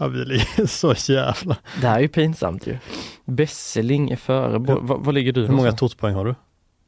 Ja, 0.00 0.08
vi 0.08 0.24
ligger 0.24 0.66
så 0.96 1.12
jävla... 1.12 1.56
Det 1.80 1.86
här 1.86 1.96
är 1.96 2.00
ju 2.00 2.08
pinsamt 2.08 2.66
ju. 2.66 2.78
Besseling 3.24 4.10
är 4.10 4.16
före. 4.16 4.58
Bo, 4.58 4.78
vad, 4.80 5.04
vad 5.04 5.14
ligger 5.14 5.32
du 5.32 5.40
Hur 5.40 5.48
många 5.48 5.56
någonstans? 5.56 5.80
totspoäng 5.80 6.14
har 6.14 6.24
du? 6.24 6.34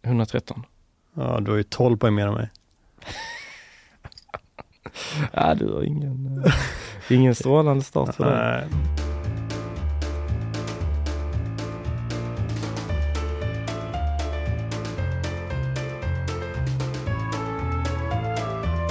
113. 0.02 0.62
Ja, 1.16 1.40
du 1.40 1.50
har 1.50 1.58
ju 1.58 1.62
12 1.62 1.96
poäng 1.96 2.14
mer 2.14 2.26
än 2.26 2.34
mig. 2.34 2.50
Ja, 5.32 5.54
du 5.54 5.72
har 5.72 5.82
ingen, 5.82 6.42
eh, 6.46 6.52
ingen 7.08 7.34
strålande 7.34 7.84
start 7.84 8.14
för 8.14 8.24
det. 8.24 8.68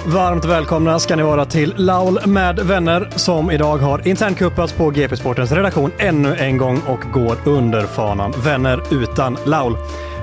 Varmt 0.06 0.46
välkomna 0.46 1.00
ska 1.00 1.16
ni 1.16 1.24
vara 1.24 1.46
till 1.46 1.74
Laul 1.78 2.20
med 2.28 2.60
vänner 2.60 3.10
som 3.16 3.52
idag 3.52 3.78
har 3.78 4.08
internkuppats 4.08 4.74
på 4.74 4.90
GP 4.90 5.18
Sportens 5.18 5.52
redaktion 5.52 5.92
ännu 6.00 6.36
en 6.36 6.58
gång 6.58 6.82
och 6.88 7.00
går 7.14 7.38
under 7.46 7.82
fanan 7.82 8.34
Vänner 8.44 8.82
utan 8.92 9.38
Laul. 9.46 9.78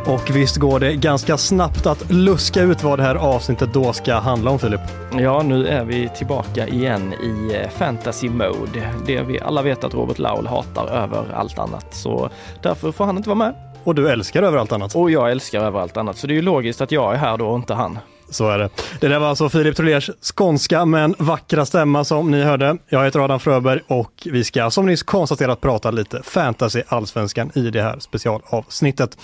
Och 0.06 0.30
visst 0.36 0.56
går 0.56 0.80
det 0.80 0.94
ganska 0.94 1.36
snabbt 1.36 1.86
att 1.86 2.10
luska 2.10 2.62
ut 2.62 2.82
vad 2.82 2.98
det 2.98 3.02
här 3.02 3.14
avsnittet 3.14 3.72
då 3.72 3.92
ska 3.92 4.14
handla 4.14 4.50
om 4.50 4.58
Filip? 4.58 4.80
Ja, 5.18 5.42
nu 5.42 5.66
är 5.66 5.84
vi 5.84 6.08
tillbaka 6.08 6.68
igen 6.68 7.12
i 7.12 7.54
eh, 7.54 7.70
fantasy 7.70 8.28
mode. 8.28 8.94
Det 9.06 9.22
vi 9.22 9.40
alla 9.40 9.62
vet 9.62 9.84
att 9.84 9.94
Robert 9.94 10.18
Laul 10.18 10.46
hatar 10.46 10.86
över 10.86 11.24
allt 11.34 11.58
annat. 11.58 11.94
Så 11.94 12.30
därför 12.62 12.92
får 12.92 13.04
han 13.04 13.16
inte 13.16 13.28
vara 13.28 13.38
med. 13.38 13.54
Och 13.84 13.94
du 13.94 14.08
älskar 14.08 14.42
över 14.42 14.58
allt 14.58 14.72
annat. 14.72 14.94
Och 14.94 15.10
jag 15.10 15.30
älskar 15.30 15.60
över 15.60 15.80
allt 15.80 15.96
annat. 15.96 16.16
Så 16.16 16.26
det 16.26 16.32
är 16.32 16.36
ju 16.36 16.42
logiskt 16.42 16.80
att 16.80 16.92
jag 16.92 17.14
är 17.14 17.18
här 17.18 17.36
då 17.36 17.48
och 17.48 17.56
inte 17.56 17.74
han. 17.74 17.98
Så 18.30 18.48
är 18.50 18.58
det. 18.58 18.68
Det 19.00 19.08
där 19.08 19.18
var 19.18 19.28
alltså 19.28 19.48
Filip 19.48 19.76
Trolers 19.76 20.10
skånska 20.22 20.84
men 20.84 21.14
vackra 21.18 21.66
stämma 21.66 22.04
som 22.04 22.30
ni 22.30 22.42
hörde. 22.42 22.76
Jag 22.88 23.04
heter 23.04 23.20
Adam 23.20 23.40
Fröberg 23.40 23.80
och 23.86 24.12
vi 24.24 24.44
ska 24.44 24.70
som 24.70 24.86
nyss 24.86 25.02
konstaterat 25.02 25.60
prata 25.60 25.90
lite 25.90 26.22
fantasy 26.22 26.82
allsvenskan 26.88 27.50
i 27.54 27.70
det 27.70 27.82
här 27.82 27.98
specialavsnittet. 27.98 29.18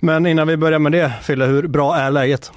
Men 0.00 0.26
innan 0.26 0.48
vi 0.48 0.56
börjar 0.56 0.78
med 0.78 0.92
det, 0.92 1.12
Fille, 1.22 1.44
hur 1.44 1.66
bra 1.66 1.96
är 1.96 2.10
läget? 2.10 2.52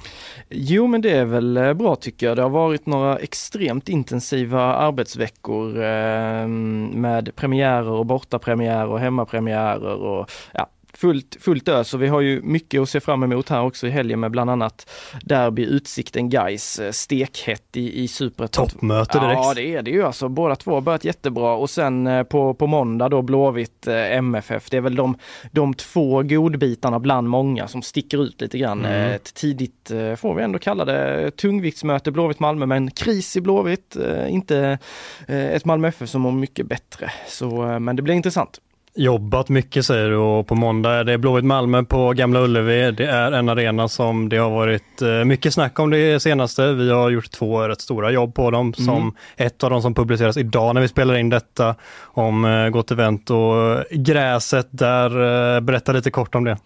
Jo, 0.48 0.86
men 0.86 1.00
det 1.00 1.10
är 1.10 1.24
väl 1.24 1.56
eh, 1.56 1.72
bra 1.72 1.96
tycker 1.96 2.26
jag. 2.26 2.36
Det 2.36 2.42
har 2.42 2.50
varit 2.50 2.86
några 2.86 3.18
extremt 3.18 3.88
intensiva 3.88 4.62
arbetsveckor 4.62 5.82
eh, 5.82 6.46
med 6.46 7.36
premiärer 7.36 7.88
och 7.88 8.06
bortapremiärer 8.06 8.88
och 8.88 9.00
hemmapremiärer 9.00 9.94
och 9.94 10.30
ja, 10.52 10.68
fullt, 10.94 11.36
fullt 11.40 11.68
ös 11.68 11.94
och 11.94 12.02
vi 12.02 12.08
har 12.08 12.20
ju 12.20 12.42
mycket 12.42 12.80
att 12.80 12.88
se 12.88 13.00
fram 13.00 13.22
emot 13.22 13.48
här 13.48 13.62
också 13.62 13.86
i 13.86 13.90
helgen 13.90 14.20
med 14.20 14.30
bland 14.30 14.50
annat 14.50 14.90
Derby 15.24 15.62
Utsikten 15.64 16.30
Gais 16.30 16.80
stekhett 16.90 17.76
i, 17.76 18.02
i 18.02 18.08
Superettan. 18.08 18.66
Toppmöte 18.68 19.18
direkt. 19.20 19.40
Ja 19.42 19.52
det 19.54 19.74
är 19.74 19.82
det 19.82 19.90
ju 19.90 20.02
alltså. 20.02 20.28
Båda 20.28 20.56
två 20.56 20.74
har 20.74 20.80
börjat 20.80 21.04
jättebra 21.04 21.54
och 21.54 21.70
sen 21.70 22.06
eh, 22.06 22.22
på, 22.22 22.54
på 22.54 22.66
måndag 22.66 23.08
då 23.08 23.22
Blåvitt 23.22 23.86
eh, 23.86 24.12
MFF. 24.16 24.70
Det 24.70 24.76
är 24.76 24.80
väl 24.80 24.96
de, 24.96 25.16
de 25.50 25.74
två 25.74 26.22
godbitarna 26.22 26.98
bland 26.98 27.28
många 27.28 27.68
som 27.68 27.82
sticker 27.82 28.22
ut 28.24 28.40
lite 28.40 28.58
grann. 28.58 28.78
Mm. 28.84 28.92
Eh, 28.92 29.14
Ett 29.14 29.34
tidigt, 29.34 29.90
eh, 29.90 30.14
får 30.14 30.34
vi 30.34 30.42
ändå 30.42 30.58
kalla 30.58 30.84
det, 30.84 31.30
tungviktsmöte 31.36 32.10
Blåvitt-Malmö 32.10 32.66
men 32.66 32.90
kris 32.90 33.36
i 33.36 33.40
Blåvitt. 33.40 33.96
eh, 33.96 34.32
Inte 34.32 34.78
eh, 35.28 35.46
ett 35.46 35.64
Malmö 35.64 35.88
FF 35.88 36.08
som 36.10 36.22
mår 36.22 36.32
mycket 36.32 36.66
bättre. 36.66 37.10
Så, 37.28 37.70
eh, 37.70 37.78
men 37.78 37.96
det 37.96 38.02
blir 38.02 38.14
intressant. 38.14 38.60
Jobbat 38.94 39.48
mycket 39.48 39.86
säger 39.86 40.10
du 40.10 40.16
och 40.16 40.46
på 40.46 40.54
måndag 40.54 40.92
är 40.92 41.04
det 41.04 41.18
Blåvitt 41.18 41.44
Malmö 41.44 41.82
på 41.82 42.12
Gamla 42.12 42.40
Ullevi. 42.40 42.90
Det 42.90 43.06
är 43.06 43.32
en 43.32 43.48
arena 43.48 43.88
som 43.88 44.28
det 44.28 44.36
har 44.36 44.50
varit 44.50 45.02
eh, 45.02 45.24
mycket 45.24 45.54
snack 45.54 45.78
om 45.78 45.90
det 45.90 46.20
senaste. 46.20 46.72
Vi 46.72 46.90
har 46.90 47.10
gjort 47.10 47.30
två 47.30 47.68
rätt 47.68 47.80
stora 47.80 48.10
jobb 48.10 48.34
på 48.34 48.50
dem. 48.50 48.74
Som 48.74 49.14
ett 49.36 49.64
av 49.64 49.70
dem 49.70 49.82
som 49.82 49.94
publiceras 49.94 50.36
idag 50.36 50.74
när 50.74 50.80
vi 50.80 50.88
spelar 50.88 51.14
in 51.14 51.28
detta 51.28 51.74
om 52.02 52.44
eh, 52.44 52.68
Gott 52.68 52.90
Event 52.90 53.30
och 53.30 53.84
gräset 53.90 54.68
där. 54.70 55.10
Eh, 55.54 55.60
berätta 55.60 55.92
lite 55.92 56.10
kort 56.10 56.34
om 56.34 56.44
det. 56.44 56.56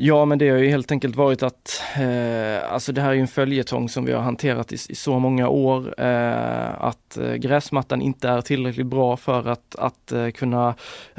Ja, 0.00 0.24
men 0.24 0.38
det 0.38 0.48
har 0.48 0.58
ju 0.58 0.68
helt 0.68 0.92
enkelt 0.92 1.16
varit 1.16 1.42
att, 1.42 1.82
eh, 1.96 2.72
alltså 2.72 2.92
det 2.92 3.00
här 3.00 3.10
är 3.10 3.14
ju 3.14 3.20
en 3.20 3.28
följetong 3.28 3.88
som 3.88 4.04
vi 4.04 4.12
har 4.12 4.22
hanterat 4.22 4.72
i, 4.72 4.74
i 4.74 4.94
så 4.94 5.18
många 5.18 5.48
år, 5.48 5.94
eh, 6.00 6.84
att 6.84 7.16
eh, 7.16 7.34
gräsmattan 7.34 8.02
inte 8.02 8.28
är 8.28 8.40
tillräckligt 8.40 8.86
bra 8.86 9.16
för 9.16 9.48
att, 9.48 9.76
att 9.78 10.12
eh, 10.12 10.28
kunna 10.30 10.74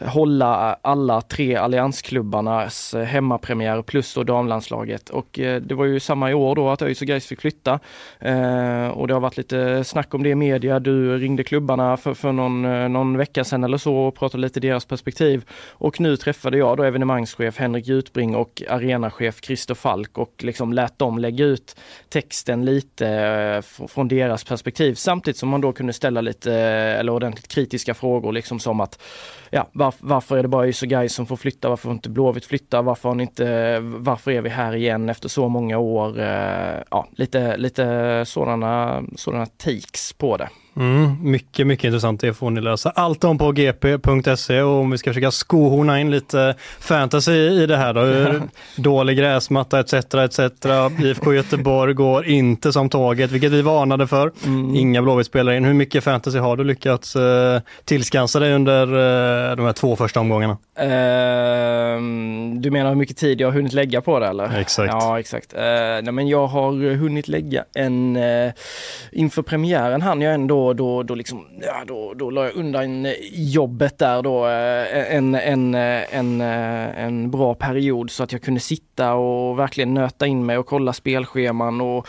hålla 0.05 0.77
alla 0.81 1.21
tre 1.21 1.55
alliansklubbarnas 1.55 2.93
eh, 2.93 3.03
hemmapremiär 3.03 3.81
plus 3.81 4.13
då 4.13 4.23
damlandslaget. 4.23 5.09
Och 5.09 5.39
eh, 5.39 5.61
det 5.61 5.75
var 5.75 5.85
ju 5.85 5.99
samma 5.99 6.31
i 6.31 6.33
år 6.33 6.55
då 6.55 6.69
att 6.69 6.81
ÖIS 6.81 7.01
och 7.01 7.07
Gais 7.07 7.27
fick 7.27 7.41
flytta. 7.41 7.79
Eh, 8.19 8.87
och 8.87 9.07
det 9.07 9.13
har 9.13 9.21
varit 9.21 9.37
lite 9.37 9.83
snack 9.83 10.13
om 10.13 10.23
det 10.23 10.29
i 10.29 10.35
media. 10.35 10.79
Du 10.79 11.17
ringde 11.17 11.43
klubbarna 11.43 11.97
för, 11.97 12.13
för 12.13 12.31
någon, 12.31 12.65
eh, 12.65 12.89
någon 12.89 13.17
vecka 13.17 13.43
sedan 13.43 13.63
eller 13.63 13.77
så 13.77 13.95
och 13.95 14.15
pratade 14.15 14.41
lite 14.41 14.59
deras 14.59 14.85
perspektiv. 14.85 15.45
Och 15.69 15.99
nu 15.99 16.17
träffade 16.17 16.57
jag 16.57 16.77
då 16.77 16.83
evenemangschef 16.83 17.57
Henrik 17.57 17.87
Jutbring 17.87 18.35
och 18.35 18.63
arenachef 18.69 19.39
Christer 19.41 19.75
Falk 19.75 20.17
och 20.17 20.43
liksom 20.43 20.73
lät 20.73 20.99
dem 20.99 21.17
lägga 21.17 21.45
ut 21.45 21.75
texten 22.09 22.65
lite 22.65 23.07
eh, 23.07 23.87
från 23.87 24.07
deras 24.07 24.43
perspektiv 24.43 24.93
samtidigt 24.93 25.37
som 25.37 25.49
man 25.49 25.61
då 25.61 25.73
kunde 25.73 25.93
ställa 25.93 26.21
lite 26.21 26.53
eh, 26.53 26.99
eller 26.99 27.11
ordentligt 27.11 27.47
kritiska 27.47 27.93
frågor 27.93 28.31
liksom 28.33 28.59
som 28.59 28.79
att 28.79 29.01
ja, 29.49 29.69
var, 29.71 29.93
varför 29.99 30.37
är 30.37 30.41
det 30.41 30.49
bara 30.49 30.65
ÖIS 30.65 30.81
och 30.81 30.87
Gais 30.87 31.13
som 31.13 31.25
får 31.25 31.35
flytta? 31.35 31.69
Varför 31.69 31.83
får 31.83 31.91
inte 31.91 32.09
Blåvitt 32.09 32.45
flytta? 32.45 32.81
Varför 32.81 33.09
har 33.09 33.21
inte, 33.21 33.79
varför 33.79 34.31
är 34.31 34.41
vi 34.41 34.49
här 34.49 34.75
igen 34.75 35.09
efter 35.09 35.29
så 35.29 35.49
många 35.49 35.77
år? 35.77 36.19
Eh, 36.19 36.81
ja, 36.91 37.07
lite, 37.11 37.57
lite 37.57 38.23
sådana, 38.25 39.03
sådana 39.15 39.45
takes 39.45 40.13
på 40.13 40.37
det. 40.37 40.49
Mm, 40.75 41.31
mycket, 41.31 41.67
mycket 41.67 41.85
intressant. 41.85 42.21
Det 42.21 42.33
får 42.33 42.49
ni 42.49 42.61
läsa 42.61 42.89
allt 42.89 43.23
om 43.23 43.37
på 43.37 43.51
gp.se 43.51 44.61
och 44.61 44.79
om 44.79 44.91
vi 44.91 44.97
ska 44.97 45.09
försöka 45.09 45.31
skohorna 45.31 45.99
in 45.99 46.11
lite 46.11 46.55
fantasy 46.79 47.31
i 47.31 47.65
det 47.65 47.77
här 47.77 47.93
då. 47.93 48.39
Dålig 48.81 49.17
gräsmatta 49.17 49.79
etc. 49.79 49.93
etc. 49.93 50.39
IFK 50.99 51.33
Göteborg 51.33 51.93
går 51.93 52.25
inte 52.25 52.73
som 52.73 52.89
tåget, 52.89 53.31
vilket 53.31 53.51
vi 53.51 53.61
varnade 53.61 54.07
för. 54.07 54.31
Inga 54.75 55.01
Blåvitt-spelare 55.01 55.57
in. 55.57 55.65
Hur 55.65 55.73
mycket 55.73 56.03
fantasy 56.03 56.39
har 56.39 56.57
du 56.57 56.63
lyckats 56.63 57.15
eh, 57.15 57.61
tillskansa 57.85 58.39
dig 58.39 58.53
under 58.53 58.81
eh, 58.81 59.55
de 59.55 59.65
här 59.65 59.73
två 59.73 59.95
första 59.95 60.19
omgångarna? 60.19 60.57
Ehm, 60.79 62.61
du 62.61 62.71
menar 62.71 62.89
hur 62.89 62.95
mycket 62.95 63.17
tid 63.17 63.41
jag 63.41 63.47
har 63.47 63.53
hunnit 63.53 63.73
lägga 63.73 64.01
på 64.01 64.19
det 64.19 64.27
eller? 64.27 64.59
Exakt. 64.59 64.93
Ja, 64.93 65.19
exakt. 65.19 65.53
Uh, 65.53 65.59
nej, 65.59 66.11
men 66.11 66.27
jag 66.27 66.47
har 66.47 66.95
hunnit 66.95 67.27
lägga 67.27 67.65
en, 67.75 68.17
uh, 68.17 68.51
inför 69.11 69.41
premiären 69.41 70.01
hann 70.01 70.21
jag 70.21 70.33
ändå, 70.33 70.58
då, 70.73 71.03
då 71.03 71.15
liksom, 71.15 71.45
ja, 71.61 71.83
då, 71.87 72.13
då 72.13 72.29
la 72.29 72.45
jag 72.45 72.55
undan 72.55 73.07
jobbet 73.31 73.97
där 73.97 74.21
då, 74.21 74.47
eh, 74.47 75.15
en, 75.15 75.35
en, 75.35 75.75
eh, 75.75 76.15
en, 76.15 76.41
eh, 76.41 77.03
en 77.05 77.31
bra 77.31 77.53
period 77.53 78.11
så 78.11 78.23
att 78.23 78.31
jag 78.31 78.41
kunde 78.41 78.59
sitta 78.59 79.13
och 79.13 79.59
verkligen 79.59 79.93
nöta 79.93 80.27
in 80.27 80.45
mig 80.45 80.57
och 80.57 80.65
kolla 80.65 80.93
spelscheman 80.93 81.81
och, 81.81 82.07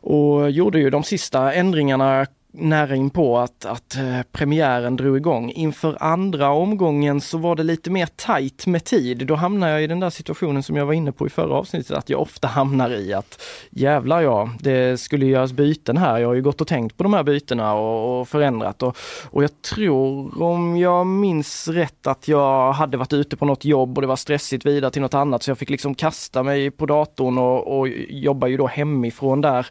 och 0.00 0.50
gjorde 0.50 0.78
ju 0.78 0.90
de 0.90 1.02
sista 1.02 1.52
ändringarna 1.52 2.26
nära 2.56 2.96
in 2.96 3.10
på 3.10 3.38
att, 3.38 3.64
att 3.64 3.96
eh, 3.96 4.22
premiären 4.32 4.96
drog 4.96 5.16
igång. 5.16 5.50
Inför 5.50 5.96
andra 6.00 6.50
omgången 6.50 7.20
så 7.20 7.38
var 7.38 7.56
det 7.56 7.62
lite 7.62 7.90
mer 7.90 8.06
tajt 8.16 8.66
med 8.66 8.84
tid. 8.84 9.26
Då 9.26 9.34
hamnar 9.34 9.68
jag 9.68 9.82
i 9.82 9.86
den 9.86 10.00
där 10.00 10.10
situationen 10.10 10.62
som 10.62 10.76
jag 10.76 10.86
var 10.86 10.92
inne 10.92 11.12
på 11.12 11.26
i 11.26 11.30
förra 11.30 11.54
avsnittet, 11.54 11.96
att 11.96 12.10
jag 12.10 12.20
ofta 12.20 12.48
hamnar 12.48 12.90
i 12.90 13.12
att 13.12 13.42
jävlar 13.70 14.22
ja, 14.22 14.50
det 14.60 15.00
skulle 15.00 15.26
göras 15.26 15.52
byten 15.52 15.96
här. 15.96 16.18
Jag 16.18 16.28
har 16.28 16.34
ju 16.34 16.42
gått 16.42 16.60
och 16.60 16.68
tänkt 16.68 16.96
på 16.96 17.02
de 17.02 17.14
här 17.14 17.22
bytena 17.22 17.74
och, 17.74 18.20
och 18.20 18.28
förändrat 18.28 18.82
och, 18.82 18.96
och 19.30 19.42
jag 19.42 19.62
tror 19.62 20.42
om 20.42 20.76
jag 20.76 21.06
minns 21.06 21.68
rätt 21.68 22.06
att 22.06 22.28
jag 22.28 22.72
hade 22.72 22.96
varit 22.96 23.12
ute 23.12 23.36
på 23.36 23.44
något 23.44 23.64
jobb 23.64 23.98
och 23.98 24.02
det 24.02 24.08
var 24.08 24.16
stressigt 24.16 24.66
vidare 24.66 24.90
till 24.90 25.02
något 25.02 25.14
annat 25.14 25.42
så 25.42 25.50
jag 25.50 25.58
fick 25.58 25.70
liksom 25.70 25.94
kasta 25.94 26.42
mig 26.42 26.70
på 26.70 26.86
datorn 26.86 27.38
och, 27.38 27.78
och 27.78 27.88
jobba 28.08 28.46
ju 28.46 28.56
då 28.56 28.66
hemifrån 28.66 29.40
där 29.40 29.66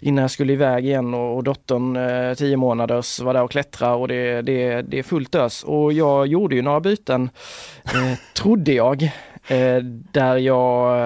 innan 0.00 0.22
jag 0.22 0.30
skulle 0.30 0.52
iväg 0.52 0.84
igen 0.86 1.14
och, 1.14 1.36
och 1.36 1.44
dottern 1.44 1.96
eh, 1.96 2.25
Eh, 2.26 2.34
tio 2.34 2.56
månaders 2.56 3.20
var 3.20 3.34
där 3.34 3.42
och 3.42 3.50
klättra 3.50 3.94
och 3.94 4.08
det, 4.08 4.42
det, 4.42 4.82
det 4.82 4.98
är 4.98 5.02
fullt 5.02 5.34
ös. 5.34 5.62
Och 5.64 5.92
jag 5.92 6.26
gjorde 6.26 6.56
ju 6.56 6.62
några 6.62 6.80
byten, 6.80 7.30
eh, 7.84 8.18
trodde 8.34 8.72
jag. 8.72 9.02
Eh, 9.48 9.78
där 10.12 10.36
jag 10.36 10.98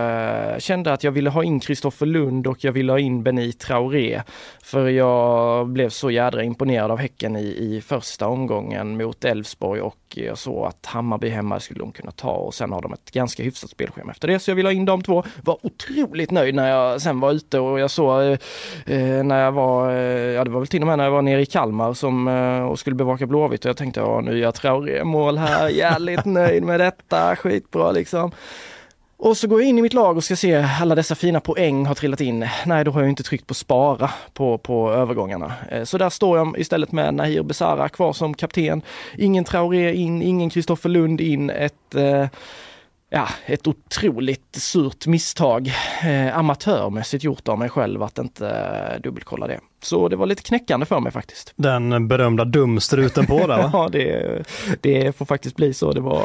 eh, 0.52 0.58
kände 0.58 0.92
att 0.92 1.04
jag 1.04 1.12
ville 1.12 1.30
ha 1.30 1.44
in 1.44 1.60
Kristoffer 1.60 2.06
Lund 2.06 2.46
och 2.46 2.64
jag 2.64 2.72
ville 2.72 2.92
ha 2.92 2.98
in 2.98 3.22
Benit 3.22 3.60
Traoré. 3.60 4.22
För 4.62 4.88
jag 4.88 5.68
blev 5.68 5.88
så 5.88 6.10
jädra 6.10 6.42
imponerad 6.42 6.90
av 6.90 6.98
Häcken 6.98 7.36
i, 7.36 7.46
i 7.46 7.80
första 7.80 8.28
omgången 8.28 8.96
mot 8.96 9.24
Elfsborg 9.24 9.80
och 9.80 9.96
jag 10.16 10.38
såg 10.38 10.66
att 10.66 10.86
Hammarby 10.86 11.28
hemma 11.28 11.60
skulle 11.60 11.80
de 11.80 11.92
kunna 11.92 12.10
ta 12.10 12.30
och 12.30 12.54
sen 12.54 12.72
har 12.72 12.82
de 12.82 12.92
ett 12.92 13.10
ganska 13.10 13.42
hyfsat 13.42 13.70
spelschema 13.70 14.12
efter 14.12 14.28
det. 14.28 14.38
Så 14.38 14.50
jag 14.50 14.56
ville 14.56 14.68
ha 14.68 14.72
in 14.72 14.84
de 14.84 15.02
två. 15.02 15.24
Var 15.42 15.58
otroligt 15.62 16.30
nöjd 16.30 16.54
när 16.54 16.70
jag 16.70 17.02
sen 17.02 17.20
var 17.20 17.32
ute 17.32 17.58
och 17.58 17.80
jag 17.80 17.90
såg 17.90 18.22
eh, 18.22 18.38
eh, 18.86 19.24
när 19.24 19.44
jag 19.44 19.52
var, 19.52 19.90
eh, 19.90 19.96
ja 20.06 20.44
det 20.44 20.50
var 20.50 20.60
väl 20.60 20.66
till 20.66 20.80
och 20.80 20.86
med 20.86 20.98
när 20.98 21.04
jag 21.04 21.10
var 21.10 21.22
nere 21.22 21.42
i 21.42 21.46
Kalmar 21.46 21.94
som, 21.94 22.28
eh, 22.28 22.62
och 22.62 22.78
skulle 22.78 22.96
bevaka 22.96 23.26
Blåvitt 23.26 23.64
och 23.64 23.68
jag 23.68 23.76
tänkte 23.76 24.00
ja 24.00 24.20
nu 24.20 24.38
gör 24.38 24.52
Traoré 24.52 25.04
mål 25.04 25.38
här, 25.38 25.68
jävligt 25.68 26.24
nöjd 26.24 26.62
med 26.62 26.80
detta, 26.80 27.36
skitbra 27.36 27.90
liksom. 27.90 28.30
Och 29.22 29.36
så 29.36 29.48
går 29.48 29.60
jag 29.60 29.68
in 29.68 29.78
i 29.78 29.82
mitt 29.82 29.92
lag 29.92 30.16
och 30.16 30.24
ska 30.24 30.36
se 30.36 30.66
alla 30.80 30.94
dessa 30.94 31.14
fina 31.14 31.40
poäng 31.40 31.86
har 31.86 31.94
trillat 31.94 32.20
in. 32.20 32.48
Nej, 32.66 32.84
då 32.84 32.90
har 32.90 33.00
jag 33.00 33.10
inte 33.10 33.22
tryckt 33.22 33.46
på 33.46 33.54
spara 33.54 34.10
på, 34.32 34.58
på 34.58 34.92
övergångarna. 34.92 35.52
Eh, 35.70 35.84
så 35.84 35.98
där 35.98 36.10
står 36.10 36.38
jag 36.38 36.58
istället 36.58 36.92
med 36.92 37.14
Nahir 37.14 37.42
Besara 37.42 37.88
kvar 37.88 38.12
som 38.12 38.34
kapten. 38.34 38.82
Ingen 39.18 39.44
Traoré 39.44 39.94
in, 39.94 40.22
ingen 40.22 40.50
Kristoffer 40.50 40.88
Lund 40.88 41.20
in. 41.20 41.50
Ett 41.50 41.94
eh, 41.94 42.26
ja, 43.10 43.28
ett 43.46 43.66
otroligt 43.66 44.56
surt 44.56 45.06
misstag 45.06 45.72
eh, 46.02 46.38
amatörmässigt 46.38 47.24
gjort 47.24 47.48
av 47.48 47.58
mig 47.58 47.68
själv 47.68 48.02
att 48.02 48.18
inte 48.18 48.48
eh, 48.48 49.00
dubbelkolla 49.00 49.46
det. 49.46 49.60
Så 49.82 50.08
det 50.08 50.16
var 50.16 50.26
lite 50.26 50.42
knäckande 50.42 50.86
för 50.86 51.00
mig 51.00 51.12
faktiskt. 51.12 51.52
Den 51.56 52.08
berömda 52.08 52.44
dumstruten 52.44 53.26
på 53.26 53.38
där 53.38 53.46
va? 53.46 53.70
ja, 53.72 53.88
det, 53.92 54.42
det 54.80 55.16
får 55.16 55.26
faktiskt 55.26 55.56
bli 55.56 55.74
så. 55.74 55.92
Det 55.92 56.00
var 56.00 56.22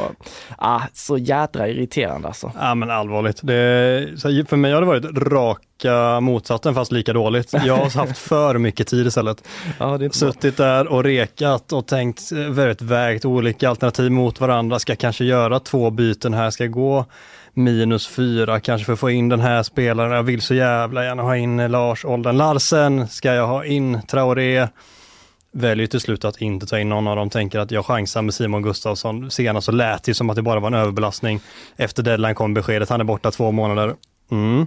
ah, 0.58 0.80
så 0.92 1.18
jädra 1.18 1.68
irriterande 1.68 2.28
alltså. 2.28 2.52
Ja 2.60 2.74
men 2.74 2.90
allvarligt. 2.90 3.40
Det, 3.42 4.46
för 4.48 4.56
mig 4.56 4.72
har 4.72 4.80
det 4.80 4.86
varit 4.86 5.04
raka 5.18 6.20
motsatsen 6.20 6.74
fast 6.74 6.92
lika 6.92 7.12
dåligt. 7.12 7.52
Jag 7.52 7.76
har 7.76 7.90
haft 7.90 8.18
för 8.18 8.58
mycket 8.58 8.86
tid 8.86 9.06
istället. 9.06 9.48
Ja, 9.78 9.98
Suttit 10.10 10.56
där 10.56 10.86
och 10.86 11.04
rekat 11.04 11.72
och 11.72 11.86
tänkt, 11.86 12.32
väldigt 12.32 12.82
vägt 12.82 13.24
olika 13.24 13.70
alternativ 13.70 14.12
mot 14.12 14.40
varandra. 14.40 14.78
Ska 14.78 14.96
kanske 14.96 15.24
göra 15.24 15.60
två 15.60 15.90
byten 15.90 16.34
här, 16.34 16.50
ska 16.50 16.66
gå 16.66 17.04
minus 17.56 18.06
fyra 18.06 18.60
kanske 18.60 18.84
för 18.84 18.92
att 18.92 18.98
få 18.98 19.10
in 19.10 19.28
den 19.28 19.40
här 19.40 19.62
spelaren. 19.62 20.12
Jag 20.12 20.22
vill 20.22 20.42
så 20.42 20.54
jävla 20.54 21.04
gärna 21.04 21.22
ha 21.22 21.36
in 21.36 21.56
Lars 21.56 22.04
Olden 22.04 22.36
Larsen. 22.36 23.08
Ska 23.08 23.34
jag 23.34 23.46
ha 23.46 23.64
in 23.64 24.00
Traoré? 24.08 24.68
Väljer 25.52 25.86
till 25.86 26.00
slut 26.00 26.24
att 26.24 26.40
inte 26.40 26.66
ta 26.66 26.78
in 26.78 26.88
någon 26.88 27.06
av 27.06 27.16
dem, 27.16 27.30
tänker 27.30 27.58
att 27.58 27.70
jag 27.70 27.86
chansar 27.86 28.22
med 28.22 28.34
Simon 28.34 28.62
Gustafsson. 28.62 29.30
Senast 29.30 29.64
så 29.64 29.72
lät 29.72 30.04
det 30.04 30.14
som 30.14 30.30
att 30.30 30.36
det 30.36 30.42
bara 30.42 30.60
var 30.60 30.68
en 30.68 30.74
överbelastning. 30.74 31.40
Efter 31.76 32.02
deadline 32.02 32.34
kom 32.34 32.54
beskedet, 32.54 32.88
han 32.88 33.00
är 33.00 33.04
borta 33.04 33.30
två 33.30 33.52
månader. 33.52 33.94
Mm. 34.30 34.66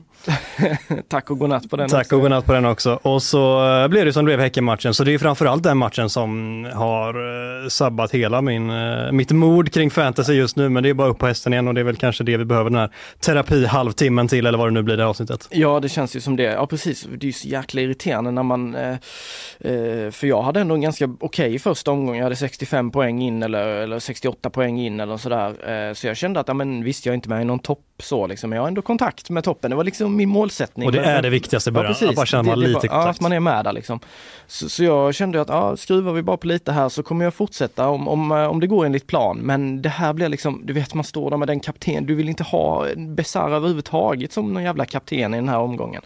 Tack 1.08 1.30
och 1.30 1.40
godnatt 1.40 1.70
på 1.70 1.78
den 1.78 1.90
Tack 1.90 2.02
också. 2.02 2.16
och 2.16 2.22
godnatt 2.22 2.46
på 2.46 2.54
den 2.54 2.66
också. 2.66 3.00
Och 3.02 3.24
så 3.24 3.72
eh, 3.82 3.88
blev 3.88 4.06
det 4.06 4.14
som 4.14 4.26
det 4.26 4.30
blev 4.30 4.40
Häckenmatchen, 4.40 4.94
så 4.94 5.04
det 5.04 5.14
är 5.14 5.18
framförallt 5.18 5.64
den 5.64 5.78
matchen 5.78 6.10
som 6.10 6.64
har 6.74 7.18
uh, 7.18 7.68
sabbat 7.68 8.12
hela 8.12 8.42
min, 8.42 8.70
uh, 8.70 9.12
mitt 9.12 9.32
mod 9.32 9.74
kring 9.74 9.92
fantasy 9.92 10.34
just 10.34 10.56
nu, 10.56 10.70
men 10.70 10.84
det 10.84 10.90
är 10.90 10.94
bara 10.94 11.08
upp 11.08 11.18
på 11.18 11.28
hästen 11.28 11.54
igen 11.54 11.68
och 11.68 11.74
det 11.74 11.82
är 11.82 11.84
väl 11.84 11.96
kanske 11.96 12.24
det 12.24 12.38
vi 12.38 12.46
behöver 12.46 12.70
den 12.70 12.80
här 12.80 12.90
terapi 13.20 13.66
halvtimmen 13.66 14.28
till 14.28 14.46
eller 14.46 14.58
vad 14.58 14.68
det 14.68 14.72
nu 14.72 14.84
blir 14.84 14.98
det 14.98 15.04
här 15.04 15.10
avsnittet. 15.10 15.48
Ja, 15.52 15.80
det 15.80 15.90
känns 15.90 16.16
ju 16.16 16.22
som 16.22 16.36
det. 16.36 16.44
Ja, 16.44 16.68
precis. 16.68 17.08
Det 17.12 17.26
är 17.26 17.28
ju 17.28 17.34
så 17.34 17.48
jäkla 17.48 17.82
irriterande 17.82 18.32
när 18.32 18.44
man, 18.44 18.76
uh, 18.76 20.12
för 20.12 20.26
jag 20.26 20.42
hade 20.42 20.60
ändå 20.60 20.76
en 20.76 20.82
ganska 20.82 21.06
okej 21.06 21.48
okay 21.48 21.60
första 21.60 21.92
omgång. 21.92 22.16
Jag 22.16 22.24
hade 22.24 22.36
65 22.36 22.92
poäng 22.92 23.22
in 23.22 23.44
eller, 23.44 23.68
eller 23.68 24.00
68 24.00 24.50
poäng 24.50 24.80
in 24.80 25.00
eller 25.00 25.18
sådär. 25.18 25.94
så 25.94 26.08
jag 26.08 26.18
kände 26.18 26.40
att, 26.40 26.48
ja 26.48 26.54
men 26.54 26.84
visst, 26.84 27.06
jag 27.06 27.14
är 27.14 27.16
inte 27.16 27.30
med 27.30 27.42
i 27.42 27.46
någon 27.46 27.60
topp 27.60 27.86
så 28.00 28.28
liksom. 28.28 28.52
Jag 28.52 28.62
har 28.62 28.68
ändå 28.68 28.82
kontakt 28.82 29.30
med 29.30 29.44
toppen. 29.50 29.70
Det 29.70 29.78
var 29.78 29.84
liksom 29.84 30.16
min 30.16 30.30
målsättning. 30.30 30.86
Och 30.86 30.92
det 30.92 31.04
är 31.04 31.22
det 31.22 31.30
viktigaste 31.30 31.70
i 31.70 31.74
början, 31.74 31.96
ja, 32.02 32.10
att 32.10 32.16
bara 32.16 32.26
känna 32.26 32.44
man 32.44 32.60
lite 32.60 32.88
Ja, 32.88 33.10
att 33.10 33.22
man 33.22 33.32
är 33.32 33.40
med 33.40 33.66
där 33.66 33.74
liksom. 33.74 34.00
Så, 34.48 34.70
så, 34.70 34.84
jag 34.84 35.16
kände 35.16 35.42
att 35.42 35.50
ja, 35.50 35.78
skruvar 35.78 36.14
vi 36.14 36.22
bara 36.22 36.38
på 36.38 36.48
lite 36.48 36.72
här 36.72 36.90
så 36.90 37.04
kommer 37.04 37.26
jag 37.26 37.34
fortsätta 37.34 37.88
om, 37.88 38.08
om, 38.08 38.32
eh, 38.32 38.44
om 38.44 38.60
det 38.60 38.68
går 38.68 38.86
enligt 38.86 39.08
plan. 39.08 39.38
Men 39.38 39.82
det 39.82 39.90
här 39.90 40.14
blir 40.14 40.30
liksom, 40.30 40.62
du 40.66 40.74
vet 40.74 40.94
man 40.94 41.04
står 41.04 41.30
där 41.30 41.38
med 41.38 41.48
den 41.48 41.60
kapten, 41.60 42.06
du 42.06 42.16
vill 42.16 42.30
inte 42.30 42.44
ha 42.44 42.86
Besara 42.96 43.56
överhuvudtaget 43.56 44.34
som 44.34 44.54
någon 44.54 44.64
jävla 44.64 44.86
kapten 44.86 45.34
i 45.34 45.38
den 45.38 45.50
här 45.50 45.60
omgången. 45.60 46.02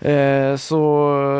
Eh, 0.00 0.56
så 0.56 0.76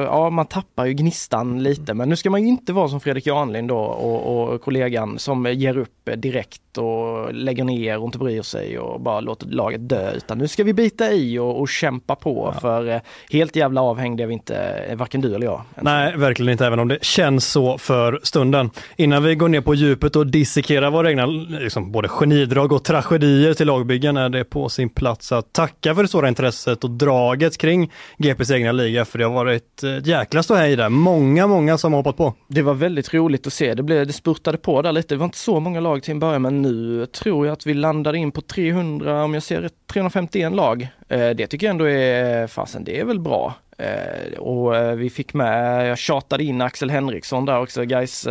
ja, 0.07 0.31
man 0.31 0.47
tappar 0.47 0.87
ju 0.87 0.93
gnistan 0.93 1.63
lite. 1.63 1.95
Men 1.95 2.09
nu 2.09 2.17
ska 2.17 2.31
man 2.31 2.43
ju 2.43 2.49
inte 2.49 2.73
vara 2.73 2.89
som 2.89 3.01
Fredrik 3.01 3.27
Janlind 3.27 3.69
då 3.69 3.79
och, 3.79 4.53
och 4.53 4.63
kollegan 4.63 5.19
som 5.19 5.47
ger 5.47 5.79
upp 5.79 6.11
direkt 6.17 6.79
och 6.79 7.35
lägger 7.35 7.65
ner 7.65 7.99
och 7.99 8.05
inte 8.05 8.19
bryr 8.19 8.43
sig 8.43 8.79
och 8.79 9.01
bara 9.01 9.21
låter 9.21 9.47
laget 9.47 9.89
dö. 9.89 10.13
Utan 10.13 10.39
nu 10.39 10.49
ska 10.49 10.65
vi 10.65 10.73
bita 10.73 11.13
i 11.13 11.39
och, 11.41 11.61
och 11.61 11.69
kämpa 11.69 12.17
på 12.17 12.53
ja. 12.55 12.61
för 12.61 12.89
eh, 12.89 13.01
helt 13.31 13.57
jävla 13.57 13.83
avhängd 13.83 14.21
är 14.21 14.27
vi 14.27 14.33
inte, 14.33 14.57
eh, 14.89 14.97
varken 14.97 15.21
du 15.21 15.35
eller 15.35 15.47
jag. 15.47 15.63
Nej, 15.81 16.17
verkligen 16.17 16.53
inte, 16.53 16.67
även 16.67 16.79
om 16.79 16.89
det 16.89 17.05
känns 17.05 17.47
så 17.47 17.79
för 17.79 18.21
stunden. 18.23 18.71
Innan 18.97 19.23
vi 19.23 19.35
går 19.35 19.49
ner 19.49 19.61
på 19.61 19.75
djupet 19.75 20.17
och 20.17 20.27
dissekerar 20.27 20.91
våra 20.91 21.11
egna 21.11 21.27
liksom, 21.27 21.93
både 21.93 22.09
genidrag 22.09 22.73
och 22.73 22.85
tragedier 22.85 23.55
till 23.55 23.67
lagbyggen 23.67 24.17
är 24.17 24.29
det 24.29 24.45
på 24.45 24.69
sin 24.69 24.89
plats 24.89 25.33
att 25.33 25.53
tacka 25.53 25.95
för 25.95 26.03
det 26.03 26.09
stora 26.09 26.29
intresset 26.29 26.85
och 26.85 26.91
draget 26.91 27.59
kring 27.59 27.93
GPs 28.19 28.51
egna 28.51 28.73
liga, 28.73 29.05
för 29.05 29.19
det 29.19 29.25
har 29.25 29.33
varit 29.33 29.83
ett 29.83 30.07
jäkla 30.07 30.43
ståhej 30.43 30.77
där. 30.77 30.89
Många, 30.89 31.47
många 31.47 31.79
som 31.79 31.93
har 31.93 31.99
hoppat 31.99 32.17
på. 32.17 32.35
Det 32.49 32.63
var 32.63 32.75
väldigt 32.75 33.15
roligt 33.15 33.47
att 33.47 33.53
se. 33.53 33.75
Det, 33.75 33.83
blev, 33.83 34.07
det 34.07 34.13
spurtade 34.13 34.59
på 34.59 34.83
där 34.83 34.93
lite. 34.93 35.15
Det 35.15 35.19
var 35.19 35.25
inte 35.25 35.39
så 35.39 35.61
många 35.61 35.81
lag 35.81 36.03
till 36.03 36.13
en 36.13 36.19
början, 36.19 36.43
men 36.43 36.63
nu 36.63 37.07
tror 37.07 37.47
jag 37.47 37.53
att 37.53 37.67
vi 37.67 37.75
landade 37.75 38.19
in 38.19 38.33
på 38.33 38.41
300, 38.41 39.25
om 39.25 39.35
jag 39.35 39.43
ser 39.43 39.61
rätt, 39.61 39.73
351 39.93 40.53
lag. 40.53 40.89
Eh, 41.09 41.30
det 41.35 41.47
tycker 41.47 41.67
jag 41.67 41.71
ändå 41.71 41.85
är, 41.85 42.47
fasen 42.47 42.85
det 42.85 43.01
är 43.01 43.05
väl 43.05 43.21
bra. 43.21 43.55
Eh, 43.81 44.39
och 44.39 44.77
eh, 44.77 44.95
vi 44.95 45.11
fick 45.11 45.35
med, 45.35 45.89
jag 45.89 45.99
tjatade 45.99 46.45
in 46.45 46.61
Axel 46.61 46.91
Henriksson 46.91 47.45
där 47.45 47.61
också, 47.61 47.85
guys, 47.85 48.27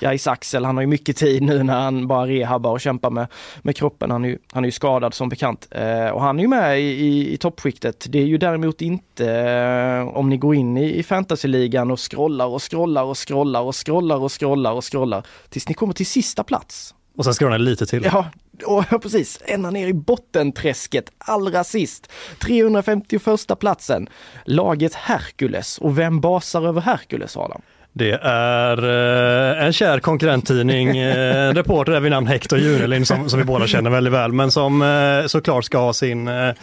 guys 0.00 0.26
Axel, 0.26 0.64
han 0.64 0.76
har 0.76 0.82
ju 0.82 0.86
mycket 0.86 1.16
tid 1.16 1.42
nu 1.42 1.62
när 1.62 1.80
han 1.80 2.06
bara 2.06 2.26
rehabbar 2.26 2.70
och 2.70 2.80
kämpar 2.80 3.10
med, 3.10 3.26
med 3.62 3.76
kroppen. 3.76 4.10
Han 4.10 4.24
är, 4.24 4.28
ju, 4.28 4.38
han 4.52 4.64
är 4.64 4.68
ju 4.68 4.72
skadad 4.72 5.14
som 5.14 5.28
bekant. 5.28 5.68
och 6.12 6.22
han 6.22 6.38
är 6.38 6.42
ju 6.42 6.48
med 6.48 6.80
i, 6.80 6.84
i, 6.84 7.34
i 7.34 7.36
toppskiktet. 7.36 8.06
Det 8.08 8.18
är 8.18 8.26
ju 8.26 8.38
däremot 8.38 8.82
inte 8.82 10.10
om 10.14 10.28
ni 10.28 10.36
går 10.36 10.54
in 10.54 10.76
i, 10.76 10.98
i 10.98 11.02
fantasyligan 11.02 11.90
och 11.90 12.10
scrollar 12.10 12.46
och 12.46 12.70
scrollar 12.70 13.02
och 13.02 13.28
scrollar 13.28 13.60
och 13.60 13.74
scrollar 13.86 14.16
och 14.16 14.40
scrollar 14.40 14.72
och 14.72 14.92
scrollar 14.92 15.26
tills 15.48 15.68
ni 15.68 15.74
kommer 15.74 15.92
till 15.92 16.06
sista 16.06 16.44
plats. 16.44 16.94
Och 17.16 17.24
sen 17.24 17.34
scrollar 17.34 17.58
ni 17.58 17.64
lite 17.64 17.86
till. 17.86 18.04
Ja, 18.04 18.26
och, 18.62 18.84
ja 18.90 18.98
precis, 18.98 19.42
ända 19.44 19.70
ner 19.70 19.86
i 19.86 19.92
bottenträsket 19.92 21.04
allra 21.18 21.64
sist. 21.64 22.12
351 22.38 23.22
platsen. 23.60 24.08
Laget 24.44 24.94
Hercules. 24.94 25.78
Och 25.78 25.98
vem 25.98 26.20
basar 26.20 26.68
över 26.68 26.80
Hercules 26.80 27.36
Adam? 27.36 27.62
Det 27.92 28.18
är 28.22 28.84
eh, 29.58 29.64
en 29.64 29.72
kär 29.72 30.00
konkurrenttidning, 30.00 30.98
eh, 30.98 31.54
reporter 31.54 31.92
där 31.92 32.00
vid 32.00 32.10
namn 32.10 32.26
Hector 32.26 32.58
Junelin 32.58 33.06
som, 33.06 33.30
som 33.30 33.38
vi 33.38 33.44
båda 33.44 33.66
känner 33.66 33.90
väldigt 33.90 34.12
väl, 34.12 34.32
men 34.32 34.50
som 34.50 34.82
eh, 34.82 35.26
såklart 35.26 35.64
ska 35.64 35.78
ha 35.78 35.92
sin 35.92 36.28
eh, 36.28 36.54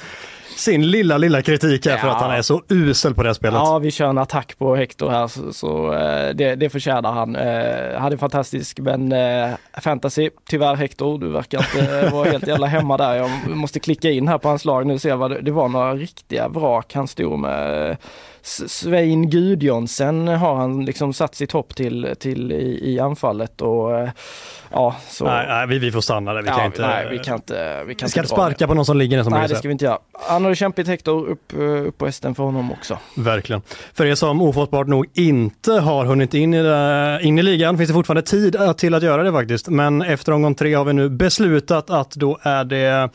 sin 0.55 0.91
lilla, 0.91 1.17
lilla 1.17 1.41
kritik 1.41 1.85
här 1.85 1.93
ja. 1.93 1.97
för 1.97 2.07
att 2.07 2.21
han 2.21 2.31
är 2.31 2.41
så 2.41 2.63
usel 2.69 3.15
på 3.15 3.23
det 3.23 3.35
spelet. 3.35 3.59
Ja, 3.63 3.79
vi 3.79 3.91
kör 3.91 4.09
en 4.09 4.17
attack 4.17 4.57
på 4.57 4.75
Hector 4.75 5.09
här 5.09 5.27
så, 5.27 5.53
så 5.53 5.93
eh, 5.93 6.35
det, 6.35 6.55
det 6.55 6.69
förtjänar 6.69 7.11
han. 7.11 7.35
Eh, 7.35 7.99
han 7.99 8.13
är 8.13 8.17
fantastisk 8.17 8.79
men 8.79 9.11
eh, 9.11 9.49
fantasy, 9.81 10.29
tyvärr 10.49 10.75
Hector, 10.75 11.19
du 11.19 11.29
verkar 11.29 11.57
inte 11.57 12.09
vara 12.09 12.29
helt 12.29 12.47
jävla 12.47 12.67
hemma 12.67 12.97
där. 12.97 13.15
Jag 13.15 13.29
måste 13.47 13.79
klicka 13.79 14.11
in 14.11 14.27
här 14.27 14.37
på 14.37 14.47
hans 14.47 14.65
lag 14.65 14.87
nu 14.87 14.93
och 14.93 15.01
se 15.01 15.13
vad 15.13 15.31
det, 15.31 15.41
det 15.41 15.51
var 15.51 15.67
några 15.67 15.93
riktiga 15.93 16.47
vrak 16.47 16.93
han 16.93 17.07
stod 17.07 17.39
med. 17.39 17.97
Svein 18.45 19.29
Gudjonsen 19.29 20.27
har 20.27 20.55
han 20.55 20.85
liksom 20.85 21.13
satt 21.13 21.35
sitt 21.35 21.51
hopp 21.51 21.75
till, 21.75 22.15
till 22.19 22.51
i, 22.51 22.93
i 22.93 22.99
anfallet 22.99 23.61
och 23.61 24.09
ja, 24.71 24.95
så. 25.09 25.25
Nej, 25.25 25.45
nej 25.47 25.67
vi, 25.67 25.79
vi 25.79 25.91
får 25.91 26.01
stanna 26.01 26.33
där. 26.33 26.41
Vi 26.41 26.47
ja, 26.47 26.55
kan 26.55 26.65
inte. 26.65 26.81
Nej, 26.81 27.07
vi 27.11 27.19
kan 27.19 27.35
inte. 27.35 27.83
Vi 27.87 27.95
kan 27.95 28.09
ska 28.09 28.19
inte 28.19 28.33
sparka 28.33 28.67
på 28.67 28.73
någon 28.73 28.85
som 28.85 28.97
ligger 28.97 29.17
ner 29.17 29.23
som 29.23 29.33
Nej, 29.33 29.47
det 29.47 29.55
ska 29.55 29.67
vi 29.67 29.71
inte 29.71 29.85
göra. 29.85 29.99
han 30.13 30.44
har 30.45 30.49
det 30.49 30.55
kämpigt 30.55 30.87
Hector, 30.87 31.27
upp, 31.27 31.53
upp 31.87 31.97
på 31.97 32.05
hästen 32.05 32.35
för 32.35 32.43
honom 32.43 32.71
också. 32.71 32.99
Verkligen. 33.15 33.61
För 33.93 34.05
er 34.05 34.15
som 34.15 34.41
ofattbart 34.41 34.87
nog 34.87 35.05
inte 35.13 35.71
har 35.71 36.05
hunnit 36.05 36.33
in 36.33 36.53
i, 36.53 36.63
det, 36.63 37.19
in 37.21 37.39
i 37.39 37.43
ligan 37.43 37.77
finns 37.77 37.89
det 37.89 37.93
fortfarande 37.93 38.21
tid 38.21 38.57
till 38.77 38.93
att 38.93 39.03
göra 39.03 39.23
det 39.23 39.31
faktiskt. 39.31 39.69
Men 39.69 40.01
efter 40.01 40.31
omgång 40.31 40.55
tre 40.55 40.73
har 40.73 40.85
vi 40.85 40.93
nu 40.93 41.09
beslutat 41.09 41.89
att 41.89 42.11
då 42.11 42.37
är 42.41 42.63
det 42.63 43.09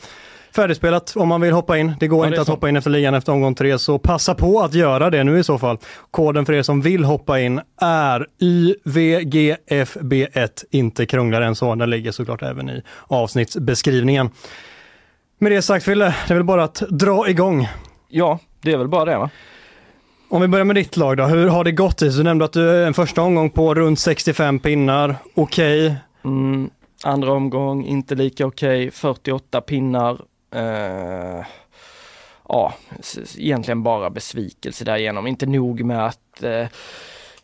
färdigspelat 0.55 1.13
om 1.15 1.27
man 1.27 1.41
vill 1.41 1.53
hoppa 1.53 1.77
in. 1.77 1.93
Det 1.99 2.07
går 2.07 2.19
ja, 2.19 2.25
inte 2.27 2.37
det 2.37 2.41
att 2.41 2.47
så. 2.47 2.53
hoppa 2.53 2.69
in 2.69 2.77
efter 2.77 2.89
ligan 2.89 3.13
efter 3.13 3.31
omgång 3.31 3.55
tre, 3.55 3.79
så 3.79 3.99
passa 3.99 4.35
på 4.35 4.61
att 4.61 4.73
göra 4.73 5.09
det 5.09 5.23
nu 5.23 5.39
i 5.39 5.43
så 5.43 5.57
fall. 5.57 5.77
Koden 6.11 6.45
för 6.45 6.53
er 6.53 6.63
som 6.63 6.81
vill 6.81 7.03
hoppa 7.03 7.39
in 7.39 7.61
är 7.81 8.27
YVGFB1, 8.41 10.49
inte 10.71 11.05
krångligare 11.05 11.45
än 11.45 11.55
så. 11.55 11.75
Den 11.75 11.89
ligger 11.89 12.11
såklart 12.11 12.41
även 12.41 12.69
i 12.69 12.81
avsnittsbeskrivningen. 13.07 14.29
Med 15.41 15.51
det 15.51 15.61
sagt 15.61 15.85
Fille, 15.85 16.15
det 16.27 16.33
är 16.33 16.35
väl 16.35 16.43
bara 16.43 16.63
att 16.63 16.83
dra 16.89 17.29
igång. 17.29 17.67
Ja, 18.07 18.39
det 18.61 18.71
är 18.71 18.77
väl 18.77 18.87
bara 18.87 19.05
det 19.05 19.17
va? 19.17 19.29
Om 20.29 20.41
vi 20.41 20.47
börjar 20.47 20.65
med 20.65 20.75
ditt 20.75 20.97
lag 20.97 21.17
då, 21.17 21.23
hur 21.23 21.47
har 21.47 21.63
det 21.63 21.71
gått? 21.71 21.97
Du 21.97 22.23
nämnde 22.23 22.45
att 22.45 22.53
du 22.53 22.69
är 22.69 22.87
en 22.87 22.93
första 22.93 23.21
omgång 23.21 23.49
på 23.49 23.73
runt 23.73 23.99
65 23.99 24.59
pinnar, 24.59 25.15
okej. 25.33 25.85
Okay. 25.85 25.97
Mm, 26.25 26.69
andra 27.03 27.31
omgång, 27.31 27.85
inte 27.85 28.15
lika 28.15 28.45
okej, 28.45 28.87
okay. 28.87 28.91
48 28.91 29.61
pinnar, 29.61 30.21
Uh, 30.55 31.45
ja, 32.49 32.73
egentligen 33.37 33.83
bara 33.83 34.09
besvikelse 34.09 34.85
därigenom. 34.85 35.27
Inte 35.27 35.45
nog 35.45 35.83
med 35.83 36.05
att 36.05 36.43
uh, 36.43 36.67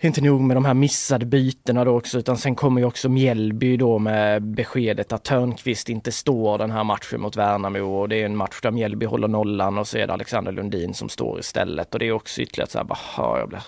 inte 0.01 0.21
nog 0.21 0.41
med 0.41 0.57
de 0.57 0.65
här 0.65 0.73
missade 0.73 1.25
bytena 1.25 1.85
då 1.85 1.97
också 1.97 2.19
utan 2.19 2.37
sen 2.37 2.55
kommer 2.55 2.81
ju 2.81 2.87
också 2.87 3.09
Mjällby 3.09 3.77
då 3.77 3.99
med 3.99 4.43
beskedet 4.43 5.11
att 5.11 5.23
Törnqvist 5.23 5.89
inte 5.89 6.11
står 6.11 6.57
den 6.57 6.71
här 6.71 6.83
matchen 6.83 7.21
mot 7.21 7.35
Värnamo. 7.35 7.79
Och 7.79 8.09
det 8.09 8.21
är 8.21 8.25
en 8.25 8.35
match 8.35 8.59
där 8.61 8.71
Mjällby 8.71 9.05
håller 9.05 9.27
nollan 9.27 9.77
och 9.77 9.87
så 9.87 9.97
är 9.97 10.07
det 10.07 10.13
Alexander 10.13 10.51
Lundin 10.51 10.93
som 10.93 11.09
står 11.09 11.39
istället. 11.39 11.93
Och 11.93 11.99
det 11.99 12.07
är 12.07 12.11
också 12.11 12.41
ytterligare 12.41 12.69
så 12.69 12.77
här, 12.77 12.85
bara, 12.85 13.39
jag, 13.39 13.49
blir, 13.49 13.61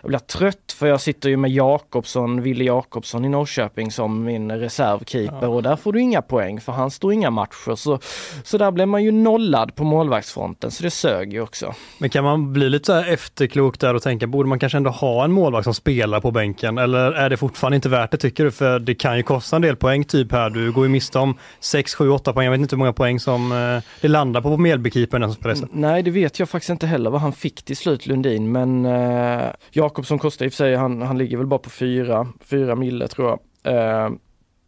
jag 0.00 0.08
blir 0.08 0.18
trött 0.18 0.72
för 0.72 0.86
jag 0.86 1.00
sitter 1.00 1.28
ju 1.28 1.36
med 1.36 1.50
Jakobsson, 1.50 2.42
Ville 2.42 2.64
Jakobsson 2.64 3.24
i 3.24 3.28
Norrköping 3.28 3.90
som 3.90 4.24
min 4.24 4.52
reservkeeper. 4.52 5.38
Ja. 5.42 5.48
och 5.48 5.62
där 5.62 5.76
får 5.76 5.92
du 5.92 6.00
inga 6.00 6.22
poäng 6.22 6.60
för 6.60 6.72
han 6.72 6.90
står 6.90 7.12
inga 7.12 7.30
matcher. 7.30 7.74
Så, 7.74 7.98
så 8.44 8.58
där 8.58 8.70
blev 8.70 8.88
man 8.88 9.04
ju 9.04 9.12
nollad 9.12 9.74
på 9.74 9.84
målvaktsfronten 9.84 10.70
så 10.70 10.82
det 10.82 10.90
sög 10.90 11.32
ju 11.32 11.40
också. 11.40 11.74
Men 11.98 12.10
kan 12.10 12.24
man 12.24 12.52
bli 12.52 12.70
lite 12.70 12.86
så 12.86 12.92
här 12.92 13.12
efterklok 13.12 13.78
där 13.78 13.94
och 13.94 14.02
tänka, 14.02 14.26
borde 14.26 14.48
man 14.48 14.58
kanske 14.58 14.78
ändå 14.78 14.90
ha 14.90 15.24
en 15.24 15.32
målvakt 15.32 15.67
som 15.68 15.74
spelar 15.74 16.20
på 16.20 16.30
bänken? 16.30 16.78
Eller 16.78 17.12
är 17.12 17.30
det 17.30 17.36
fortfarande 17.36 17.76
inte 17.76 17.88
värt 17.88 18.10
det 18.10 18.16
tycker 18.16 18.44
du? 18.44 18.50
För 18.50 18.78
det 18.78 18.94
kan 18.94 19.16
ju 19.16 19.22
kosta 19.22 19.56
en 19.56 19.62
del 19.62 19.76
poäng 19.76 20.04
typ 20.04 20.32
här. 20.32 20.50
Du 20.50 20.72
går 20.72 20.84
ju 20.84 20.90
miste 20.90 21.18
om 21.18 21.38
6, 21.60 21.94
7, 21.94 22.10
8 22.10 22.32
poäng. 22.32 22.44
Jag 22.44 22.52
vet 22.52 22.60
inte 22.60 22.76
hur 22.76 22.78
många 22.78 22.92
poäng 22.92 23.20
som 23.20 23.52
eh, 23.52 23.82
det 24.00 24.08
landar 24.08 24.40
på 24.40 24.50
på 24.50 24.56
Mjällbykeepern 24.56 25.22
som 25.22 25.34
spelar 25.34 25.68
Nej, 25.72 26.02
det 26.02 26.10
vet 26.10 26.38
jag 26.38 26.48
faktiskt 26.48 26.70
inte 26.70 26.86
heller 26.86 27.10
vad 27.10 27.20
han 27.20 27.32
fick 27.32 27.62
till 27.62 27.76
slut 27.76 28.06
Lundin. 28.06 28.52
Men 28.52 28.86
eh, 28.86 29.46
Jakobsson 29.70 30.18
kostar 30.18 30.46
i 30.46 30.48
och 30.48 30.52
för 30.52 30.56
sig, 30.56 30.76
han, 30.76 31.02
han 31.02 31.18
ligger 31.18 31.36
väl 31.36 31.46
bara 31.46 31.58
på 31.58 31.70
4, 31.70 32.26
4 32.44 32.74
mille 32.74 33.08
tror 33.08 33.38
jag. 33.64 33.74
Eh, 33.74 34.10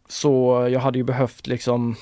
så 0.09 0.67
jag 0.71 0.79
hade 0.79 0.97
ju 0.97 1.03
behövt 1.03 1.47
liksom 1.47 1.95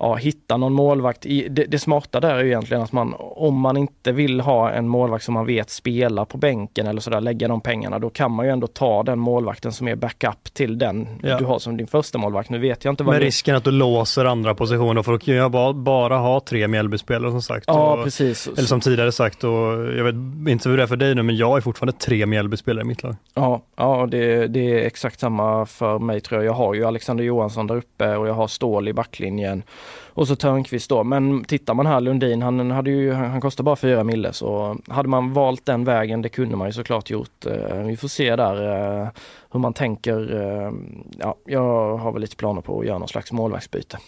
ja, 0.00 0.14
hitta 0.14 0.56
någon 0.56 0.72
målvakt. 0.72 1.22
Det, 1.22 1.48
det 1.48 1.78
smarta 1.78 2.20
där 2.20 2.34
är 2.34 2.42
ju 2.42 2.46
egentligen 2.46 2.82
att 2.82 2.92
man, 2.92 3.14
om 3.18 3.60
man 3.60 3.76
inte 3.76 4.12
vill 4.12 4.40
ha 4.40 4.70
en 4.70 4.88
målvakt 4.88 5.24
som 5.24 5.34
man 5.34 5.46
vet 5.46 5.70
spelar 5.70 6.24
på 6.24 6.38
bänken 6.38 6.86
eller 6.86 7.00
sådär, 7.00 7.20
lägga 7.20 7.48
de 7.48 7.60
pengarna, 7.60 7.98
då 7.98 8.10
kan 8.10 8.30
man 8.30 8.46
ju 8.46 8.52
ändå 8.52 8.66
ta 8.66 9.02
den 9.02 9.18
målvakten 9.18 9.72
som 9.72 9.88
är 9.88 9.96
backup 9.96 10.54
till 10.54 10.78
den 10.78 11.08
ja. 11.22 11.38
du 11.38 11.44
har 11.44 11.58
som 11.58 11.76
din 11.76 11.86
första 11.86 12.18
målvakt. 12.18 12.50
Nu 12.50 12.58
vet 12.58 12.84
jag 12.84 12.92
inte 12.92 13.04
vad 13.04 13.14
Med 13.14 13.22
det... 13.22 13.26
risken 13.26 13.56
att 13.56 13.64
du 13.64 13.70
låser 13.70 14.24
andra 14.24 14.54
positioner, 14.54 15.02
för 15.02 15.12
då 15.12 15.18
kan 15.18 15.34
jag 15.34 15.50
bara, 15.50 15.72
bara 15.72 16.18
ha 16.18 16.40
tre 16.40 16.68
Mjällbyspelare 16.68 17.30
som 17.30 17.42
sagt. 17.42 17.64
Ja, 17.66 17.92
och, 17.92 18.04
precis. 18.04 18.46
Eller 18.46 18.68
som 18.68 18.80
tidigare 18.80 19.12
sagt, 19.12 19.44
och 19.44 19.50
jag 19.96 20.04
vet 20.04 20.14
inte 20.48 20.68
hur 20.68 20.76
det 20.76 20.82
är 20.82 20.86
för 20.86 20.96
dig 20.96 21.14
nu, 21.14 21.22
men 21.22 21.36
jag 21.36 21.56
är 21.56 21.60
fortfarande 21.60 21.98
tre 21.98 22.26
Mjällbyspelare 22.26 22.82
i 22.82 22.86
mitt 22.86 23.02
lag. 23.02 23.16
Ja, 23.34 23.62
ja 23.76 24.08
det, 24.10 24.46
det 24.46 24.72
är 24.72 24.86
exakt 24.86 25.20
samma 25.20 25.66
för 25.66 25.98
mig 25.98 26.20
tror 26.20 26.40
jag. 26.40 26.50
Jag 26.50 26.56
har 26.56 26.74
ju 26.74 26.84
Alexander 26.84 27.24
Johansson 27.24 27.66
där 27.66 27.76
uppe 27.76 28.16
och 28.16 28.28
jag 28.28 28.34
har 28.34 28.48
Stål 28.48 28.88
i 28.88 28.92
backlinjen. 28.92 29.62
Och 30.08 30.28
så 30.28 30.36
Törnqvist 30.36 30.88
då. 30.88 31.04
Men 31.04 31.44
tittar 31.44 31.74
man 31.74 31.86
här, 31.86 32.00
Lundin, 32.00 32.42
han, 32.42 32.70
hade 32.70 32.90
ju, 32.90 33.12
han 33.12 33.40
kostar 33.40 33.64
bara 33.64 33.76
4 33.76 34.04
mille 34.04 34.32
så 34.32 34.76
hade 34.88 35.08
man 35.08 35.32
valt 35.32 35.66
den 35.66 35.84
vägen, 35.84 36.22
det 36.22 36.28
kunde 36.28 36.56
man 36.56 36.68
ju 36.68 36.72
såklart 36.72 37.10
gjort. 37.10 37.46
Eh, 37.46 37.76
vi 37.76 37.96
får 37.96 38.08
se 38.08 38.36
där 38.36 38.54
eh, 39.02 39.08
hur 39.52 39.60
man 39.60 39.72
tänker. 39.72 40.40
Eh, 40.40 40.72
ja, 41.18 41.36
jag 41.46 41.96
har 41.96 42.12
väl 42.12 42.20
lite 42.20 42.36
planer 42.36 42.60
på 42.60 42.80
att 42.80 42.86
göra 42.86 42.98
någon 42.98 43.08
slags 43.08 43.32
målvaktsbyte. 43.32 43.98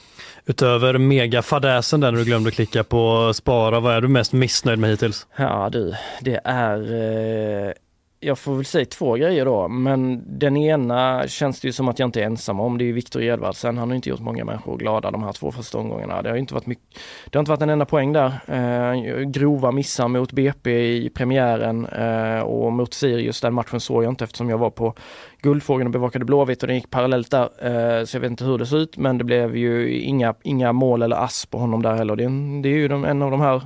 Utöver 0.46 0.98
megafadäsen 0.98 2.00
där 2.00 2.12
när 2.12 2.18
du 2.18 2.24
glömde 2.24 2.50
klicka 2.50 2.84
på 2.84 3.32
spara, 3.34 3.80
vad 3.80 3.94
är 3.94 4.00
du 4.00 4.08
mest 4.08 4.32
missnöjd 4.32 4.78
med 4.78 4.90
hittills? 4.90 5.26
Ja 5.36 5.68
du, 5.72 5.94
det 6.20 6.40
är 6.44 7.74
jag 8.22 8.38
får 8.38 8.54
väl 8.54 8.64
säga 8.64 8.84
två 8.84 9.14
grejer 9.14 9.44
då, 9.44 9.68
men 9.68 10.22
den 10.38 10.56
ena 10.56 11.28
känns 11.28 11.60
det 11.60 11.68
ju 11.68 11.72
som 11.72 11.88
att 11.88 11.98
jag 11.98 12.08
inte 12.08 12.20
är 12.20 12.24
ensam 12.24 12.60
om. 12.60 12.78
Det 12.78 12.88
är 12.88 12.92
Viktor 12.92 13.22
Edvardsen. 13.22 13.78
Han 13.78 13.88
har 13.88 13.96
inte 13.96 14.08
gjort 14.08 14.20
många 14.20 14.44
människor 14.44 14.76
glada 14.76 15.10
de 15.10 15.22
här 15.22 15.32
två 15.32 15.52
första 15.52 15.78
omgångarna. 15.78 16.22
Det 16.22 16.28
har 16.28 16.36
inte 16.36 16.54
varit 16.54 16.66
mycket, 16.66 16.84
det 17.30 17.38
har 17.38 17.40
inte 17.40 17.50
varit 17.50 17.62
en 17.62 17.70
enda 17.70 17.84
poäng 17.84 18.12
där. 18.12 18.32
Eh, 18.46 19.20
grova 19.20 19.72
missar 19.72 20.08
mot 20.08 20.32
BP 20.32 20.70
i 20.96 21.10
premiären 21.10 21.86
eh, 21.86 22.40
och 22.40 22.72
mot 22.72 22.94
Sirius, 22.94 23.40
den 23.40 23.54
matchen 23.54 23.80
såg 23.80 24.04
jag 24.04 24.12
inte 24.12 24.24
eftersom 24.24 24.50
jag 24.50 24.58
var 24.58 24.70
på 24.70 24.94
Guldfågeln 25.42 25.86
och 25.86 25.92
bevakade 25.92 26.24
Blåvitt 26.24 26.62
och 26.62 26.66
den 26.66 26.76
gick 26.76 26.90
parallellt 26.90 27.30
där. 27.30 27.42
Eh, 27.42 28.04
så 28.04 28.16
jag 28.16 28.20
vet 28.20 28.30
inte 28.30 28.44
hur 28.44 28.58
det 28.58 28.66
såg 28.66 28.80
ut 28.80 28.96
men 28.96 29.18
det 29.18 29.24
blev 29.24 29.56
ju 29.56 29.98
inga, 29.98 30.34
inga 30.42 30.72
mål 30.72 31.02
eller 31.02 31.16
ass 31.16 31.46
på 31.46 31.58
honom 31.58 31.82
där 31.82 31.94
heller. 31.94 32.16
Det 32.16 32.24
är, 32.24 32.62
det 32.62 32.68
är 32.68 32.74
ju 32.74 32.88
de, 32.88 33.04
en 33.04 33.22
av 33.22 33.30
de 33.30 33.40
här, 33.40 33.62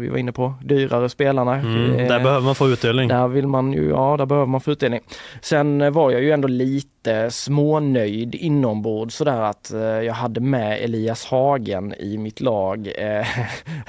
vi 0.00 0.08
var 0.08 0.18
inne 0.18 0.32
på, 0.32 0.54
dyrare 0.64 1.08
spelarna. 1.08 1.54
Mm, 1.54 1.96
där 1.96 2.18
eh, 2.18 2.22
behöver 2.22 2.44
man 2.46 2.54
få 2.54 2.68
utdelning. 2.68 3.08
Där 3.08 3.28
vill 3.28 3.46
man 3.46 3.72
ju, 3.72 3.88
ja 3.88 4.16
där 4.16 4.26
behöver 4.26 4.46
man 4.46 4.60
få 4.60 4.70
utdelning. 4.70 5.00
Sen 5.40 5.92
var 5.92 6.10
jag 6.10 6.22
ju 6.22 6.30
ändå 6.30 6.48
lite 6.48 6.95
lite 7.06 7.30
smånöjd 7.30 8.34
inombords 8.34 9.14
sådär 9.14 9.40
att 9.40 9.72
eh, 9.72 9.80
jag 9.80 10.14
hade 10.14 10.40
med 10.40 10.84
Elias 10.84 11.24
Hagen 11.24 11.94
i 11.98 12.18
mitt 12.18 12.40
lag. 12.40 12.92
Eh, 12.98 13.26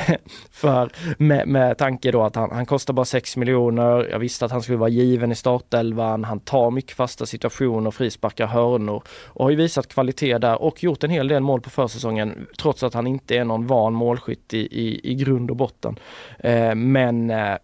för 0.52 0.92
med, 1.18 1.48
med 1.48 1.78
tanke 1.78 2.12
då 2.12 2.24
att 2.24 2.36
han, 2.36 2.52
han 2.52 2.66
kostar 2.66 2.94
bara 2.94 3.06
6 3.06 3.38
miljoner. 3.38 4.08
Jag 4.12 4.20
visste 4.20 4.46
att 4.46 4.52
han 4.52 4.62
skulle 4.62 4.78
vara 4.78 4.90
given 4.90 5.32
i 5.32 5.36
startelvan. 5.36 6.24
Han 6.24 6.40
tar 6.40 6.72
mycket 6.72 6.98
fasta 6.98 7.26
situationer, 7.26 7.92
frisparkar, 7.92 8.48
hörnor 8.48 9.04
och 9.26 9.44
har 9.44 9.50
ju 9.50 9.56
visat 9.56 9.88
kvalitet 9.88 10.38
där 10.38 10.62
och 10.62 10.84
gjort 10.84 11.04
en 11.04 11.10
hel 11.10 11.28
del 11.28 11.44
mål 11.44 11.62
på 11.62 11.70
försäsongen 11.70 12.48
trots 12.62 12.84
att 12.84 12.94
han 12.94 13.08
inte 13.08 13.38
är 13.38 13.46
någon 13.46 13.68
van 13.68 13.94
målskytt 13.94 14.54
i, 14.54 14.60
i, 14.60 15.12
i 15.12 15.16
grund 15.16 15.52
och 15.52 15.58
botten. 15.58 16.00
Eh, 16.40 16.76
men 16.76 17.30
eh, 17.30 17.58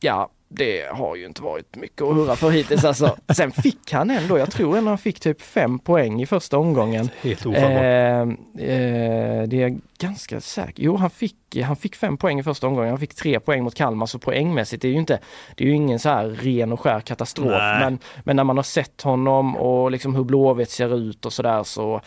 ja, 0.00 0.30
det 0.56 0.86
har 0.92 1.16
ju 1.16 1.26
inte 1.26 1.42
varit 1.42 1.76
mycket 1.76 2.02
att 2.02 2.14
hurra 2.14 2.36
för 2.36 2.50
hittills 2.50 2.84
alltså. 2.84 3.16
Sen 3.36 3.52
fick 3.52 3.92
han 3.92 4.10
ändå, 4.10 4.38
jag 4.38 4.50
tror 4.50 4.76
ändå 4.76 4.90
han 4.90 4.98
fick 4.98 5.20
typ 5.20 5.42
fem 5.42 5.78
poäng 5.78 6.22
i 6.22 6.26
första 6.26 6.58
omgången. 6.58 7.10
Helt 7.22 7.46
ofattbart. 7.46 7.72
Eh, 7.72 8.20
eh, 8.68 9.42
det 9.46 9.62
är 9.62 9.78
ganska 9.98 10.40
säkert. 10.40 10.74
Jo, 10.78 10.96
han 10.96 11.10
fick, 11.10 11.36
han 11.64 11.76
fick 11.76 11.96
fem 11.96 12.16
poäng 12.16 12.40
i 12.40 12.42
första 12.42 12.66
omgången. 12.66 12.90
Han 12.90 13.00
fick 13.00 13.14
tre 13.14 13.40
poäng 13.40 13.62
mot 13.64 13.74
Kalmar, 13.74 14.06
så 14.06 14.18
poängmässigt 14.18 14.82
det 14.82 14.88
är 14.88 14.92
ju 14.92 14.98
inte, 14.98 15.18
det 15.54 15.64
är 15.64 15.68
ju 15.68 15.74
ingen 15.74 15.98
så 15.98 16.08
här 16.08 16.28
ren 16.28 16.72
och 16.72 16.80
skär 16.80 17.00
katastrof. 17.00 17.62
Men, 17.80 17.98
men 18.24 18.36
när 18.36 18.44
man 18.44 18.56
har 18.56 18.64
sett 18.64 19.02
honom 19.02 19.56
och 19.56 19.90
liksom 19.90 20.14
hur 20.14 20.24
Blåvitt 20.24 20.70
ser 20.70 20.96
ut 20.96 21.26
och 21.26 21.32
sådär 21.32 21.62
så 21.62 22.00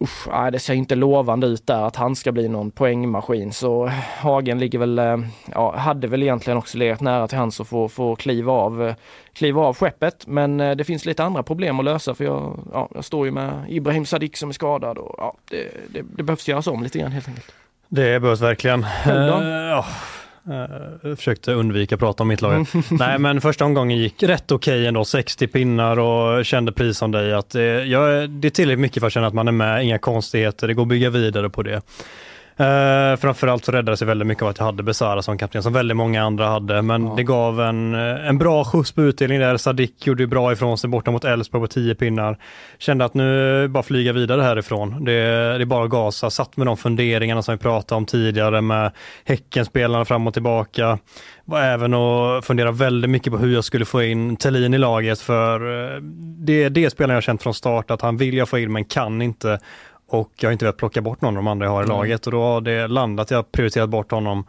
Usch, 0.00 0.28
nej, 0.28 0.52
det 0.52 0.58
ser 0.58 0.74
inte 0.74 0.94
lovande 0.94 1.46
ut 1.46 1.66
där 1.66 1.82
att 1.82 1.96
han 1.96 2.16
ska 2.16 2.32
bli 2.32 2.48
någon 2.48 2.70
poängmaskin 2.70 3.52
så 3.52 3.86
Hagen 4.20 4.58
ligger 4.58 4.78
väl, 4.78 4.98
eh, 4.98 5.16
ja, 5.52 5.76
hade 5.76 6.08
väl 6.08 6.22
egentligen 6.22 6.58
också 6.58 6.78
legat 6.78 7.00
nära 7.00 7.28
till 7.28 7.38
hans 7.38 7.60
att 7.60 7.68
få, 7.68 7.88
få 7.88 8.16
kliva, 8.16 8.52
av, 8.52 8.88
eh, 8.88 8.94
kliva 9.32 9.62
av 9.62 9.76
skeppet. 9.76 10.26
Men 10.26 10.60
eh, 10.60 10.76
det 10.76 10.84
finns 10.84 11.04
lite 11.04 11.24
andra 11.24 11.42
problem 11.42 11.78
att 11.78 11.84
lösa 11.84 12.14
för 12.14 12.24
jag, 12.24 12.58
ja, 12.72 12.88
jag 12.94 13.04
står 13.04 13.26
ju 13.26 13.32
med 13.32 13.64
Ibrahim 13.68 14.06
Sadiq 14.06 14.36
som 14.36 14.48
är 14.48 14.52
skadad 14.52 14.98
och 14.98 15.14
ja, 15.18 15.34
det, 15.50 15.70
det, 15.88 16.02
det 16.16 16.22
behövs 16.22 16.48
göras 16.48 16.66
om 16.66 16.82
lite 16.82 16.98
grann 16.98 17.12
helt 17.12 17.28
enkelt. 17.28 17.54
Det 17.88 18.20
behövs 18.20 18.40
verkligen. 18.40 18.86
Uh, 19.06 19.84
Uh, 20.48 21.16
försökte 21.16 21.52
undvika 21.52 21.94
att 21.94 22.00
prata 22.00 22.22
om 22.22 22.28
mitt 22.28 22.42
lag. 22.42 22.66
Nej 22.90 23.18
men 23.18 23.40
första 23.40 23.64
omgången 23.64 23.98
gick 23.98 24.22
rätt 24.22 24.52
okej 24.52 24.74
okay 24.74 24.86
ändå, 24.86 25.04
60 25.04 25.46
pinnar 25.46 25.98
och 25.98 26.44
kände 26.44 26.72
precis 26.72 26.98
som 26.98 27.12
dig 27.12 27.32
att 27.32 27.50
det, 27.50 27.84
jag, 27.84 28.30
det 28.30 28.48
är 28.48 28.50
tillräckligt 28.50 28.80
mycket 28.80 29.00
för 29.00 29.06
att 29.06 29.12
känna 29.12 29.26
att 29.26 29.34
man 29.34 29.48
är 29.48 29.52
med, 29.52 29.84
inga 29.84 29.98
konstigheter, 29.98 30.68
det 30.68 30.74
går 30.74 30.82
att 30.82 30.88
bygga 30.88 31.10
vidare 31.10 31.50
på 31.50 31.62
det. 31.62 31.82
Uh, 32.60 33.16
framförallt 33.16 33.64
så 33.64 33.72
räddades 33.72 34.00
det 34.00 34.06
väldigt 34.06 34.26
mycket 34.26 34.42
av 34.42 34.48
att 34.48 34.58
jag 34.58 34.64
hade 34.64 34.82
Besara 34.82 35.22
som 35.22 35.38
kapten, 35.38 35.62
som 35.62 35.72
väldigt 35.72 35.96
många 35.96 36.22
andra 36.22 36.46
hade. 36.46 36.82
Men 36.82 37.06
ja. 37.06 37.14
det 37.16 37.22
gav 37.22 37.60
en, 37.60 37.94
eh, 37.94 38.28
en 38.28 38.38
bra 38.38 38.64
skjuts 38.64 38.92
på 38.92 39.02
utdelning 39.02 39.40
där. 39.40 39.56
Sadik 39.56 40.06
gjorde 40.06 40.26
bra 40.26 40.52
ifrån 40.52 40.78
sig 40.78 40.90
borta 40.90 41.10
mot 41.10 41.24
Elfsborg 41.24 41.62
på 41.62 41.66
10 41.66 41.94
pinnar. 41.94 42.38
Kände 42.78 43.04
att 43.04 43.14
nu 43.14 43.68
bara 43.68 43.82
flyga 43.82 44.12
vidare 44.12 44.42
härifrån. 44.42 45.04
Det, 45.04 45.12
det 45.58 45.62
är 45.62 45.64
bara 45.64 45.84
att 45.84 45.90
gasa. 45.90 46.30
Satt 46.30 46.56
med 46.56 46.66
de 46.66 46.76
funderingarna 46.76 47.42
som 47.42 47.54
vi 47.54 47.58
pratade 47.58 47.96
om 47.96 48.06
tidigare 48.06 48.60
med 48.60 48.92
Häckenspelarna 49.24 50.04
fram 50.04 50.26
och 50.26 50.32
tillbaka. 50.32 50.98
Var 51.44 51.60
även 51.60 51.94
och 51.94 52.44
fundera 52.44 52.72
väldigt 52.72 53.10
mycket 53.10 53.32
på 53.32 53.38
hur 53.38 53.54
jag 53.54 53.64
skulle 53.64 53.84
få 53.84 54.02
in 54.02 54.36
Tellin 54.36 54.74
i 54.74 54.78
laget 54.78 55.20
för 55.20 55.84
eh, 55.94 56.00
det 56.38 56.62
är 56.64 56.70
det 56.70 56.90
spelaren 56.90 57.14
jag 57.14 57.22
känt 57.22 57.42
från 57.42 57.54
start 57.54 57.90
att 57.90 58.02
han 58.02 58.16
vill 58.16 58.36
jag 58.36 58.48
få 58.48 58.58
in 58.58 58.72
men 58.72 58.84
kan 58.84 59.22
inte 59.22 59.58
och 60.08 60.32
jag 60.36 60.48
har 60.48 60.52
inte 60.52 60.64
velat 60.64 60.76
plocka 60.76 61.00
bort 61.02 61.20
någon 61.20 61.36
av 61.36 61.44
de 61.44 61.46
andra 61.46 61.66
jag 61.66 61.72
har 61.72 61.82
i 61.82 61.84
Mm. 61.84 61.96
laget 61.96 62.26
och 62.26 62.32
då 62.32 62.42
har 62.42 62.60
det 62.60 62.86
landat, 62.88 63.30
jag 63.30 63.38
har 63.38 63.42
prioriterat 63.42 63.88
bort 63.90 64.10
honom 64.10 64.44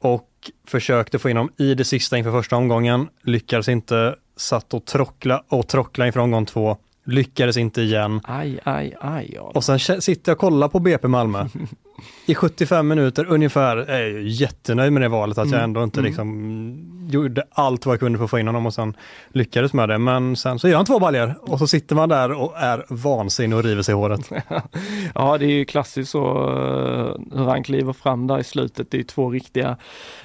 och 0.00 0.28
försökte 0.66 1.18
få 1.18 1.30
in 1.30 1.36
honom 1.36 1.52
i 1.56 1.74
det 1.74 1.84
sista 1.84 2.18
inför 2.18 2.32
första 2.32 2.56
omgången, 2.56 3.08
lyckades 3.22 3.68
inte, 3.68 4.14
satt 4.36 4.74
och 4.74 4.84
trockla 4.84 5.42
och 5.48 5.68
trockla 5.68 6.06
inför 6.06 6.20
omgång 6.20 6.46
två, 6.46 6.76
lyckades 7.04 7.56
inte 7.56 7.82
igen. 7.82 8.20
Aj, 8.24 8.60
aj, 8.64 8.94
aj. 9.00 9.36
Adam. 9.38 9.52
Och 9.54 9.64
sen 9.64 9.78
sitter 9.78 10.30
jag 10.32 10.36
och 10.36 10.40
kollar 10.40 10.68
på 10.68 10.78
BP 10.78 11.08
Malmö 11.08 11.46
i 12.26 12.34
75 12.34 12.88
minuter 12.88 13.26
ungefär. 13.28 13.76
Jag 13.76 13.88
är 13.88 14.06
ju 14.06 14.28
jättenöjd 14.28 14.92
med 14.92 15.02
det 15.02 15.08
valet, 15.08 15.38
att 15.38 15.46
jag 15.50 15.54
Mm, 15.54 15.64
ändå 15.64 15.84
inte 15.84 16.00
mm. 16.00 16.08
liksom 16.08 17.03
gjorde 17.08 17.42
allt 17.50 17.86
vad 17.86 17.92
jag 17.92 18.00
kunde 18.00 18.18
för 18.18 18.24
att 18.24 18.30
få 18.30 18.38
in 18.38 18.46
honom 18.46 18.66
och 18.66 18.74
sen 18.74 18.96
lyckades 19.28 19.72
med 19.72 19.88
det. 19.88 19.98
Men 19.98 20.36
sen 20.36 20.58
så 20.58 20.68
gör 20.68 20.76
han 20.76 20.86
två 20.86 20.98
baljor 20.98 21.34
och 21.40 21.58
så 21.58 21.66
sitter 21.66 21.94
man 21.96 22.08
där 22.08 22.32
och 22.32 22.52
är 22.58 22.84
vansinnig 22.88 23.58
och 23.58 23.64
river 23.64 23.82
sig 23.82 23.92
i 23.92 23.96
håret. 23.96 24.30
Ja, 25.14 25.38
det 25.38 25.44
är 25.44 25.50
ju 25.50 25.64
klassiskt 25.64 26.10
så 26.10 26.24
eh, 26.26 27.38
hur 27.38 27.44
han 27.44 27.62
kliver 27.64 27.92
fram 27.92 28.26
där 28.26 28.38
i 28.38 28.44
slutet. 28.44 28.90
Det 28.90 28.98
är 28.98 29.02
två 29.02 29.30
riktiga 29.30 29.76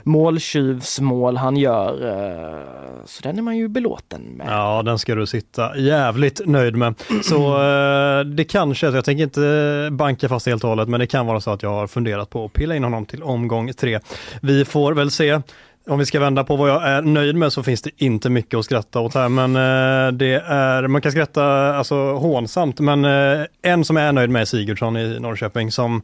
måltjuvsmål 0.04 1.38
han 1.38 1.58
gör. 1.58 2.08
eh, 2.08 3.06
Så 3.06 3.22
den 3.24 3.38
är 3.38 3.42
man 3.42 3.58
ju 3.58 3.68
belåten 3.68 4.22
med. 4.22 4.48
Ja, 4.50 4.82
den 4.84 5.00
ska 5.00 5.16
du 5.16 5.28
sitta 5.28 5.78
jävligt 5.78 6.42
nöjd 6.46 6.76
med. 6.76 6.94
Så 7.24 7.64
eh, 7.64 8.20
det 8.26 8.44
kanske, 8.44 8.88
jag 8.88 9.06
tänker 9.06 9.24
inte 9.24 9.90
banka 9.92 10.30
fast 10.30 10.46
helt 10.46 10.64
och 10.64 10.70
hållet, 10.70 10.90
men 10.90 11.00
det 11.00 11.08
kan 11.08 11.26
vara 11.26 11.42
så 11.42 11.52
att 11.52 11.64
jag 11.64 11.70
har 11.70 11.88
funderat 11.88 12.30
på 12.30 12.46
att 12.46 12.54
pilla 12.54 12.76
in 12.76 12.84
honom 12.84 13.06
till 13.06 13.24
omgång 13.24 13.74
tre. 13.74 14.00
Vi 14.42 14.66
får 14.66 14.94
väl 14.94 15.12
se. 15.12 15.40
Om 15.90 16.00
vi 16.00 16.06
ska 16.06 16.20
vända 16.20 16.44
på 16.44 16.56
vad 16.56 16.70
jag 16.70 16.88
är 16.88 17.02
nöjd 17.02 17.36
med 17.36 17.54
så 17.54 17.64
finns 17.64 17.82
det 17.82 17.90
inte 17.98 18.30
mycket 18.30 18.58
att 18.58 18.66
skratta 18.66 19.00
åt 19.00 19.14
här, 19.14 19.30
men 19.30 19.56
eh, 19.56 20.12
det 20.12 20.34
är, 20.46 20.88
man 20.88 21.02
kan 21.02 21.12
skratta 21.12 21.76
alltså 21.76 22.14
hånsamt, 22.14 22.80
men 22.80 23.06
eh, 23.06 23.46
en 23.62 23.86
som 23.86 23.96
jag 23.96 24.06
är 24.06 24.12
nöjd 24.12 24.30
med 24.30 24.42
är 24.42 24.46
Sigurdsson 24.46 24.98
i 24.98 25.20
Norrköping 25.20 25.72
som 25.72 26.02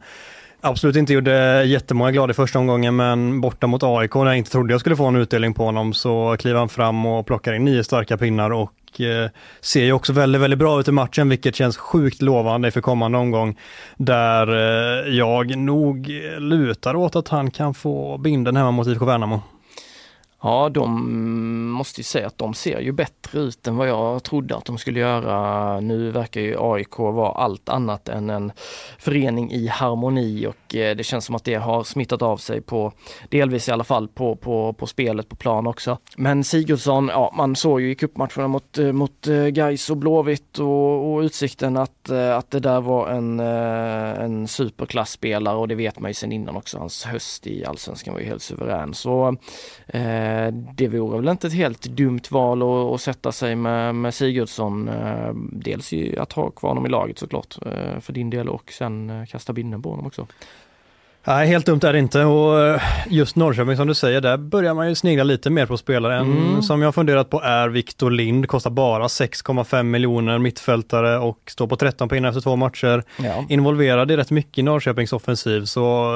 absolut 0.60 0.96
inte 0.96 1.12
gjorde 1.12 1.64
jättemånga 1.64 2.10
glada 2.10 2.30
i 2.30 2.34
första 2.34 2.58
omgången, 2.58 2.96
men 2.96 3.40
borta 3.40 3.66
mot 3.66 3.82
AIK 3.82 4.14
när 4.14 4.26
jag 4.26 4.38
inte 4.38 4.50
trodde 4.50 4.74
jag 4.74 4.80
skulle 4.80 4.96
få 4.96 5.06
en 5.06 5.16
utdelning 5.16 5.54
på 5.54 5.64
honom 5.64 5.94
så 5.94 6.36
kliver 6.38 6.58
han 6.58 6.68
fram 6.68 7.06
och 7.06 7.26
plockar 7.26 7.52
in 7.52 7.64
nio 7.64 7.84
starka 7.84 8.16
pinnar 8.16 8.50
och 8.50 9.00
eh, 9.00 9.30
ser 9.60 9.84
ju 9.84 9.92
också 9.92 10.12
väldigt, 10.12 10.42
väldigt 10.42 10.58
bra 10.58 10.80
ut 10.80 10.88
i 10.88 10.92
matchen, 10.92 11.28
vilket 11.28 11.56
känns 11.56 11.76
sjukt 11.76 12.22
lovande 12.22 12.70
för 12.70 12.80
kommande 12.80 13.18
omgång. 13.18 13.58
Där 13.96 14.48
eh, 14.48 15.14
jag 15.14 15.56
nog 15.56 16.08
lutar 16.38 16.96
åt 16.96 17.16
att 17.16 17.28
han 17.28 17.50
kan 17.50 17.74
få 17.74 18.18
binden 18.18 18.56
hemma 18.56 18.70
mot 18.70 18.86
IFK 18.86 19.04
Värnamo. 19.04 19.42
Ja, 20.42 20.68
de 20.68 21.70
måste 21.70 22.00
ju 22.00 22.04
säga 22.04 22.26
att 22.26 22.38
de 22.38 22.54
ser 22.54 22.80
ju 22.80 22.92
bättre 22.92 23.40
ut 23.40 23.66
än 23.66 23.76
vad 23.76 23.88
jag 23.88 24.22
trodde 24.22 24.56
att 24.56 24.64
de 24.64 24.78
skulle 24.78 25.00
göra. 25.00 25.80
Nu 25.80 26.10
verkar 26.10 26.40
ju 26.40 26.56
AIK 26.60 26.98
vara 26.98 27.32
allt 27.32 27.68
annat 27.68 28.08
än 28.08 28.30
en 28.30 28.52
förening 28.98 29.52
i 29.52 29.66
harmoni 29.66 30.46
och 30.46 30.65
Eh, 30.82 30.96
det 30.96 31.04
känns 31.04 31.24
som 31.24 31.34
att 31.34 31.44
det 31.44 31.54
har 31.54 31.84
smittat 31.84 32.22
av 32.22 32.36
sig 32.36 32.60
på, 32.60 32.92
delvis 33.28 33.68
i 33.68 33.72
alla 33.72 33.84
fall, 33.84 34.08
på, 34.08 34.36
på, 34.36 34.72
på 34.72 34.86
spelet 34.86 35.28
på 35.28 35.36
plan 35.36 35.66
också. 35.66 35.98
Men 36.16 36.44
Sigurdsson, 36.44 37.08
ja 37.08 37.32
man 37.36 37.56
såg 37.56 37.80
ju 37.80 37.90
i 37.90 37.94
cupmatcherna 37.94 38.48
mot, 38.48 38.78
eh, 38.78 38.92
mot 38.92 39.26
eh, 39.26 39.46
Gais 39.46 39.90
och 39.90 39.96
Blåvitt 39.96 40.58
och, 40.58 41.14
och 41.14 41.20
Utsikten 41.20 41.76
att, 41.76 42.10
att 42.10 42.50
det 42.50 42.60
där 42.60 42.80
var 42.80 43.08
en, 43.08 43.40
en 43.40 44.48
superklassspelare 44.48 45.56
och 45.56 45.68
det 45.68 45.74
vet 45.74 45.98
man 45.98 46.10
ju 46.10 46.14
sedan 46.14 46.32
innan 46.32 46.56
också. 46.56 46.78
Hans 46.78 47.04
höst 47.04 47.46
i 47.46 47.64
Allsvenskan 47.64 48.14
var 48.14 48.20
ju 48.20 48.26
helt 48.26 48.42
suverän. 48.42 48.94
Så 48.94 49.36
Eh, 49.88 50.52
det 50.52 50.88
vore 50.88 51.16
väl 51.20 51.28
inte 51.28 51.46
ett 51.46 51.52
helt 51.52 51.82
dumt 51.82 52.20
val 52.30 52.62
att, 52.62 52.94
att 52.94 53.00
sätta 53.00 53.32
sig 53.32 53.56
med, 53.56 53.94
med 53.94 54.14
Sigurdsson. 54.14 54.90
Dels 55.52 55.92
att 56.18 56.32
ha 56.32 56.50
kvar 56.50 56.70
honom 56.70 56.86
i 56.86 56.88
laget 56.88 57.18
såklart 57.18 57.58
för 58.00 58.12
din 58.12 58.30
del 58.30 58.48
och 58.48 58.72
sen 58.72 59.26
kasta 59.26 59.52
binden 59.52 59.82
på 59.82 59.90
honom 59.90 60.06
också. 60.06 60.26
Nej, 61.28 61.46
helt 61.48 61.66
dumt 61.66 61.80
är 61.84 61.92
det 61.92 61.98
inte 61.98 62.24
och 62.24 62.60
eh, 62.60 62.80
just 63.08 63.36
Norrköping 63.36 63.76
som 63.76 63.86
du 63.86 63.94
säger, 63.94 64.20
där 64.20 64.36
börjar 64.36 64.74
man 64.74 64.88
ju 64.88 64.94
snegla 64.94 65.24
lite 65.24 65.50
mer 65.50 65.66
på 65.66 65.76
spelare. 65.76 66.16
En 66.16 66.26
Mm. 66.36 66.62
som 66.62 66.80
jag 66.82 66.86
har 66.86 66.92
funderat 66.92 67.30
på 67.30 67.40
är 67.42 67.68
Viktor 67.68 68.10
Lind, 68.10 68.48
kostar 68.48 68.70
bara 68.70 69.06
6,5 69.06 69.82
miljoner, 69.82 70.38
mittfältare 70.38 71.18
och 71.18 71.38
står 71.46 71.66
på 71.66 71.76
13 71.76 72.08
pinnar 72.08 72.28
efter 72.28 72.40
två 72.40 72.56
matcher. 72.56 73.02
Ja. 73.16 73.44
Involverad 73.48 74.10
i 74.10 74.16
rätt 74.16 74.30
mycket 74.30 74.58
i 74.58 74.62
Norrköpings 74.62 75.12
offensiv, 75.12 75.64
så 75.64 76.14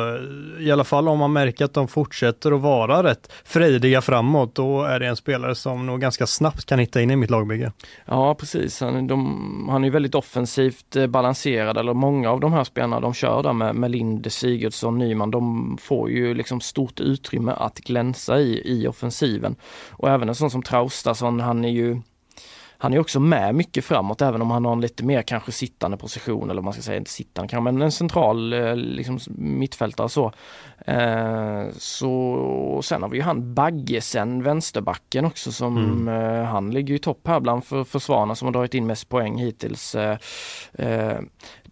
eh, 0.58 0.66
i 0.66 0.72
alla 0.72 0.84
fall 0.84 1.08
om 1.08 1.18
man 1.18 1.32
märker 1.32 1.64
att 1.64 1.74
de 1.74 1.88
fortsätter 1.88 2.52
att 2.52 2.60
vara 2.60 3.02
rätt 3.02 3.32
frejdiga 3.44 4.00
framåt, 4.00 4.54
då 4.54 4.82
är 4.82 5.00
det 5.00 5.06
en 5.06 5.16
spelare 5.16 5.54
som 5.54 5.86
nog 5.86 6.00
ganska 6.00 6.26
snabbt 6.26 6.64
kan 6.66 6.78
hitta 6.78 7.00
in 7.00 7.10
i 7.10 7.16
mitt 7.16 7.30
lagbygge. 7.30 7.72
Ja 8.06 8.34
precis, 8.34 8.80
han, 8.80 9.06
de, 9.06 9.68
han 9.70 9.84
är 9.84 9.90
väldigt 9.90 10.14
offensivt 10.14 10.96
eh, 10.96 11.06
balanserad 11.06 11.78
eller 11.78 11.94
många 11.94 12.30
av 12.30 12.40
de 12.40 12.52
här 12.52 12.64
spelarna 12.64 13.00
de 13.00 13.14
kör 13.14 13.42
där 13.42 13.52
med, 13.52 13.74
med 13.74 13.90
Lind, 13.90 14.32
Sigurdsson, 14.32 14.99
Nyman, 15.00 15.30
de 15.30 15.78
får 15.80 16.10
ju 16.10 16.34
liksom 16.34 16.60
stort 16.60 17.00
utrymme 17.00 17.52
att 17.52 17.78
glänsa 17.78 18.40
i, 18.40 18.62
i 18.64 18.88
offensiven. 18.88 19.56
Och 19.90 20.08
även 20.08 20.28
en 20.28 20.34
sån 20.34 20.50
som 20.50 20.62
Traustason, 20.62 21.40
han 21.40 21.64
är 21.64 21.68
ju 21.68 22.00
han 22.82 22.94
är 22.94 22.98
också 22.98 23.20
med 23.20 23.54
mycket 23.54 23.84
framåt 23.84 24.22
även 24.22 24.42
om 24.42 24.50
han 24.50 24.64
har 24.64 24.72
en 24.72 24.80
lite 24.80 25.04
mer 25.04 25.22
kanske 25.22 25.52
sittande 25.52 25.96
position 25.96 26.50
eller 26.50 26.54
vad 26.54 26.64
man 26.64 26.72
ska 26.72 26.82
säga, 26.82 26.96
inte 26.96 27.10
sittande 27.10 27.48
kanske, 27.48 27.72
men 27.72 27.82
en 27.82 27.92
central 27.92 28.52
eh, 28.52 28.76
liksom 28.76 29.18
mittfältare 29.28 30.08
så. 30.08 30.32
Eh, 30.86 31.64
så 31.72 32.80
sen 32.84 33.02
har 33.02 33.08
vi 33.08 33.16
ju 33.16 33.22
han 33.22 33.54
Baggesen, 33.54 34.42
vänsterbacken 34.42 35.24
också 35.24 35.52
som 35.52 36.08
eh, 36.08 36.44
han 36.44 36.70
ligger 36.70 36.94
i 36.94 36.98
topp 36.98 37.26
här 37.26 37.40
bland 37.40 37.64
för 37.64 37.84
försvararna 37.84 38.34
som 38.34 38.46
har 38.46 38.52
dragit 38.52 38.74
in 38.74 38.86
mest 38.86 39.08
poäng 39.08 39.38
hittills. 39.38 39.94
Eh, 39.94 40.18
eh, 40.72 41.18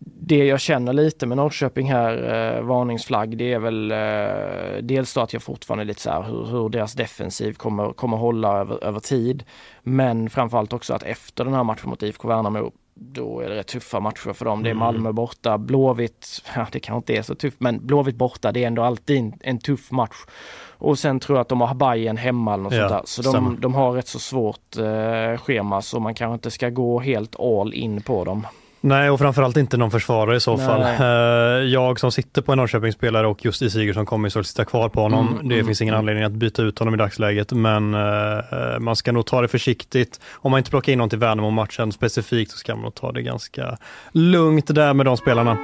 det 0.01 0.45
jag 0.47 0.61
känner 0.61 0.93
lite 0.93 1.27
med 1.27 1.37
Norrköping 1.37 1.91
här, 1.93 2.13
eh, 2.57 2.63
varningsflagg, 2.63 3.39
det 3.39 3.53
är 3.53 3.59
väl 3.59 3.91
eh, 3.91 4.83
dels 4.83 5.15
då 5.15 5.21
att 5.21 5.33
jag 5.33 5.43
fortfarande 5.43 5.83
är 5.83 5.87
lite 5.87 6.01
så 6.01 6.11
här 6.11 6.23
hur, 6.23 6.47
hur 6.47 6.69
deras 6.69 6.93
defensiv 6.93 7.53
kommer, 7.53 7.93
kommer 7.93 8.17
hålla 8.17 8.59
över, 8.59 8.85
över 8.85 9.01
tid. 9.01 9.45
Men 9.83 10.31
framförallt 10.31 10.73
också 10.73 10.95
att 10.95 11.03
efter 11.03 11.45
den 11.45 11.55
här 11.55 11.65
matchen 11.65 11.91
mot 11.91 12.03
IFK 12.03 12.29
Värnamo 12.29 12.73
då 13.01 13.41
är 13.41 13.49
det 13.49 13.55
rätt 13.57 13.67
tuffa 13.67 14.01
matcher 14.01 14.33
för 14.33 14.45
dem. 14.45 14.63
Det 14.63 14.69
är 14.69 14.71
Mm. 14.71 14.79
Malmö 14.79 15.13
borta, 15.13 15.59
Blåvitt, 15.59 16.43
ja 16.57 16.67
det 16.73 16.81
kanske 16.81 16.97
inte 16.99 17.21
är 17.21 17.23
så 17.23 17.35
tufft, 17.35 17.61
men 17.61 17.87
Blåvitt 17.87 18.17
borta, 18.17 18.53
det 18.53 18.63
är 18.63 18.67
ändå 18.67 18.83
alltid 18.83 19.19
en, 19.19 19.33
en 19.41 19.59
tuff 19.59 19.91
match. 19.91 20.17
Och 20.81 20.99
sen 20.99 21.21
tror 21.21 21.39
jag 21.39 21.43
att 21.43 21.49
de 21.49 21.61
har 21.61 21.75
Bayern 21.75 22.17
hemma 22.17 22.55
eller 22.55 22.63
något 22.65 22.73
Ja, 22.73 22.89
sånt 22.89 22.91
där. 22.91 23.03
Så 23.05 23.23
de, 23.33 23.61
de 23.61 23.75
har 23.75 23.93
rätt 23.93 24.09
så 24.09 24.19
svårt 24.19 24.77
eh, 24.77 25.39
schema 25.39 25.83
så 25.83 26.01
man 26.01 26.15
kanske 26.15 26.35
inte 26.35 26.51
ska 26.51 26.71
gå 26.71 27.01
helt 27.01 27.41
all 27.41 27.75
in 27.75 28.03
på 28.03 28.25
dem. 28.25 28.47
Nej, 28.81 29.11
och 29.11 29.19
framförallt 29.19 29.57
inte 29.57 29.77
någon 29.77 29.91
försvarare 29.91 30.37
i 30.37 30.41
så 30.41 30.57
Nej. 30.57 30.67
fall. 30.67 30.83
Eh, 30.83 31.69
Jag 31.69 32.01
som 32.01 32.13
sitter 32.13 32.43
på 32.43 32.53
en 32.53 32.59
Norrköpingsspelare 32.59 33.27
och 33.27 33.45
just 33.45 33.63
i 33.63 33.71
Sigurdsson 33.71 34.07
kommer 34.07 34.29
så 34.29 34.41
att 34.41 34.47
sitta 34.47 34.65
kvar 34.65 34.89
på 34.89 35.01
honom. 35.01 35.29
Mm, 35.29 35.49
det 35.49 35.55
mm, 35.55 35.67
finns 35.67 35.83
ingen 35.83 35.95
mm. 35.95 35.99
anledning 35.99 36.25
att 36.25 36.33
byta 36.33 36.63
ut 36.63 36.79
honom 36.79 36.95
i 36.95 36.97
dagsläget, 36.97 37.53
men 37.53 37.95
eh, 37.95 38.79
man 38.79 38.97
ska 38.97 39.13
nog 39.13 39.27
ta 39.27 39.41
det 39.43 39.49
försiktigt. 39.49 40.21
Om 40.33 40.51
man 40.51 40.59
inte 40.59 40.71
plockar 40.71 40.93
in 40.93 40.99
någon 40.99 41.11
till 41.11 41.19
Värnamo-matchen 41.19 41.93
specifikt 41.93 42.51
så 42.51 42.59
ska 42.59 42.75
man 42.75 42.83
nog 42.83 42.95
ta 42.95 43.13
det 43.13 43.23
ganska 43.23 43.77
lugnt 44.13 44.75
där 44.75 44.95
med 44.95 45.07
de 45.07 45.17
spelarna. 45.17 45.59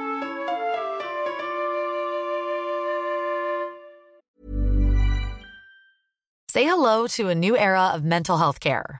Say 6.53 6.63
hello 6.63 7.07
to 7.07 7.29
a 7.29 7.33
new 7.33 7.55
era 7.55 7.93
of 7.95 8.01
mental 8.01 8.37
health 8.37 8.59
care. 8.59 8.99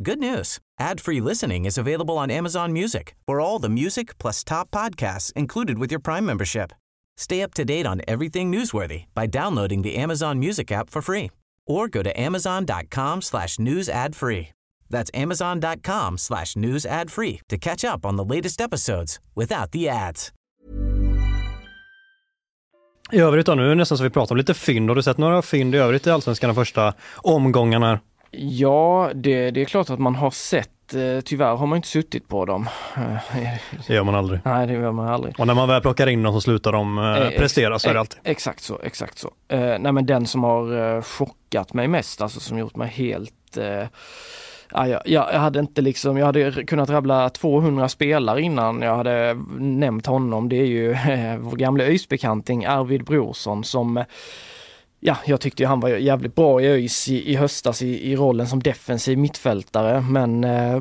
Good 0.00 0.18
news. 0.20 0.58
Ad-free 0.80 1.20
listening 1.20 1.66
is 1.66 1.76
available 1.78 2.16
on 2.16 2.30
Amazon 2.30 2.72
Music 2.72 3.14
for 3.26 3.40
all 3.40 3.58
the 3.58 3.68
music 3.68 4.16
plus 4.18 4.42
top 4.42 4.70
podcasts 4.70 5.32
included 5.34 5.78
with 5.78 5.92
your 5.92 6.00
Prime 6.00 6.24
membership. 6.24 6.72
Stay 7.18 7.42
up 7.42 7.52
to 7.54 7.64
date 7.64 7.86
on 7.86 8.00
everything 8.08 8.50
newsworthy 8.50 9.04
by 9.14 9.26
downloading 9.26 9.82
the 9.82 9.96
Amazon 9.96 10.38
Music 10.38 10.72
app 10.72 10.88
for 10.90 11.02
free 11.02 11.30
or 11.66 11.88
go 11.88 12.02
to 12.02 12.20
amazon.com 12.20 13.22
slash 13.22 13.58
news 13.58 13.88
ad 13.88 14.16
free. 14.16 14.48
That's 14.88 15.10
amazon.com 15.14 16.18
slash 16.18 16.56
news 16.56 16.86
ad 16.86 17.10
free 17.10 17.40
to 17.48 17.58
catch 17.58 17.84
up 17.84 18.06
on 18.06 18.16
the 18.16 18.24
latest 18.24 18.60
episodes 18.60 19.20
without 19.34 19.72
the 19.72 19.88
ads. 19.88 20.32
I 23.12 23.20
övrigt 23.20 23.46
då, 23.46 23.54
nu 23.54 23.64
är 23.64 23.68
det 23.68 23.74
nästan 23.74 23.98
så 23.98 24.04
vi 24.04 24.10
pratar 24.10 24.34
om 24.34 24.36
lite 24.36 24.54
fynd. 24.54 24.90
Har 24.90 24.96
du 24.96 25.02
sett 25.02 25.18
några 25.18 25.42
fynd 25.42 25.74
i 25.74 25.78
övrigt 25.78 26.06
i 26.06 26.10
Allsvenskan 26.10 26.48
de 26.48 26.54
första 26.54 26.94
omgångarna? 27.16 28.00
Ja, 28.34 29.10
det, 29.14 29.50
det 29.50 29.60
är 29.60 29.64
klart 29.64 29.90
att 29.90 29.98
man 29.98 30.14
har 30.14 30.30
sett. 30.30 30.94
Eh, 30.94 31.20
tyvärr 31.24 31.56
har 31.56 31.66
man 31.66 31.76
inte 31.76 31.88
suttit 31.88 32.28
på 32.28 32.44
dem. 32.44 32.68
Det 33.86 33.94
gör 33.94 34.04
man 34.04 34.14
aldrig. 34.14 34.40
Nej, 34.44 34.66
det 34.66 34.72
gör 34.72 34.92
man 34.92 35.08
aldrig. 35.08 35.40
Och 35.40 35.46
när 35.46 35.54
man 35.54 35.68
väl 35.68 35.82
plockar 35.82 36.06
in 36.06 36.22
dem 36.22 36.34
så 36.34 36.40
slutar 36.40 36.72
de 36.72 36.98
eh, 36.98 37.38
prestera, 37.38 37.78
så 37.78 37.88
är 37.88 37.94
det 37.94 38.00
alltid. 38.00 38.20
Exakt 38.24 38.62
så, 38.62 38.80
exakt 38.82 39.18
så. 39.18 39.30
Eh, 39.48 39.78
nej 39.78 39.92
men 39.92 40.06
den 40.06 40.26
som 40.26 40.44
har 40.44 40.96
eh, 40.96 41.02
chockat 41.02 41.74
mig 41.74 41.88
mest, 41.88 42.22
alltså 42.22 42.40
som 42.40 42.58
gjort 42.58 42.76
mig 42.76 42.88
helt 42.88 43.56
eh, 43.56 43.86
Ja, 44.74 44.88
jag, 44.88 45.02
jag 45.32 45.40
hade 45.40 45.60
inte 45.60 45.82
liksom, 45.82 46.16
jag 46.16 46.26
hade 46.26 46.64
kunnat 46.64 46.90
rabbla 46.90 47.28
200 47.28 47.88
spelare 47.88 48.42
innan 48.42 48.82
jag 48.82 48.96
hade 48.96 49.34
nämnt 49.58 50.06
honom. 50.06 50.48
Det 50.48 50.56
är 50.56 50.66
ju 50.66 50.92
eh, 50.92 51.36
vår 51.38 51.56
gamla 51.56 51.84
ÖIS-bekanting 51.84 52.64
Arvid 52.66 53.04
Brorsson 53.04 53.64
som 53.64 54.04
Ja, 55.04 55.16
jag 55.26 55.40
tyckte 55.40 55.66
han 55.66 55.80
var 55.80 55.88
jävligt 55.88 56.34
bra 56.34 56.60
i 56.60 56.66
ÖIS 56.66 57.08
i, 57.08 57.32
i 57.32 57.36
höstas 57.36 57.82
i, 57.82 58.12
i 58.12 58.16
rollen 58.16 58.46
som 58.46 58.62
defensiv 58.62 59.18
mittfältare 59.18 60.00
men 60.00 60.44
eh, 60.44 60.80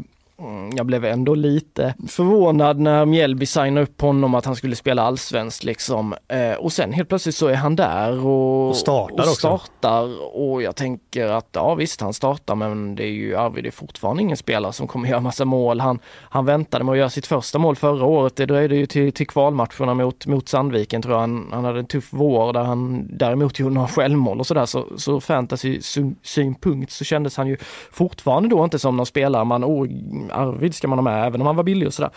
jag 0.75 0.85
blev 0.85 1.05
ändå 1.05 1.35
lite 1.35 1.93
förvånad 2.07 2.79
när 2.79 3.05
Mjällby 3.05 3.45
signade 3.45 3.81
upp 3.81 4.01
honom 4.01 4.35
att 4.35 4.45
han 4.45 4.55
skulle 4.55 4.75
spela 4.75 5.01
allsvenskt 5.01 5.63
liksom. 5.63 6.15
Eh, 6.27 6.53
och 6.53 6.73
sen 6.73 6.93
helt 6.93 7.09
plötsligt 7.09 7.35
så 7.35 7.47
är 7.47 7.55
han 7.55 7.75
där 7.75 8.25
och, 8.25 8.69
och 8.69 8.75
startar 8.75 9.13
och 9.13 9.19
också. 9.19 9.33
startar 9.33 10.35
och 10.35 10.61
jag 10.61 10.75
tänker 10.75 11.27
att 11.27 11.47
ja 11.51 11.75
visst 11.75 12.01
han 12.01 12.13
startar 12.13 12.55
men 12.55 12.95
det 12.95 13.03
är 13.03 13.11
ju 13.11 13.35
Arvid 13.35 13.65
är 13.65 13.71
fortfarande 13.71 14.21
ingen 14.21 14.37
spelare 14.37 14.73
som 14.73 14.87
kommer 14.87 15.09
göra 15.09 15.19
massa 15.19 15.45
mål. 15.45 15.79
Han, 15.79 15.99
han 16.29 16.45
väntade 16.45 16.83
med 16.83 16.91
att 16.91 16.97
göra 16.97 17.09
sitt 17.09 17.27
första 17.27 17.59
mål 17.59 17.75
förra 17.75 18.05
året. 18.05 18.35
Det 18.35 18.45
dröjde 18.45 18.75
ju 18.75 18.85
till, 18.85 19.13
till 19.13 19.27
kvalmatcherna 19.27 19.93
mot, 19.93 20.25
mot 20.25 20.49
Sandviken 20.49 21.01
tror 21.01 21.13
jag. 21.13 21.21
Han, 21.21 21.49
han 21.51 21.65
hade 21.65 21.79
en 21.79 21.85
tuff 21.85 22.07
vår 22.09 22.53
där 22.53 22.63
han 22.63 23.07
däremot 23.17 23.59
gjorde 23.59 23.73
några 23.73 23.87
självmål 23.87 24.39
och 24.39 24.47
sådär. 24.47 24.65
Så, 24.65 24.85
så 24.97 25.21
fantasy 25.21 25.81
synpunkt 26.23 26.91
så 26.91 27.03
kändes 27.03 27.37
han 27.37 27.47
ju 27.47 27.57
fortfarande 27.91 28.49
då 28.49 28.63
inte 28.63 28.79
som 28.79 28.97
någon 28.97 29.05
spelare 29.05 29.45
man 29.45 29.63
oh, 29.63 29.87
Arvid 30.31 30.75
ska 30.75 30.87
man 30.87 30.97
ha 30.97 31.03
med 31.03 31.27
även 31.27 31.41
om 31.41 31.47
han 31.47 31.55
var 31.55 31.63
billig 31.63 31.87
och 31.87 31.93
sådär. 31.93 32.11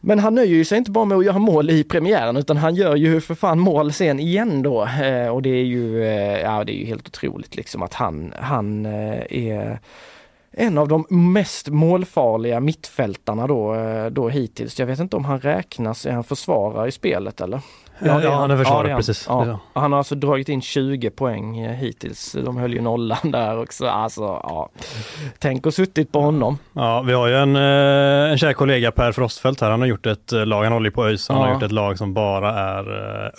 Men 0.00 0.18
han 0.18 0.34
nöjer 0.34 0.54
ju 0.54 0.64
sig 0.64 0.78
inte 0.78 0.90
bara 0.90 1.04
med 1.04 1.18
att 1.18 1.24
göra 1.24 1.38
mål 1.38 1.70
i 1.70 1.84
premiären 1.84 2.36
utan 2.36 2.56
han 2.56 2.74
gör 2.74 2.96
ju 2.96 3.20
för 3.20 3.34
fan 3.34 3.58
mål 3.58 3.92
sen 3.92 4.20
igen 4.20 4.62
då. 4.62 4.84
Eh, 4.84 5.28
och 5.28 5.42
det 5.42 5.50
är 5.50 5.64
ju, 5.64 6.04
eh, 6.04 6.40
ja 6.40 6.64
det 6.64 6.72
är 6.72 6.78
ju 6.78 6.86
helt 6.86 7.06
otroligt 7.06 7.56
liksom 7.56 7.82
att 7.82 7.94
han, 7.94 8.32
han 8.40 8.86
eh, 8.86 9.22
är 9.30 9.78
en 10.50 10.78
av 10.78 10.88
de 10.88 11.06
mest 11.32 11.68
målfarliga 11.68 12.60
mittfältarna 12.60 13.46
då, 13.46 13.74
eh, 13.74 14.06
då 14.06 14.28
hittills. 14.28 14.78
Jag 14.78 14.86
vet 14.86 15.00
inte 15.00 15.16
om 15.16 15.24
han 15.24 15.40
räknas, 15.40 16.06
är 16.06 16.12
han 16.12 16.24
försvarare 16.24 16.88
i 16.88 16.92
spelet 16.92 17.40
eller? 17.40 17.60
Ja, 17.98 18.22
ja 18.22 18.34
han 18.34 18.50
är 18.50 18.56
försvarare, 18.56 18.90
ja, 18.90 18.96
precis. 18.96 19.26
Ja. 19.28 19.58
Han 19.72 19.92
har 19.92 19.98
alltså 19.98 20.14
dragit 20.14 20.48
in 20.48 20.62
20 20.62 21.10
poäng 21.10 21.58
eh, 21.58 21.72
hittills. 21.72 22.36
De 22.44 22.56
höll 22.56 22.74
ju 22.74 22.80
nollan 22.80 23.18
där 23.32 23.60
också. 23.60 23.86
Alltså, 23.86 24.22
ja. 24.22 24.68
Tänk 25.38 25.66
och 25.66 25.74
suttit 25.74 26.12
på 26.12 26.20
honom. 26.20 26.58
Ja, 26.72 27.02
vi 27.02 27.12
har 27.12 27.26
ju 27.26 27.36
en, 27.36 27.56
eh, 27.56 28.32
en 28.32 28.38
kär 28.38 28.52
kollega 28.52 28.90
Per 28.90 29.12
Frostfeldt 29.12 29.60
här. 29.60 29.70
Han 29.70 29.80
har 29.80 29.86
gjort 29.86 30.06
ett 30.06 30.32
eh, 30.32 30.46
lag, 30.46 30.64
han 30.64 30.72
håller 30.72 30.90
på 30.90 31.06
ÖIS, 31.06 31.28
han 31.28 31.38
har 31.38 31.52
gjort 31.52 31.62
ett 31.62 31.72
lag 31.72 31.98
som 31.98 32.14
bara 32.14 32.58
är 32.58 32.84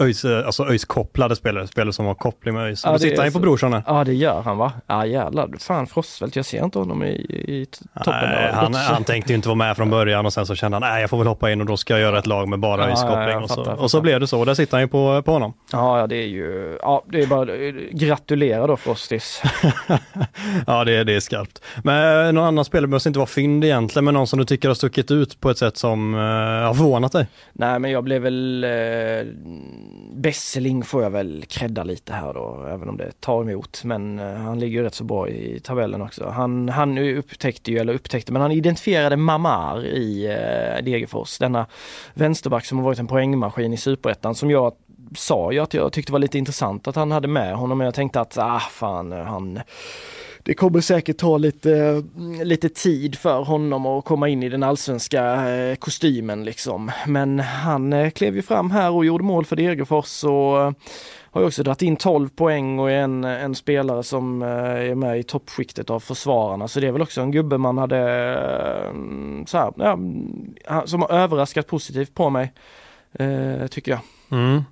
ÖIS, 0.04 0.26
alltså 0.26 0.64
ÖIS-kopplade 0.64 1.36
spelare, 1.36 1.68
spelare 1.68 1.94
som 1.94 2.06
har 2.06 2.16
koppling 2.16 2.54
med 2.56 2.64
ÖIS. 2.66 2.86
Ja, 2.86 2.92
Då 2.92 3.00
sitter 3.00 3.18
han 3.18 3.26
ju 3.26 3.32
på 3.32 3.40
Brorsson 3.40 3.74
här. 3.74 3.84
Ja, 3.88 4.04
det 4.04 4.14
gör 4.14 4.42
han 4.42 4.58
va? 4.58 4.72
Ja 4.88 5.06
jävlar. 5.06 5.50
Fan 5.60 5.88
Frostfeldt, 5.88 6.36
jag 6.36 6.46
ser 6.46 6.64
inte 6.64 6.80
honom 6.80 7.04
i, 7.04 7.10
i 7.10 7.66
toppen. 7.98 8.14
Nej, 8.22 8.52
han, 8.54 8.74
han 8.74 9.04
tänkte 9.04 9.32
ju 9.32 9.36
inte 9.36 9.48
vara 9.48 9.56
med 9.56 9.76
från 9.78 9.90
början 9.90 10.26
och 10.26 10.34
sen 10.34 10.46
så 10.46 10.56
kände 10.56 10.76
han, 10.76 10.82
nej 10.82 11.02
jag 11.02 11.10
får 11.10 11.18
väl 11.18 11.28
hoppa 11.28 11.52
in 11.52 11.62
och 11.62 11.68
då 11.68 11.78
ska 11.78 11.94
jag 11.94 12.02
göra 12.02 12.20
ett 12.20 12.28
lag 12.28 12.48
med 12.48 12.60
bara 12.60 12.86
ÖIS-koppling. 12.88 13.44
och, 13.44 13.50
så, 13.50 13.72
och 13.72 13.92
så 13.92 14.02
blev 14.02 14.20
det 14.20 14.28
så 14.28 14.46
där 14.50 14.56
sitter 14.56 14.78
han 14.78 14.82
ju 14.82 14.88
på, 14.88 15.22
på 15.22 15.32
honom. 15.32 15.54
Ja, 15.72 16.08
det 16.08 16.16
är 16.16 16.28
ju, 16.28 16.78
ja 16.82 17.04
det 17.08 17.22
är 17.22 17.28
bara 17.28 17.46
gratulera 17.92 18.68
då 18.68 18.78
Frostis. 18.78 19.42
ja, 20.68 20.84
det 20.84 20.94
är, 20.94 21.04
det 21.04 21.16
är 21.16 21.20
skarpt. 21.20 21.62
Men 21.84 22.28
eh, 22.28 22.34
någon 22.34 22.44
annan 22.44 22.66
spelare 22.66 22.88
behöver 22.88 23.08
inte 23.08 23.20
vara 23.20 23.28
fynd 23.28 23.64
egentligen, 23.64 24.06
men 24.06 24.14
någon 24.14 24.28
som 24.28 24.40
du 24.40 24.46
tycker 24.46 24.68
har 24.68 24.76
stuckit 24.76 25.12
ut 25.12 25.40
på 25.40 25.50
ett 25.50 25.58
sätt 25.58 25.78
som 25.78 26.14
uh, 26.14 26.20
har 26.20 26.74
förvånat 26.74 27.12
dig? 27.12 27.28
Nej, 27.54 27.80
men 27.80 27.92
jag 27.92 28.04
blev 28.04 28.22
väl 28.22 28.64
uh, 28.64 29.26
Besseling 30.22 30.84
får 30.84 31.04
jag 31.04 31.10
väl 31.10 31.46
credda 31.48 31.84
lite 31.84 32.14
här 32.14 32.34
då, 32.34 32.66
även 32.70 32.90
om 32.90 32.98
det 32.98 33.22
tar 33.22 33.42
emot. 33.42 33.84
Men 33.84 34.20
eh, 34.20 34.34
han 34.34 34.60
ligger 34.60 34.84
rätt 34.84 34.96
så 34.96 35.04
bra 35.04 35.30
i 35.30 35.60
tabellen 35.60 36.02
också. 36.02 36.30
Han, 36.30 36.70
han 36.70 36.98
upptäckte 36.98 37.72
ju, 37.72 37.78
eller 37.78 37.94
upptäckte, 37.94 38.34
men 38.34 38.42
han 38.42 38.52
identifierade 38.52 39.18
Mamar 39.18 39.86
i 39.86 40.26
eh, 40.26 40.84
Degerfors, 40.84 41.38
denna 41.38 41.66
vänsterback 42.14 42.66
som 42.66 42.78
har 42.78 42.86
varit 42.86 43.00
en 43.00 43.08
poängmaskin 43.08 43.74
i 43.74 43.78
superettan 43.78 44.36
som 44.36 44.52
jag 44.52 44.74
sa 45.16 45.52
ju 45.52 45.60
att 45.60 45.74
jag 45.74 45.94
tyckte 45.94 46.12
var 46.12 46.20
lite 46.20 46.38
intressant 46.38 46.88
att 46.88 46.96
han 46.96 47.12
hade 47.12 47.28
med 47.28 47.56
honom 47.56 47.78
men 47.78 47.86
jag 47.86 47.94
tänkte 47.94 48.22
att 48.22 48.38
ah 48.38 48.60
fan 48.60 49.14
eh, 49.14 49.24
han 49.24 49.60
det 50.44 50.54
kommer 50.54 50.82
säkert 50.82 51.18
ta 51.18 51.38
lite, 51.38 52.04
lite 52.44 52.70
tid 52.70 53.16
för 53.16 53.44
honom 53.44 53.86
att 53.86 54.06
komma 54.06 54.30
in 54.30 54.44
i 54.44 54.50
den 54.50 54.64
allsvenska 54.64 55.50
eh, 55.50 55.76
kostymen 55.76 56.44
liksom. 56.44 56.92
Men 57.08 57.40
han 57.40 57.94
eh, 57.94 58.10
klev 58.10 58.36
ju 58.36 58.42
fram 58.42 58.72
här 58.72 58.92
och 58.92 59.06
gjorde 59.06 59.24
mål 59.24 59.46
för 59.46 59.56
Degerfors 59.56 60.24
och 60.24 60.62
eh, 60.62 60.72
har 61.32 61.42
ju 61.42 61.48
också 61.48 61.64
dragit 61.64 61.82
in 61.82 61.96
12 61.96 62.30
poäng 62.30 62.80
och 62.80 62.92
är 62.92 62.96
en, 62.96 63.24
en 63.24 63.56
spelare 63.56 64.04
som 64.04 64.42
är 64.42 64.96
med 64.96 65.20
i 65.20 65.24
toppskiktet 65.24 65.90
av 65.90 66.00
försvararna. 66.00 66.68
Så 66.68 66.80
det 66.80 66.88
är 66.88 66.92
väl 66.92 67.02
också 67.02 67.22
en 67.22 67.32
gubbe 67.32 67.58
man 67.58 67.78
hade 67.78 67.98
så 69.48 69.58
här, 69.58 69.74
ja, 69.76 69.94
mm, 69.94 70.56
som 70.86 71.02
har 71.02 71.10
överraskat 71.10 71.68
positivt 71.68 72.14
på 72.14 72.30
mig, 72.30 72.54
tycker 73.70 73.92
jag. 73.92 74.00
Mm. 74.32 74.64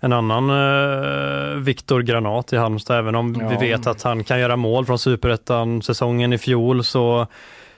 En 0.00 0.12
annan 0.12 0.50
eh, 0.50 1.56
Viktor 1.56 2.02
Granat 2.02 2.52
i 2.52 2.56
Halmstad, 2.56 2.98
även 2.98 3.14
om 3.14 3.36
ja. 3.40 3.48
vi 3.48 3.68
vet 3.68 3.86
att 3.86 4.02
han 4.02 4.24
kan 4.24 4.40
göra 4.40 4.56
mål 4.56 4.86
från 4.86 4.98
superettan 4.98 5.82
säsongen 5.82 6.32
i 6.32 6.38
fjol 6.38 6.84
så 6.84 7.26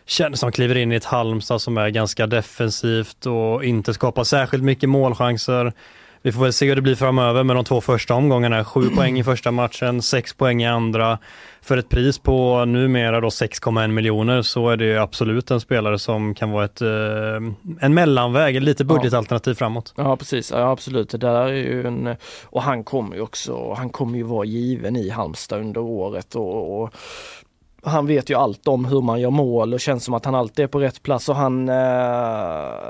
känns 0.06 0.40
som 0.40 0.46
han 0.46 0.52
kliver 0.52 0.76
in 0.76 0.92
i 0.92 0.94
ett 0.94 1.04
Halmstad 1.04 1.60
som 1.60 1.78
är 1.78 1.88
ganska 1.88 2.26
defensivt 2.26 3.26
och 3.26 3.64
inte 3.64 3.94
skapar 3.94 4.24
särskilt 4.24 4.64
mycket 4.64 4.88
målchanser. 4.88 5.72
Vi 6.22 6.32
får 6.32 6.42
väl 6.42 6.52
se 6.52 6.68
hur 6.68 6.76
det 6.76 6.82
blir 6.82 6.94
framöver 6.94 7.44
med 7.44 7.56
de 7.56 7.64
två 7.64 7.80
första 7.80 8.14
omgångarna. 8.14 8.64
Sju 8.64 8.90
poäng 8.96 9.18
i 9.18 9.24
första 9.24 9.50
matchen, 9.50 10.02
sex 10.02 10.34
poäng 10.34 10.62
i 10.62 10.66
andra. 10.66 11.18
För 11.60 11.76
ett 11.76 11.88
pris 11.88 12.18
på 12.18 12.64
numera 12.64 13.20
då 13.20 13.28
6,1 13.28 13.88
miljoner 13.88 14.42
så 14.42 14.68
är 14.68 14.76
det 14.76 14.96
absolut 14.96 15.50
en 15.50 15.60
spelare 15.60 15.98
som 15.98 16.34
kan 16.34 16.50
vara 16.50 16.64
ett, 16.64 16.80
eh, 16.80 16.88
en 17.80 17.94
mellanväg, 17.94 18.62
lite 18.62 18.84
budgetalternativ 18.84 19.54
framåt. 19.54 19.94
Ja 19.96 20.16
precis, 20.16 20.50
ja, 20.50 20.70
absolut. 20.70 21.10
Det 21.10 21.18
där 21.18 21.46
är 21.46 21.52
ju 21.52 21.86
en, 21.86 22.16
och 22.44 22.62
han 22.62 22.84
kommer 22.84 23.16
ju 23.16 23.22
också, 23.22 23.74
han 23.74 23.90
kommer 23.90 24.18
ju 24.18 24.24
vara 24.24 24.44
given 24.44 24.96
i 24.96 25.08
Halmstad 25.08 25.60
under 25.60 25.80
året 25.80 26.34
och, 26.34 26.82
och 26.82 26.94
han 27.82 28.06
vet 28.06 28.30
ju 28.30 28.34
allt 28.34 28.68
om 28.68 28.84
hur 28.84 29.00
man 29.00 29.20
gör 29.20 29.30
mål 29.30 29.74
och 29.74 29.80
känns 29.80 30.04
som 30.04 30.14
att 30.14 30.24
han 30.24 30.34
alltid 30.34 30.62
är 30.62 30.68
på 30.68 30.80
rätt 30.80 31.02
plats 31.02 31.28
och 31.28 31.36
han, 31.36 31.68
eh, 31.68 31.74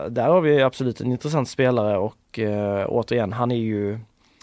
där 0.09 0.29
har 0.29 0.41
vi 0.41 0.63
absolut 0.63 1.01
en 1.01 1.13
intressant 1.13 1.49
spelare 1.49 1.99
och 1.99 2.39
eh, 2.39 2.87
återigen, 2.89 3.33
han 3.33 3.51
är 3.51 3.57
ju 3.57 3.99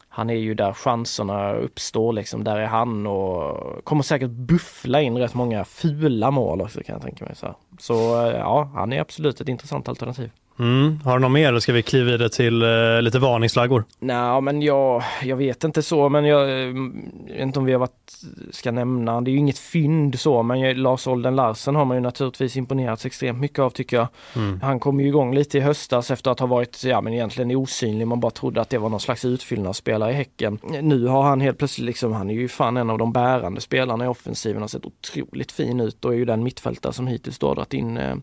han 0.10 0.29
är 0.29 0.36
ju 0.36 0.53
där 0.53 0.73
chanserna 0.73 1.53
uppstår 1.53 2.13
liksom, 2.13 2.43
där 2.43 2.58
är 2.58 2.65
han 2.65 3.08
och 3.08 3.86
kommer 3.86 4.03
säkert 4.03 4.29
buffla 4.29 5.01
in 5.01 5.17
rätt 5.17 5.34
många 5.34 5.65
fula 5.65 6.31
mål 6.31 6.62
också 6.62 6.81
kan 6.84 6.93
jag 6.93 7.01
tänka 7.01 7.25
mig. 7.25 7.36
Så, 7.36 7.55
så 7.79 8.27
eh, 8.27 8.38
ja, 8.38 8.71
han 8.73 8.93
är 8.93 9.01
absolut 9.01 9.41
ett 9.41 9.49
intressant 9.49 9.89
alternativ. 9.89 10.29
Mm. 10.59 10.99
Har 11.03 11.13
du 11.13 11.19
något 11.19 11.31
mer 11.31 11.47
eller 11.47 11.59
ska 11.59 11.73
vi 11.73 11.81
kliva 11.81 12.11
vidare 12.11 12.29
till 12.29 12.63
uh, 12.63 13.01
lite 13.01 13.19
varningsflaggor? 13.19 13.83
Nej, 13.99 14.41
men 14.41 14.61
jag, 14.61 15.03
jag 15.23 15.35
vet 15.35 15.63
inte 15.63 15.81
så, 15.81 16.09
men 16.09 16.25
jag, 16.25 16.49
jag 16.49 16.73
vet 17.27 17.41
inte 17.41 17.59
om 17.59 17.65
vi 17.65 17.71
har 17.71 17.79
varit, 17.79 18.13
ska 18.51 18.71
nämna, 18.71 19.21
det 19.21 19.31
är 19.31 19.33
ju 19.33 19.38
inget 19.38 19.59
fynd 19.59 20.19
så, 20.19 20.43
men 20.43 20.83
Lars 20.83 21.07
Olden 21.07 21.35
Larsen 21.35 21.75
har 21.75 21.85
man 21.85 21.97
ju 21.97 22.01
naturligtvis 22.01 22.57
imponerats 22.57 23.05
extremt 23.05 23.39
mycket 23.39 23.59
av 23.59 23.69
tycker 23.69 23.97
jag. 23.97 24.07
Mm. 24.35 24.61
Han 24.61 24.79
kom 24.79 24.99
ju 24.99 25.07
igång 25.07 25.35
lite 25.35 25.57
i 25.57 25.61
höstas 25.61 26.11
efter 26.11 26.31
att 26.31 26.39
ha 26.39 26.47
varit, 26.47 26.83
ja 26.83 27.01
men 27.01 27.13
egentligen 27.13 27.51
osynlig, 27.51 28.07
man 28.07 28.19
bara 28.19 28.31
trodde 28.31 28.61
att 28.61 28.69
det 28.69 28.77
var 28.77 28.89
någon 28.89 28.99
slags 28.99 29.25
utfyllnadsspelare 29.25 30.11
i 30.11 30.13
Häcken. 30.13 30.59
Nu 30.81 31.07
har 31.07 31.23
han 31.23 31.41
helt 31.41 31.57
plötsligt 31.57 31.85
liksom, 31.85 32.13
han 32.13 32.29
är 32.29 32.33
ju 32.33 32.47
fan 32.47 32.77
en 32.77 32.89
av 32.89 32.97
de 32.97 33.13
bärande 33.13 33.61
spelarna 33.61 34.05
i 34.05 34.07
offensiven, 34.07 34.61
har 34.61 34.67
sett 34.67 34.85
otroligt 34.85 35.51
fin 35.51 35.79
ut 35.79 36.05
och 36.05 36.13
är 36.13 36.17
ju 36.17 36.25
den 36.25 36.43
mittfältare 36.43 36.93
som 36.93 37.07
hittills 37.07 37.39
då 37.39 37.53
dragit 37.65 37.73
in, 37.73 37.97
eh, 37.97 38.15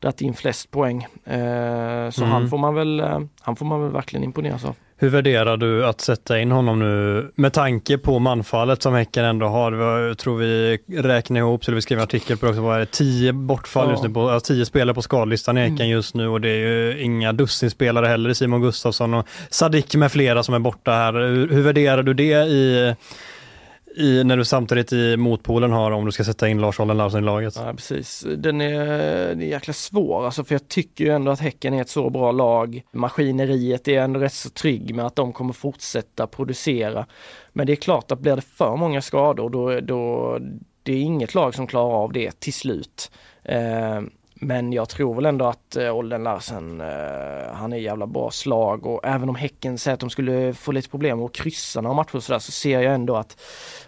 dragit 0.00 0.20
in 0.20 0.34
flest 0.34 0.70
poäng. 0.70 1.02
Eh, 1.24 2.10
så 2.10 2.22
mm. 2.22 2.30
han, 2.30 2.48
får 2.48 2.58
man 2.58 2.74
väl, 2.74 3.00
eh, 3.00 3.20
han 3.40 3.56
får 3.56 3.66
man 3.66 3.82
väl 3.82 3.92
verkligen 3.92 4.24
imponeras 4.24 4.64
av. 4.64 4.76
Hur 4.96 5.08
värderar 5.08 5.56
du 5.56 5.86
att 5.86 6.00
sätta 6.00 6.40
in 6.40 6.50
honom 6.50 6.78
nu 6.78 7.32
med 7.34 7.52
tanke 7.52 7.98
på 7.98 8.18
manfallet 8.18 8.82
som 8.82 8.94
Häcken 8.94 9.24
ändå 9.24 9.46
har? 9.46 9.72
Jag 9.72 10.18
tror 10.18 10.36
vi 10.36 10.78
räknar 10.88 11.40
ihop, 11.40 11.64
så 11.64 11.72
vi 11.72 11.82
skrev 11.82 11.98
en 11.98 12.04
artikel 12.04 12.36
på 12.36 12.46
det 12.46 12.50
också, 12.50 12.62
vad 12.62 12.76
är 12.76 12.80
det, 12.80 12.86
tio 12.86 13.32
bortfall 13.32 13.86
ja. 13.86 13.90
just 13.90 14.02
nu, 14.02 14.10
på, 14.10 14.28
alltså 14.28 14.52
tio 14.52 14.66
spelare 14.66 14.94
på 14.94 15.02
skadelistan 15.02 15.58
i 15.58 15.60
Häcken 15.60 15.76
mm. 15.76 15.90
just 15.90 16.14
nu 16.14 16.28
och 16.28 16.40
det 16.40 16.48
är 16.48 16.68
ju 16.68 17.02
inga 17.02 17.32
dussinspelare 17.32 18.06
heller, 18.06 18.32
Simon 18.32 18.60
Gustafsson 18.60 19.14
och 19.14 19.26
Sadik 19.50 19.94
med 19.94 20.12
flera 20.12 20.42
som 20.42 20.54
är 20.54 20.58
borta 20.58 20.92
här. 20.92 21.12
Hur, 21.12 21.48
hur 21.48 21.62
värderar 21.62 22.02
du 22.02 22.14
det 22.14 22.32
i 22.32 22.94
i, 23.96 24.24
när 24.24 24.36
du 24.36 24.44
samtidigt 24.44 24.92
i 24.92 25.16
motpolen 25.16 25.72
har 25.72 25.90
om 25.90 26.04
du 26.04 26.12
ska 26.12 26.24
sätta 26.24 26.48
in 26.48 26.60
Lars 26.60 26.80
Olden 26.80 26.96
Larsson 26.96 27.22
i 27.22 27.24
laget. 27.24 27.54
Ja 27.56 27.72
precis, 27.72 28.26
den 28.36 28.60
är, 28.60 28.86
den 29.28 29.42
är 29.42 29.46
jäkla 29.46 29.72
svår 29.72 30.24
alltså 30.24 30.44
för 30.44 30.54
jag 30.54 30.68
tycker 30.68 31.04
ju 31.04 31.10
ändå 31.10 31.30
att 31.30 31.40
Häcken 31.40 31.74
är 31.74 31.80
ett 31.80 31.88
så 31.88 32.10
bra 32.10 32.32
lag. 32.32 32.82
Maskineriet 32.92 33.88
är 33.88 34.00
ändå 34.00 34.20
rätt 34.20 34.32
så 34.32 34.50
trygg 34.50 34.94
med 34.94 35.06
att 35.06 35.16
de 35.16 35.32
kommer 35.32 35.52
fortsätta 35.52 36.26
producera. 36.26 37.06
Men 37.52 37.66
det 37.66 37.72
är 37.72 37.76
klart 37.76 38.12
att 38.12 38.20
blir 38.20 38.36
det 38.36 38.42
för 38.42 38.76
många 38.76 39.02
skador 39.02 39.50
då, 39.50 39.80
då 39.80 40.38
det 40.82 40.92
är 40.92 41.00
inget 41.00 41.34
lag 41.34 41.54
som 41.54 41.66
klarar 41.66 41.94
av 41.94 42.12
det 42.12 42.40
till 42.40 42.54
slut. 42.54 43.10
Eh, 43.42 44.00
men 44.34 44.72
jag 44.72 44.88
tror 44.88 45.14
väl 45.14 45.26
ändå 45.26 45.44
att 45.44 45.76
eh, 45.76 45.90
Olden 45.90 46.22
Larsen, 46.22 46.80
eh, 46.80 47.52
han 47.52 47.72
är 47.72 47.76
jävla 47.76 48.06
bra 48.06 48.30
slag 48.30 48.86
och 48.86 49.00
även 49.04 49.28
om 49.28 49.34
Häcken 49.34 49.78
säger 49.78 49.94
att 49.94 50.00
de 50.00 50.10
skulle 50.10 50.54
få 50.54 50.72
lite 50.72 50.88
problem 50.88 51.22
att 51.22 51.32
kryssa 51.32 51.80
några 51.80 51.96
matcher 51.96 52.16
och 52.16 52.22
sådär 52.22 52.38
så 52.38 52.52
ser 52.52 52.80
jag 52.80 52.94
ändå 52.94 53.16
att, 53.16 53.40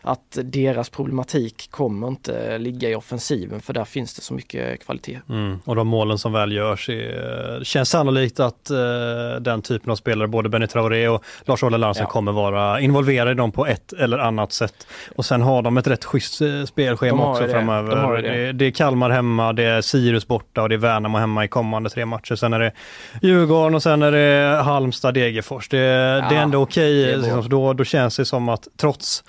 att 0.06 0.38
deras 0.44 0.90
problematik 0.90 1.70
kommer 1.70 2.08
inte 2.08 2.58
ligga 2.58 2.90
i 2.90 2.94
offensiven 2.94 3.60
för 3.60 3.72
där 3.72 3.84
finns 3.84 4.14
det 4.14 4.22
så 4.22 4.34
mycket 4.34 4.84
kvalitet. 4.84 5.20
Mm. 5.28 5.58
Och 5.64 5.76
de 5.76 5.88
målen 5.88 6.18
som 6.18 6.32
väl 6.32 6.52
görs 6.52 6.88
är, 6.88 7.64
känns 7.64 7.90
sannolikt 7.90 8.40
att 8.40 8.70
eh, 8.70 9.40
den 9.40 9.62
typen 9.62 9.90
av 9.90 9.96
spelare, 9.96 10.28
både 10.28 10.48
Benny 10.48 10.66
Traoré 10.66 11.08
och 11.08 11.24
Lars 11.44 11.62
Olden 11.62 11.80
Larsen 11.80 12.02
ja. 12.02 12.10
kommer 12.10 12.32
vara 12.32 12.80
involverade 12.80 13.30
i 13.30 13.34
dem 13.34 13.52
på 13.52 13.66
ett 13.66 13.92
eller 13.92 14.18
annat 14.18 14.52
sätt. 14.52 14.86
Och 15.16 15.24
sen 15.24 15.42
har 15.42 15.62
de 15.62 15.76
ett 15.76 15.86
rätt 15.86 16.04
schysst 16.04 16.40
eh, 16.40 16.64
spelschema 16.64 17.30
också 17.30 17.42
det. 17.42 17.48
framöver. 17.48 17.96
De 17.96 18.22
det. 18.22 18.46
Det, 18.46 18.52
det 18.52 18.64
är 18.64 18.70
Kalmar 18.70 19.10
hemma, 19.10 19.52
det 19.52 19.64
är 19.64 19.80
Sirius 19.80 20.26
borta 20.26 20.36
borta 20.56 20.62
och 20.62 20.68
det 20.68 20.74
är 20.74 20.78
Värnamo 20.78 21.18
hemma 21.18 21.44
i 21.44 21.48
kommande 21.48 21.90
tre 21.90 22.06
matcher. 22.06 22.34
Sen 22.34 22.52
är 22.52 22.58
det 22.58 22.72
Djurgården 23.22 23.74
och 23.74 23.82
sen 23.82 24.02
är 24.02 24.12
det 24.12 24.62
Halmstad, 24.62 25.14
Degerfors. 25.14 25.68
Det, 25.68 25.78
ja, 25.78 26.28
det 26.28 26.36
är 26.36 26.42
ändå 26.42 26.62
okej. 26.62 27.08
Okay. 27.08 27.16
Liksom, 27.16 27.48
då, 27.48 27.72
då 27.72 27.84
känns 27.84 28.16
det 28.16 28.24
som 28.24 28.48
att 28.48 28.68
trots 28.76 29.24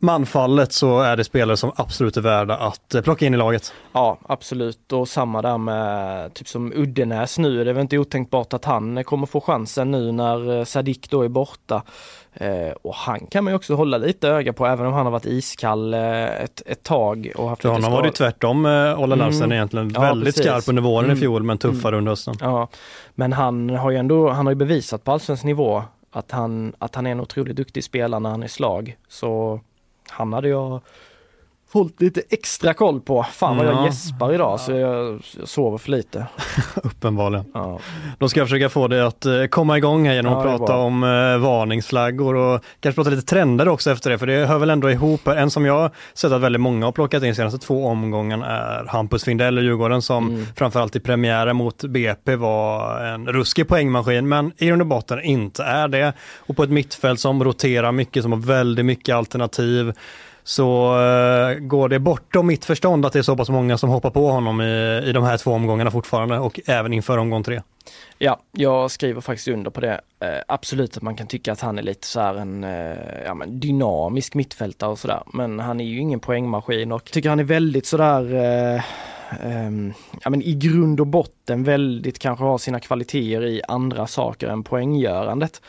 manfallet 0.00 0.72
så 0.72 1.00
är 1.00 1.16
det 1.16 1.24
spelare 1.24 1.56
som 1.56 1.72
absolut 1.76 2.16
är 2.16 2.20
värda 2.20 2.56
att 2.56 2.94
eh, 2.94 3.02
plocka 3.02 3.26
in 3.26 3.34
i 3.34 3.36
laget. 3.36 3.72
Ja 3.92 4.18
absolut 4.22 4.92
och 4.92 5.08
samma 5.08 5.42
där 5.42 5.58
med 5.58 6.34
typ 6.34 6.48
som 6.48 6.72
Uddenäs 6.72 7.38
nu. 7.38 7.64
Det 7.64 7.70
är 7.70 7.74
väl 7.74 7.82
inte 7.82 7.98
otänkbart 7.98 8.52
att 8.52 8.64
han 8.64 9.04
kommer 9.04 9.26
få 9.26 9.40
chansen 9.40 9.90
nu 9.90 10.12
när 10.12 10.58
eh, 10.58 10.64
Sadik 10.64 11.10
då 11.10 11.22
är 11.22 11.28
borta. 11.28 11.82
Eh, 12.32 12.72
och 12.82 12.94
han 12.94 13.26
kan 13.26 13.44
man 13.44 13.52
ju 13.52 13.56
också 13.56 13.74
hålla 13.74 13.98
lite 13.98 14.28
öga 14.28 14.52
på 14.52 14.66
även 14.66 14.86
om 14.86 14.92
han 14.92 15.06
har 15.06 15.10
varit 15.10 15.26
iskall 15.26 15.94
eh, 15.94 16.42
ett, 16.42 16.62
ett 16.66 16.82
tag. 16.82 17.32
Och 17.36 17.48
haft 17.48 17.62
För 17.62 17.68
honom 17.68 17.92
var 17.92 18.02
det 18.02 18.12
tvärtom 18.12 18.66
eh, 18.66 19.00
Olle 19.00 19.16
Larsen 19.16 19.42
mm. 19.42 19.52
egentligen. 19.52 19.92
Ja, 19.94 20.00
väldigt 20.00 20.34
precis. 20.34 20.44
skarp 20.44 20.68
under 20.68 20.82
våren 20.82 21.04
mm. 21.04 21.16
i 21.16 21.20
fjol 21.20 21.42
men 21.42 21.58
tuffare 21.58 21.88
mm. 21.88 21.98
under 21.98 22.12
hösten. 22.12 22.34
Ja, 22.40 22.68
men 23.14 23.32
han 23.32 23.70
har 23.70 23.90
ju 23.90 23.96
ändå, 23.96 24.30
han 24.30 24.46
har 24.46 24.50
ju 24.50 24.56
bevisat 24.56 25.04
på 25.04 25.12
allsvensk 25.12 25.44
nivå 25.44 25.82
att 26.12 26.30
han, 26.30 26.72
att 26.78 26.94
han 26.94 27.06
är 27.06 27.10
en 27.10 27.20
otroligt 27.20 27.56
duktig 27.56 27.84
spelare 27.84 28.20
när 28.20 28.30
han 28.30 28.42
är 28.42 28.48
slag. 28.48 28.96
Så 29.08 29.60
Hamnade 30.10 30.48
jag 30.48 30.80
hållit 31.72 32.00
lite 32.00 32.22
extra 32.30 32.74
koll 32.74 33.00
på. 33.00 33.26
Fan 33.32 33.56
vad 33.56 33.66
jag 33.66 33.84
gäspar 33.84 34.34
idag 34.34 34.60
så 34.60 34.72
jag, 34.72 35.20
jag 35.38 35.48
sover 35.48 35.78
för 35.78 35.90
lite. 35.90 36.26
Uppenbarligen. 36.74 37.44
Ja. 37.54 37.80
Då 38.18 38.28
ska 38.28 38.40
jag 38.40 38.48
försöka 38.48 38.68
få 38.68 38.88
dig 38.88 39.00
att 39.00 39.26
uh, 39.26 39.46
komma 39.46 39.78
igång 39.78 40.06
här 40.06 40.14
genom 40.14 40.32
ja, 40.32 40.38
att 40.38 40.44
prata 40.44 40.76
om 40.76 41.02
uh, 41.02 41.38
varningsflaggor 41.38 42.34
och 42.34 42.64
kanske 42.80 42.96
prata 42.96 43.10
lite 43.10 43.26
trender 43.26 43.68
också 43.68 43.90
efter 43.90 44.10
det, 44.10 44.18
för 44.18 44.26
det 44.26 44.46
hör 44.46 44.58
väl 44.58 44.70
ändå 44.70 44.90
ihop. 44.90 45.28
En 45.28 45.50
som 45.50 45.64
jag 45.64 45.90
sett 46.14 46.32
att 46.32 46.40
väldigt 46.40 46.60
många 46.60 46.86
har 46.86 46.92
plockat 46.92 47.22
in 47.22 47.34
senaste 47.34 47.58
två 47.58 47.86
omgången 47.86 48.42
är 48.42 48.84
Hampus 48.88 49.24
Findell 49.24 49.58
i 49.58 49.62
Djurgården 49.62 50.02
som 50.02 50.28
mm. 50.28 50.46
framförallt 50.56 50.96
i 50.96 51.00
premiären 51.00 51.56
mot 51.56 51.84
BP 51.84 52.36
var 52.36 53.04
en 53.04 53.26
ruskig 53.26 53.68
poängmaskin, 53.68 54.28
men 54.28 54.52
i 54.56 54.66
grund 54.66 54.82
och 54.82 54.88
botten 54.88 55.20
inte 55.20 55.64
är 55.64 55.88
det. 55.88 56.12
Och 56.36 56.56
på 56.56 56.62
ett 56.62 56.70
mittfält 56.70 57.20
som 57.20 57.44
roterar 57.44 57.92
mycket, 57.92 58.22
som 58.22 58.32
har 58.32 58.38
väldigt 58.38 58.86
mycket 58.86 59.14
alternativ 59.14 59.92
så 60.50 60.98
uh, 60.98 61.58
går 61.58 61.88
det 61.88 61.98
bortom 61.98 62.46
mitt 62.46 62.64
förstånd 62.64 63.06
att 63.06 63.12
det 63.12 63.18
är 63.18 63.22
så 63.22 63.36
pass 63.36 63.48
många 63.48 63.78
som 63.78 63.90
hoppar 63.90 64.10
på 64.10 64.28
honom 64.28 64.60
i, 64.60 65.02
i 65.06 65.12
de 65.12 65.24
här 65.24 65.36
två 65.36 65.50
omgångarna 65.50 65.90
fortfarande 65.90 66.38
och 66.38 66.60
även 66.66 66.92
inför 66.92 67.18
omgång 67.18 67.42
tre. 67.42 67.60
Ja, 68.18 68.40
jag 68.52 68.90
skriver 68.90 69.20
faktiskt 69.20 69.48
under 69.48 69.70
på 69.70 69.80
det. 69.80 70.00
Uh, 70.24 70.30
absolut 70.48 70.96
att 70.96 71.02
man 71.02 71.16
kan 71.16 71.26
tycka 71.26 71.52
att 71.52 71.60
han 71.60 71.78
är 71.78 71.82
lite 71.82 72.06
så 72.06 72.20
här 72.20 72.34
en 72.34 72.64
uh, 72.64 72.96
ja, 73.24 73.34
men 73.34 73.60
dynamisk 73.60 74.34
mittfältare 74.34 74.90
och 74.90 74.98
sådär. 74.98 75.22
Men 75.32 75.60
han 75.60 75.80
är 75.80 75.84
ju 75.84 75.98
ingen 75.98 76.20
poängmaskin 76.20 76.92
och 76.92 77.04
tycker 77.04 77.28
han 77.28 77.40
är 77.40 77.44
väldigt 77.44 77.86
sådär 77.86 78.22
um, 79.42 79.92
ja, 80.22 80.30
men 80.30 80.42
i 80.42 80.54
grund 80.54 81.00
och 81.00 81.06
botten 81.06 81.64
väldigt 81.64 82.18
kanske 82.18 82.44
har 82.44 82.58
sina 82.58 82.80
kvaliteter 82.80 83.44
i 83.44 83.62
andra 83.68 84.06
saker 84.06 84.48
än 84.48 84.62
poänggörandet. 84.62 85.62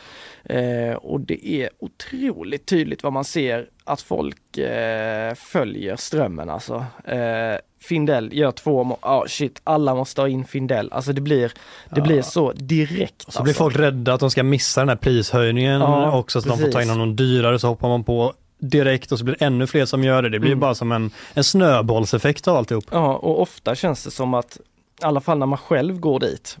Uh, 0.50 0.94
och 0.94 1.20
det 1.20 1.48
är 1.48 1.70
otroligt 1.78 2.66
tydligt 2.66 3.02
vad 3.02 3.12
man 3.12 3.24
ser 3.24 3.68
att 3.84 4.00
folk 4.00 4.58
eh, 4.58 5.34
följer 5.34 5.96
strömmen 5.96 6.50
alltså. 6.50 6.84
Eh, 7.04 7.56
Findell 7.80 8.30
gör 8.32 8.50
två 8.50 8.84
mål, 8.84 8.98
oh, 9.02 9.26
shit, 9.26 9.60
alla 9.64 9.94
måste 9.94 10.20
ha 10.20 10.28
in 10.28 10.44
Findell. 10.44 10.92
Alltså 10.92 11.12
det 11.12 11.20
blir, 11.20 11.52
det 11.90 12.00
ja. 12.00 12.02
blir 12.02 12.22
så 12.22 12.52
direkt. 12.52 13.22
Så 13.22 13.26
alltså. 13.28 13.42
blir 13.42 13.54
folk 13.54 13.78
rädda 13.78 14.14
att 14.14 14.20
de 14.20 14.30
ska 14.30 14.42
missa 14.42 14.80
den 14.80 14.88
här 14.88 14.96
prishöjningen 14.96 15.80
ja, 15.80 16.18
också, 16.18 16.40
så 16.40 16.48
precis. 16.48 16.60
de 16.60 16.66
får 16.66 16.72
ta 16.72 16.82
in 16.82 16.98
någon 16.98 17.16
dyrare 17.16 17.58
så 17.58 17.68
hoppar 17.68 17.88
man 17.88 18.04
på 18.04 18.34
direkt 18.58 19.12
och 19.12 19.18
så 19.18 19.24
blir 19.24 19.36
det 19.38 19.44
ännu 19.44 19.66
fler 19.66 19.84
som 19.84 20.04
gör 20.04 20.22
det. 20.22 20.28
Det 20.28 20.38
blir 20.38 20.50
mm. 20.50 20.60
bara 20.60 20.74
som 20.74 20.92
en, 20.92 21.10
en 21.34 21.44
snöbollseffekt 21.44 22.48
av 22.48 22.56
alltihop. 22.56 22.84
Ja, 22.90 23.16
och 23.16 23.40
ofta 23.42 23.74
känns 23.74 24.04
det 24.04 24.10
som 24.10 24.34
att, 24.34 24.56
i 25.00 25.04
alla 25.04 25.20
fall 25.20 25.38
när 25.38 25.46
man 25.46 25.58
själv 25.58 26.00
går 26.00 26.20
dit, 26.20 26.58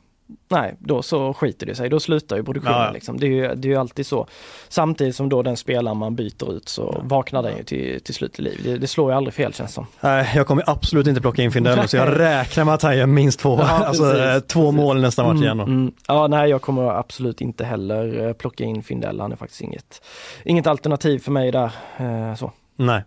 nej, 0.52 0.74
då 0.78 1.02
så 1.02 1.34
skiter 1.34 1.66
det 1.66 1.74
sig. 1.74 1.88
Då 1.88 2.00
slutar 2.00 2.36
ju 2.36 2.44
produktionen. 2.44 2.80
Ja. 2.80 2.90
Liksom. 2.90 3.20
Det, 3.20 3.26
är 3.26 3.30
ju, 3.30 3.54
det 3.54 3.68
är 3.68 3.70
ju 3.70 3.76
alltid 3.76 4.06
så. 4.06 4.26
Samtidigt 4.68 5.16
som 5.16 5.28
då 5.28 5.42
den 5.42 5.56
spelaren 5.56 5.96
man 5.96 6.16
byter 6.16 6.52
ut 6.56 6.68
så 6.68 6.92
ja. 6.94 7.00
vaknar 7.04 7.42
den 7.42 7.56
ju 7.56 7.62
till, 7.62 8.00
till 8.00 8.14
slut 8.14 8.38
i 8.38 8.42
liv. 8.42 8.60
Det, 8.64 8.78
det, 8.78 8.86
slår 8.86 9.10
ju 9.10 9.16
aldrig 9.16 9.34
fel 9.34 9.54
känns 9.54 9.74
som. 9.74 9.86
Nej, 10.00 10.32
jag 10.34 10.46
kommer 10.46 10.70
absolut 10.70 11.06
inte 11.06 11.20
plocka 11.20 11.42
in 11.42 11.52
Findell 11.52 11.88
så 11.88 11.96
jag 11.96 12.18
räknar 12.20 12.64
med 12.64 12.74
att 12.74 12.82
han 12.82 12.98
gör 12.98 13.06
minst 13.06 13.40
två, 13.40 13.60
alltså, 13.62 14.02
precis, 14.02 14.20
eh, 14.20 14.40
två 14.40 14.60
precis. 14.60 14.76
mål 14.76 15.00
nästa 15.00 15.22
match 15.22 15.30
mm, 15.30 15.42
igen. 15.42 15.60
Mm. 15.60 15.92
Ja, 16.08 16.26
nej, 16.26 16.50
jag 16.50 16.62
kommer 16.62 16.82
absolut 16.82 17.40
inte 17.40 17.64
heller 17.64 18.26
eh, 18.26 18.32
plocka 18.32 18.64
in 18.64 18.82
Findell. 18.82 19.20
Han 19.20 19.32
är 19.32 19.36
faktiskt 19.36 19.60
inget, 19.60 20.02
inget 20.44 20.66
alternativ 20.66 21.18
för 21.18 21.32
mig 21.32 21.52
där. 21.52 21.70
Eh, 21.96 22.34
så. 22.34 22.52
Nej. 22.76 23.02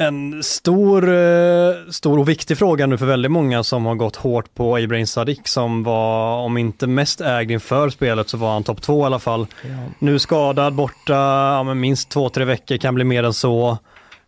En 0.00 0.42
stor, 0.42 1.08
eh, 1.08 1.74
stor 1.90 2.18
och 2.18 2.28
viktig 2.28 2.58
fråga 2.58 2.86
nu 2.86 2.98
för 2.98 3.06
väldigt 3.06 3.30
många 3.30 3.62
som 3.62 3.86
har 3.86 3.94
gått 3.94 4.16
hårt 4.16 4.54
på 4.54 4.78
Ibrahim 4.78 5.06
Sadiq 5.06 5.40
som 5.44 5.82
var, 5.82 6.36
om 6.36 6.56
inte 6.56 6.86
mest 6.86 7.20
ägd 7.20 7.50
inför 7.50 7.90
spelet 7.90 8.28
så 8.28 8.36
var 8.36 8.52
han 8.52 8.64
topp 8.64 8.82
två 8.82 9.02
i 9.02 9.06
alla 9.06 9.18
fall. 9.18 9.46
Ja. 9.62 9.68
Nu 9.98 10.18
skadad 10.18 10.74
borta, 10.74 11.12
ja, 11.12 11.62
men 11.62 11.80
minst 11.80 12.08
två, 12.08 12.28
tre 12.28 12.44
veckor, 12.44 12.76
kan 12.76 12.94
bli 12.94 13.04
mer 13.04 13.22
än 13.22 13.34
så. 13.34 13.78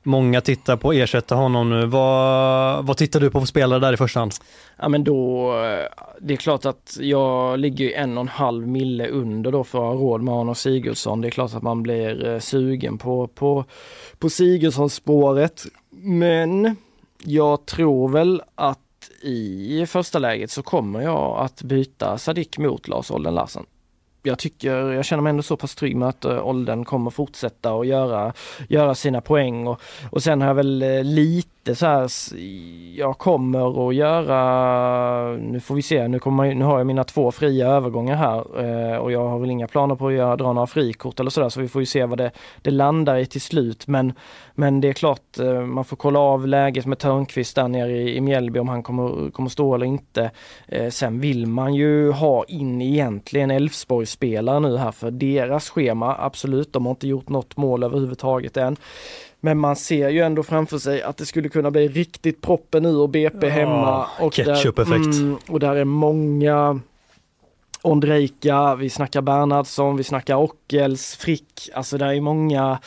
Många 0.03 0.41
tittar 0.41 0.77
på 0.77 0.91
att 0.91 0.97
ersätta 0.97 1.35
honom 1.35 1.71
nu. 1.71 1.87
Vad, 1.87 2.87
vad 2.87 2.97
tittar 2.97 3.21
du 3.21 3.31
på 3.31 3.41
för 3.41 3.47
spelare 3.47 3.79
där 3.79 3.93
i 3.93 3.97
första 3.97 4.21
hand? 4.21 4.33
Ja 4.79 4.89
men 4.89 5.05
då, 5.05 5.53
det 6.21 6.35
är 6.35 6.37
klart 6.37 6.65
att 6.65 6.97
jag 7.01 7.59
ligger 7.59 7.99
en 7.99 8.19
och 8.19 8.23
en 8.23 8.29
halv 8.29 8.69
mille 8.69 9.09
under 9.09 9.53
då 9.53 9.65
för 9.65 9.79
att 9.79 9.85
ha 9.85 9.95
råd 9.95 10.23
med 10.23 10.35
Arne 10.35 10.55
Sigurdsson. 10.55 11.21
Det 11.21 11.29
är 11.29 11.31
klart 11.31 11.55
att 11.55 11.63
man 11.63 11.83
blir 11.83 12.29
eh, 12.29 12.39
sugen 12.39 12.99
på, 12.99 13.27
på, 13.27 13.65
på 14.19 14.31
Sigurdsson-spåret. 14.31 15.65
Men 16.03 16.77
jag 17.25 17.67
tror 17.67 18.09
väl 18.09 18.43
att 18.55 18.79
i 19.23 19.87
första 19.87 20.19
läget 20.19 20.51
så 20.51 20.63
kommer 20.63 21.01
jag 21.01 21.39
att 21.39 21.63
byta 21.63 22.19
Sadik 22.19 22.59
mot 22.59 22.89
Lars 22.89 23.11
Olden 23.11 23.35
Larsen 23.35 23.65
jag 24.23 24.39
tycker, 24.39 24.93
jag 24.93 25.05
känner 25.05 25.23
mig 25.23 25.31
ändå 25.31 25.43
så 25.43 25.57
pass 25.57 25.75
trygg 25.75 25.97
med 25.97 26.09
att 26.09 26.25
eh, 26.25 26.47
åldern 26.47 26.85
kommer 26.85 27.11
fortsätta 27.11 27.73
och 27.73 27.87
göra, 27.87 28.33
göra 28.69 28.95
sina 28.95 29.21
poäng 29.21 29.67
och, 29.67 29.81
och 30.11 30.23
sen 30.23 30.41
har 30.41 30.49
jag 30.49 30.55
väl 30.55 30.83
eh, 30.83 31.05
lite 31.05 31.52
lite 31.65 31.79
så 31.79 31.87
här, 31.87 32.11
jag 32.97 33.19
kommer 33.19 33.89
att 33.89 33.95
göra, 33.95 35.37
nu 35.37 35.61
får 35.61 35.75
vi 35.75 35.83
se, 35.83 36.09
nu, 36.09 36.19
kommer, 36.19 36.55
nu 36.55 36.65
har 36.65 36.79
jag 36.79 36.87
mina 36.87 37.05
två 37.05 37.33
fria 37.33 37.69
övergångar 37.69 38.17
här 38.17 38.61
eh, 38.93 38.97
och 38.97 39.13
jag 39.13 39.29
har 39.29 39.39
väl 39.39 39.51
inga 39.51 39.69
planer 39.69 39.95
på 39.95 40.09
att 40.09 40.15
göra, 40.15 40.37
dra 40.37 40.53
några 40.53 40.67
frikort 40.67 41.21
eller 41.21 41.31
sådär 41.31 41.49
så 41.49 41.61
vi 41.61 41.69
får 41.69 41.83
ju 41.83 41.87
se 41.87 42.05
vad 42.05 42.19
det, 42.19 42.31
det 42.63 42.71
landar 42.71 43.17
i 43.17 43.27
till 43.27 43.41
slut 43.41 43.87
men, 43.87 44.13
men 44.55 44.81
det 44.81 44.89
är 44.89 44.93
klart 44.93 45.39
eh, 45.39 45.61
man 45.61 45.85
får 45.85 45.97
kolla 45.97 46.19
av 46.19 46.47
läget 46.47 46.87
med 46.87 46.99
Törnqvist 46.99 47.57
där 47.57 47.69
nere 47.69 47.93
i, 47.93 48.17
i 48.17 48.21
Mjällby 48.21 48.59
om 48.59 48.69
han 48.69 48.83
kommer, 48.83 49.31
kommer 49.31 49.49
stå 49.49 49.75
eller 49.75 49.87
inte. 49.87 50.31
Eh, 50.69 50.91
sen 50.91 51.21
vill 51.21 51.47
man 51.47 51.75
ju 51.75 52.11
ha 52.11 52.45
in 52.45 52.83
egentligen 52.83 53.51
Elfsborgs 53.51 54.11
spelare 54.11 54.61
nu 54.61 54.77
här 54.77 54.93
för 54.93 55.11
deras 55.11 55.71
schema, 55.71 56.17
absolut, 56.19 56.73
de 56.73 56.87
har 56.87 56.91
inte 56.91 57.09
gjort 57.09 57.29
något 57.29 57.57
mål 57.57 57.83
överhuvudtaget 57.83 58.57
än. 58.57 58.77
Men 59.45 59.59
man 59.59 59.77
ser 59.77 60.09
ju 60.09 60.21
ändå 60.21 60.43
framför 60.43 60.79
sig 60.79 61.03
att 61.03 61.17
det 61.17 61.27
skulle 61.27 61.49
kunna 61.49 61.71
bli 61.71 61.89
riktigt 61.89 62.41
proppen 62.43 62.87
ur 62.87 63.07
BP 63.07 63.47
ja, 63.47 63.49
hemma. 63.53 64.07
Och 64.21 64.33
Ketchup-effekt. 64.33 65.17
Mm, 65.17 65.39
och 65.49 65.61
där 65.61 65.77
är 65.77 65.85
många 65.85 66.81
Ondrejka, 67.85 68.75
vi 68.75 68.91
snackar 68.91 69.21
Bernhardsson, 69.23 69.97
vi 69.97 70.05
snackar 70.05 70.37
Ockels, 70.37 71.17
Frick, 71.17 71.71
alltså 71.75 71.99
det 71.99 72.05
är 72.05 72.21
många 72.21 72.79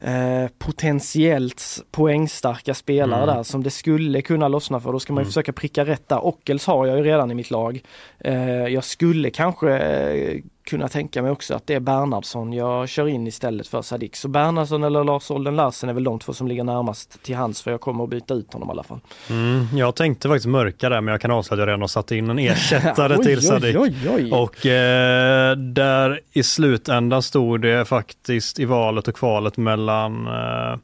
eh, 0.00 0.46
potentiellt 0.58 1.62
poängstarka 1.90 2.74
spelare 2.74 3.22
Mm. 3.22 3.36
där 3.36 3.42
som 3.42 3.62
det 3.62 3.70
skulle 3.70 4.22
kunna 4.22 4.48
lossna 4.48 4.80
för. 4.80 4.92
Då 4.92 5.00
ska 5.00 5.12
man 5.12 5.20
ju 5.20 5.24
Mm. 5.24 5.30
försöka 5.30 5.52
pricka 5.52 5.84
rätt 5.84 6.08
där. 6.08 6.24
Ockels 6.26 6.66
har 6.66 6.86
jag 6.86 6.96
ju 6.98 7.04
redan 7.04 7.30
i 7.30 7.34
mitt 7.34 7.50
lag. 7.50 7.80
Eh, 8.18 8.66
jag 8.66 8.84
skulle 8.84 9.30
kanske 9.30 9.78
eh, 9.78 10.40
kunna 10.70 10.88
tänka 10.88 11.22
mig 11.22 11.30
också 11.30 11.54
att 11.54 11.66
det 11.66 11.74
är 11.74 11.80
Bernhardsson 11.80 12.52
jag 12.52 12.88
kör 12.88 13.08
in 13.08 13.26
istället 13.26 13.68
för 13.68 13.82
Sadik. 13.82 14.16
Så 14.16 14.28
Bernhardsson 14.28 14.84
eller 14.84 15.04
Lars 15.04 15.30
Olden 15.30 15.56
Larsen 15.56 15.88
är 15.88 15.94
väl 15.94 16.04
de 16.04 16.18
två 16.18 16.32
som 16.32 16.48
ligger 16.48 16.64
närmast 16.64 17.22
till 17.22 17.36
hands 17.36 17.62
för 17.62 17.70
jag 17.70 17.80
kommer 17.80 18.04
att 18.04 18.10
byta 18.10 18.34
ut 18.34 18.52
honom 18.52 18.68
i 18.68 18.72
alla 18.72 18.82
fall. 18.82 19.00
Mm, 19.30 19.66
jag 19.74 19.94
tänkte 19.94 20.28
faktiskt 20.28 20.46
mörka 20.46 20.88
där 20.88 21.00
men 21.00 21.12
jag 21.12 21.20
kan 21.20 21.30
avslöja 21.30 21.62
att 21.62 21.66
jag 21.66 21.68
redan 21.68 21.80
har 21.80 21.88
satt 21.88 22.10
in 22.10 22.30
en 22.30 22.38
ersättare 22.38 23.16
Oj, 23.18 23.24
till 23.24 23.40
Sadik. 23.46 23.76
Oj, 23.78 23.94
oj. 24.14 24.32
Och 24.32 24.66
eh, 24.66 25.56
där 25.56 26.20
i 26.32 26.42
slutändan 26.42 27.22
stod 27.22 27.60
det 27.62 27.84
faktiskt 27.84 28.58
i 28.58 28.64
valet 28.64 29.08
och 29.08 29.14
kvalet 29.16 29.56
mellan 29.56 30.26
eh, 30.26 30.78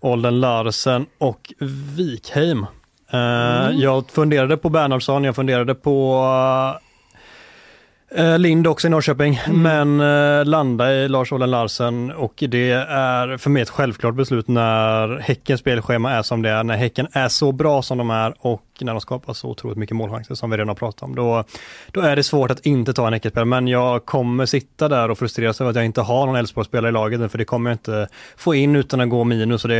Olden 0.00 0.40
Larsen 0.40 1.06
och 1.18 1.52
Wikheim. 1.96 2.66
Eh, 3.10 3.70
Jag 3.80 4.10
funderade 4.10 4.56
på 4.56 4.68
Bernhardsson, 4.68 5.24
jag 5.24 5.36
funderade 5.36 5.74
på 5.74 6.24
Lind 8.38 8.66
också 8.66 8.86
i 8.86 8.90
Norrköping, 8.90 9.40
men 9.48 10.00
eh, 10.00 10.44
landa 10.44 10.92
i 10.92 11.08
Lars 11.08 11.32
Olden 11.32 11.50
Larsen 11.50 12.10
och 12.10 12.44
det 12.48 12.70
är 12.88 13.36
för 13.36 13.50
mig 13.50 13.62
ett 13.62 13.70
självklart 13.70 14.14
beslut 14.14 14.48
när 14.48 15.18
Häckens 15.18 15.60
spelschema 15.60 16.12
är 16.12 16.22
som 16.22 16.42
det 16.42 16.50
är, 16.50 16.64
när 16.64 16.76
Häcken 16.76 17.08
är 17.12 17.28
så 17.28 17.52
bra 17.52 17.82
som 17.82 17.98
de 17.98 18.10
är 18.10 18.34
och 18.38 18.73
när 18.80 18.92
de 18.92 19.00
skapar 19.00 19.32
så 19.32 19.48
otroligt 19.48 19.78
mycket 19.78 19.96
målchanser 19.96 20.34
som 20.34 20.50
vi 20.50 20.56
redan 20.56 20.68
har 20.68 20.74
pratat 20.74 21.02
om. 21.02 21.14
Då, 21.14 21.44
då 21.92 22.00
är 22.00 22.16
det 22.16 22.22
svårt 22.22 22.50
att 22.50 22.66
inte 22.66 22.92
ta 22.92 23.06
en 23.06 23.12
Häckenspelare, 23.12 23.44
men 23.44 23.68
jag 23.68 24.04
kommer 24.04 24.46
sitta 24.46 24.88
där 24.88 25.10
och 25.10 25.18
frustreras 25.18 25.60
över 25.60 25.70
att 25.70 25.76
jag 25.76 25.84
inte 25.84 26.00
har 26.00 26.26
någon 26.26 26.36
Elfsborgsspelare 26.36 26.88
i 26.88 26.92
laget 26.92 27.30
för 27.30 27.38
det 27.38 27.44
kommer 27.44 27.70
jag 27.70 27.74
inte 27.74 28.08
få 28.36 28.54
in 28.54 28.76
utan 28.76 29.00
att 29.00 29.08
gå 29.08 29.24
minus 29.24 29.64
och 29.64 29.68
det, 29.68 29.76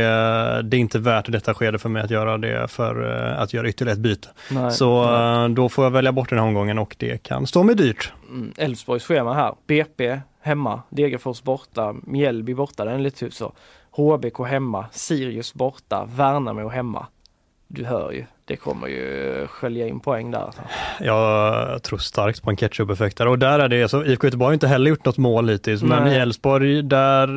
det 0.63 0.77
är 0.77 0.79
inte 0.79 0.99
värt 0.99 1.31
detta 1.31 1.53
skede 1.53 1.79
för 1.79 1.89
mig 1.89 2.01
att 2.03 2.11
göra 2.11 2.37
det 2.37 2.67
för 2.67 3.31
eh, 3.33 3.41
att 3.41 3.53
göra 3.53 3.69
ytterligare 3.69 3.93
ett 3.93 3.99
byte. 4.03 4.27
Nej, 4.51 4.71
Så 4.71 5.11
nej. 5.11 5.43
eh, 5.43 5.49
då 5.49 5.69
får 5.69 5.83
jag 5.83 5.91
välja 5.91 6.11
bort 6.11 6.29
den 6.29 6.39
här 6.39 6.45
omgången 6.45 6.79
och 6.79 6.95
det 6.99 7.23
kan 7.23 7.47
stå 7.47 7.63
mig 7.63 7.75
dyrt. 7.75 8.13
Mm, 8.29 8.51
Elfsborgs 8.57 9.03
schema 9.05 9.33
här. 9.33 9.53
BP 9.67 10.19
hemma, 10.41 10.81
Degerfors 10.89 11.43
borta, 11.43 11.95
Mjällby 12.03 12.53
borta, 12.53 12.85
den 12.85 12.93
är 12.93 12.99
lite 12.99 13.19
typ 13.19 13.33
så. 13.33 13.53
HBK 13.91 14.39
hemma, 14.47 14.85
Sirius 14.91 15.53
borta, 15.53 16.07
Värnamo 16.15 16.69
hemma. 16.69 17.07
Du 17.67 17.85
hör 17.85 18.11
ju, 18.11 18.25
det 18.47 18.55
kommer 18.55 18.87
ju 18.87 19.47
skölja 19.47 19.87
in 19.87 19.99
poäng 19.99 20.31
där. 20.31 20.53
Jag 20.99 21.83
tror 21.83 21.99
starkt 21.99 22.43
på 22.43 22.49
en 22.49 22.57
ketchup-effekt 22.57 23.17
där 23.17 23.27
och 23.27 23.39
där 23.39 23.59
är 23.59 23.67
det, 23.67 23.81
alltså, 23.81 24.05
IFK 24.05 24.27
Göteborg 24.27 24.47
har 24.47 24.53
inte 24.53 24.67
heller 24.67 24.89
gjort 24.89 25.05
något 25.05 25.17
mål 25.17 25.49
hittills, 25.49 25.83
men 25.83 26.07
i 26.07 26.15
Elfsborg 26.15 26.83
där 26.83 27.27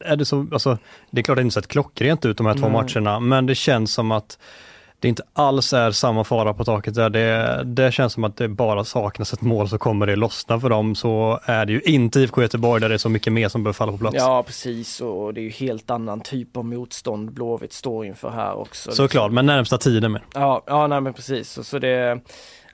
är 0.00 0.16
det 0.16 0.24
så, 0.24 0.46
alltså 0.52 0.78
det 1.10 1.20
är 1.20 1.22
klart 1.22 1.36
det 1.36 1.42
inte 1.42 1.54
sett 1.54 1.68
klockrent 1.68 2.26
ut 2.26 2.36
de 2.36 2.46
här 2.46 2.54
två 2.54 2.68
Nej. 2.68 2.72
matcherna, 2.72 3.20
men 3.20 3.46
det 3.46 3.54
känns 3.54 3.92
som 3.92 4.12
att 4.12 4.38
det 5.04 5.08
inte 5.08 5.22
alls 5.32 5.72
är 5.72 5.90
samma 5.90 6.24
fara 6.24 6.54
på 6.54 6.64
taket 6.64 6.94
där. 6.94 7.10
Det, 7.10 7.62
det 7.64 7.92
känns 7.92 8.12
som 8.12 8.24
att 8.24 8.36
det 8.36 8.48
bara 8.48 8.84
saknas 8.84 9.32
ett 9.32 9.40
mål 9.40 9.68
så 9.68 9.78
kommer 9.78 10.06
det 10.06 10.16
lossna 10.16 10.60
för 10.60 10.68
dem. 10.68 10.94
Så 10.94 11.40
är 11.44 11.66
det 11.66 11.72
ju 11.72 11.80
inte 11.80 12.20
IFK 12.20 12.42
Göteborg 12.42 12.80
där 12.80 12.88
det 12.88 12.94
är 12.94 12.98
så 12.98 13.08
mycket 13.08 13.32
mer 13.32 13.48
som 13.48 13.62
behöver 13.62 13.74
falla 13.74 13.92
på 13.92 13.98
plats. 13.98 14.16
Ja 14.18 14.42
precis 14.42 15.00
och 15.00 15.34
det 15.34 15.40
är 15.40 15.42
ju 15.42 15.50
helt 15.50 15.90
annan 15.90 16.20
typ 16.20 16.56
av 16.56 16.64
motstånd 16.64 17.32
Blåvitt 17.32 17.72
står 17.72 18.06
inför 18.06 18.30
här 18.30 18.54
också. 18.54 18.92
Såklart, 18.92 19.32
men 19.32 19.46
närmsta 19.46 19.78
tiden 19.78 20.12
med. 20.12 20.20
Ja, 20.34 20.62
ja 20.66 20.86
nej 20.86 21.00
men 21.00 21.12
precis. 21.12 21.50
Så, 21.50 21.64
så 21.64 21.78
det, 21.78 22.20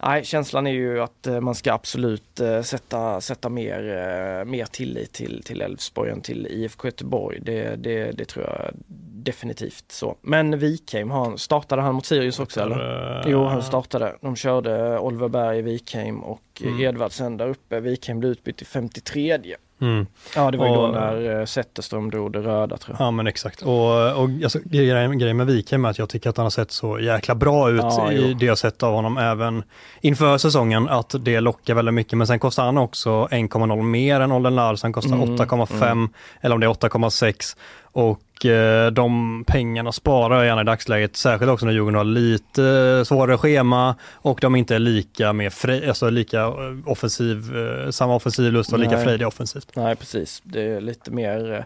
nej, 0.03 0.25
känslan 0.25 0.67
är 0.67 0.73
ju 0.73 1.01
att 1.01 1.27
eh, 1.27 1.41
man 1.41 1.55
ska 1.55 1.73
absolut 1.73 2.41
eh, 2.41 2.63
sätta, 2.63 3.21
sätta 3.21 3.49
mer, 3.49 3.79
eh, 3.79 4.45
mer 4.45 4.65
tillit 4.65 5.13
till, 5.13 5.43
till 5.45 5.63
Elfsborg 5.63 6.11
än 6.11 6.21
till 6.21 6.47
IFK 6.47 6.89
Göteborg. 6.89 7.41
Det, 7.43 7.77
det, 7.77 8.13
det 8.13 8.25
tror 8.25 8.45
jag 8.45 8.75
definitivt 9.25 9.85
så. 9.93 10.17
Men 10.23 10.59
Wikheim, 10.59 11.11
han- 11.11 11.39
startade 11.39 11.83
han 11.83 11.95
mot 11.95 12.07
Sirius 12.07 12.41
också 12.41 12.61
eller? 12.61 13.21
Eh, 13.21 13.31
Jo, 13.31 13.45
han 13.45 13.63
startade. 13.63 14.17
De 14.21 14.37
körde 14.37 14.99
Oliver 14.99 15.29
Berg, 15.29 15.63
Wikheim 15.63 16.21
och 16.21 16.41
Mm. 16.65 16.81
Edvardsen 16.81 17.37
där 17.37 17.49
uppe. 17.49 17.81
Wikheim 17.81 18.21
blev 18.21 18.33
utbytt 18.33 18.63
i 18.63 18.65
53. 18.65 19.39
Mm. 19.81 20.07
Ja, 20.37 20.51
det 20.51 20.59
var 20.59 20.67
ju 20.69 20.75
då 20.75 20.87
när 20.89 21.39
eh, 21.41 21.45
Zetterström 21.45 22.11
drog 22.11 22.33
det 22.33 22.39
röda 22.41 22.77
tror 22.77 22.97
jag. 22.99 23.07
Ja 23.07 23.11
men 23.11 23.27
exakt. 23.27 23.63
Och, 23.63 24.13
och 24.23 24.29
alltså, 24.43 24.59
grejen, 24.65 25.19
grejen 25.19 25.37
med 25.37 25.47
Wikheim 25.47 25.85
är 25.85 25.89
att 25.91 25.99
jag 25.99 26.09
tycker 26.09 26.31
att 26.31 26.37
han 26.37 26.45
har 26.47 26.51
sett 26.51 26.71
så 26.71 26.99
jäkla 27.01 27.35
bra 27.35 27.71
ut 27.71 27.81
Ja, 27.83 28.13
i 28.13 28.29
jo. 28.31 28.35
det 28.39 28.47
jag 28.47 28.59
sett 28.59 28.83
av 28.83 28.95
honom 28.95 29.17
även 29.19 29.63
inför 30.01 30.39
säsongen. 30.39 30.89
Att 30.89 31.15
det 31.21 31.41
lockar 31.41 31.75
väldigt 31.75 31.95
mycket. 31.95 32.19
Men 32.19 32.27
sen 32.27 32.39
kostar 32.39 32.65
han 32.65 32.79
också 32.79 33.11
1,0 33.31 33.83
mer 33.83 34.21
än 34.21 34.33
Olden 34.33 34.55
Lars. 34.57 34.83
Han 34.83 34.93
kostar 34.93 35.15
Mm, 35.17 35.37
8,5 35.37 36.09
eller 36.41 36.55
om 36.55 36.61
det 36.61 36.67
är 36.67 36.71
8,6. 36.71 37.57
Och 37.93 38.21
eh, 38.45 38.87
de 38.87 39.45
pengarna 39.47 39.93
sparar 39.93 40.37
jag 40.37 40.47
gärna 40.47 40.61
i 40.61 40.65
dagsläget. 40.65 41.17
Särskilt 41.17 41.51
också 41.51 41.67
när 41.67 41.73
Djurgården 41.73 41.95
har 41.97 42.05
lite 42.05 43.05
svårare 43.07 43.39
schema 43.39 43.95
och 44.13 44.39
de 44.41 44.57
inte 44.57 44.75
är 44.75 44.79
lika, 44.79 45.33
med 45.33 45.53
fri, 45.53 45.89
alltså 45.89 46.11
lika 46.11 46.41
eh, 46.41 46.53
offensiv, 46.87 47.57
eh, 47.57 47.91
samma 47.91 48.15
offensiv 48.15 48.53
lust 48.53 48.73
och 48.73 48.79
lika 48.79 48.99
frejdiga 48.99 49.29
offensivt. 49.29 49.69
Nej 49.75 49.97
precis, 49.97 50.43
det 50.45 50.63
är 50.63 50.81
lite 50.81 51.11
mer 51.11 51.53
eh, 51.53 51.65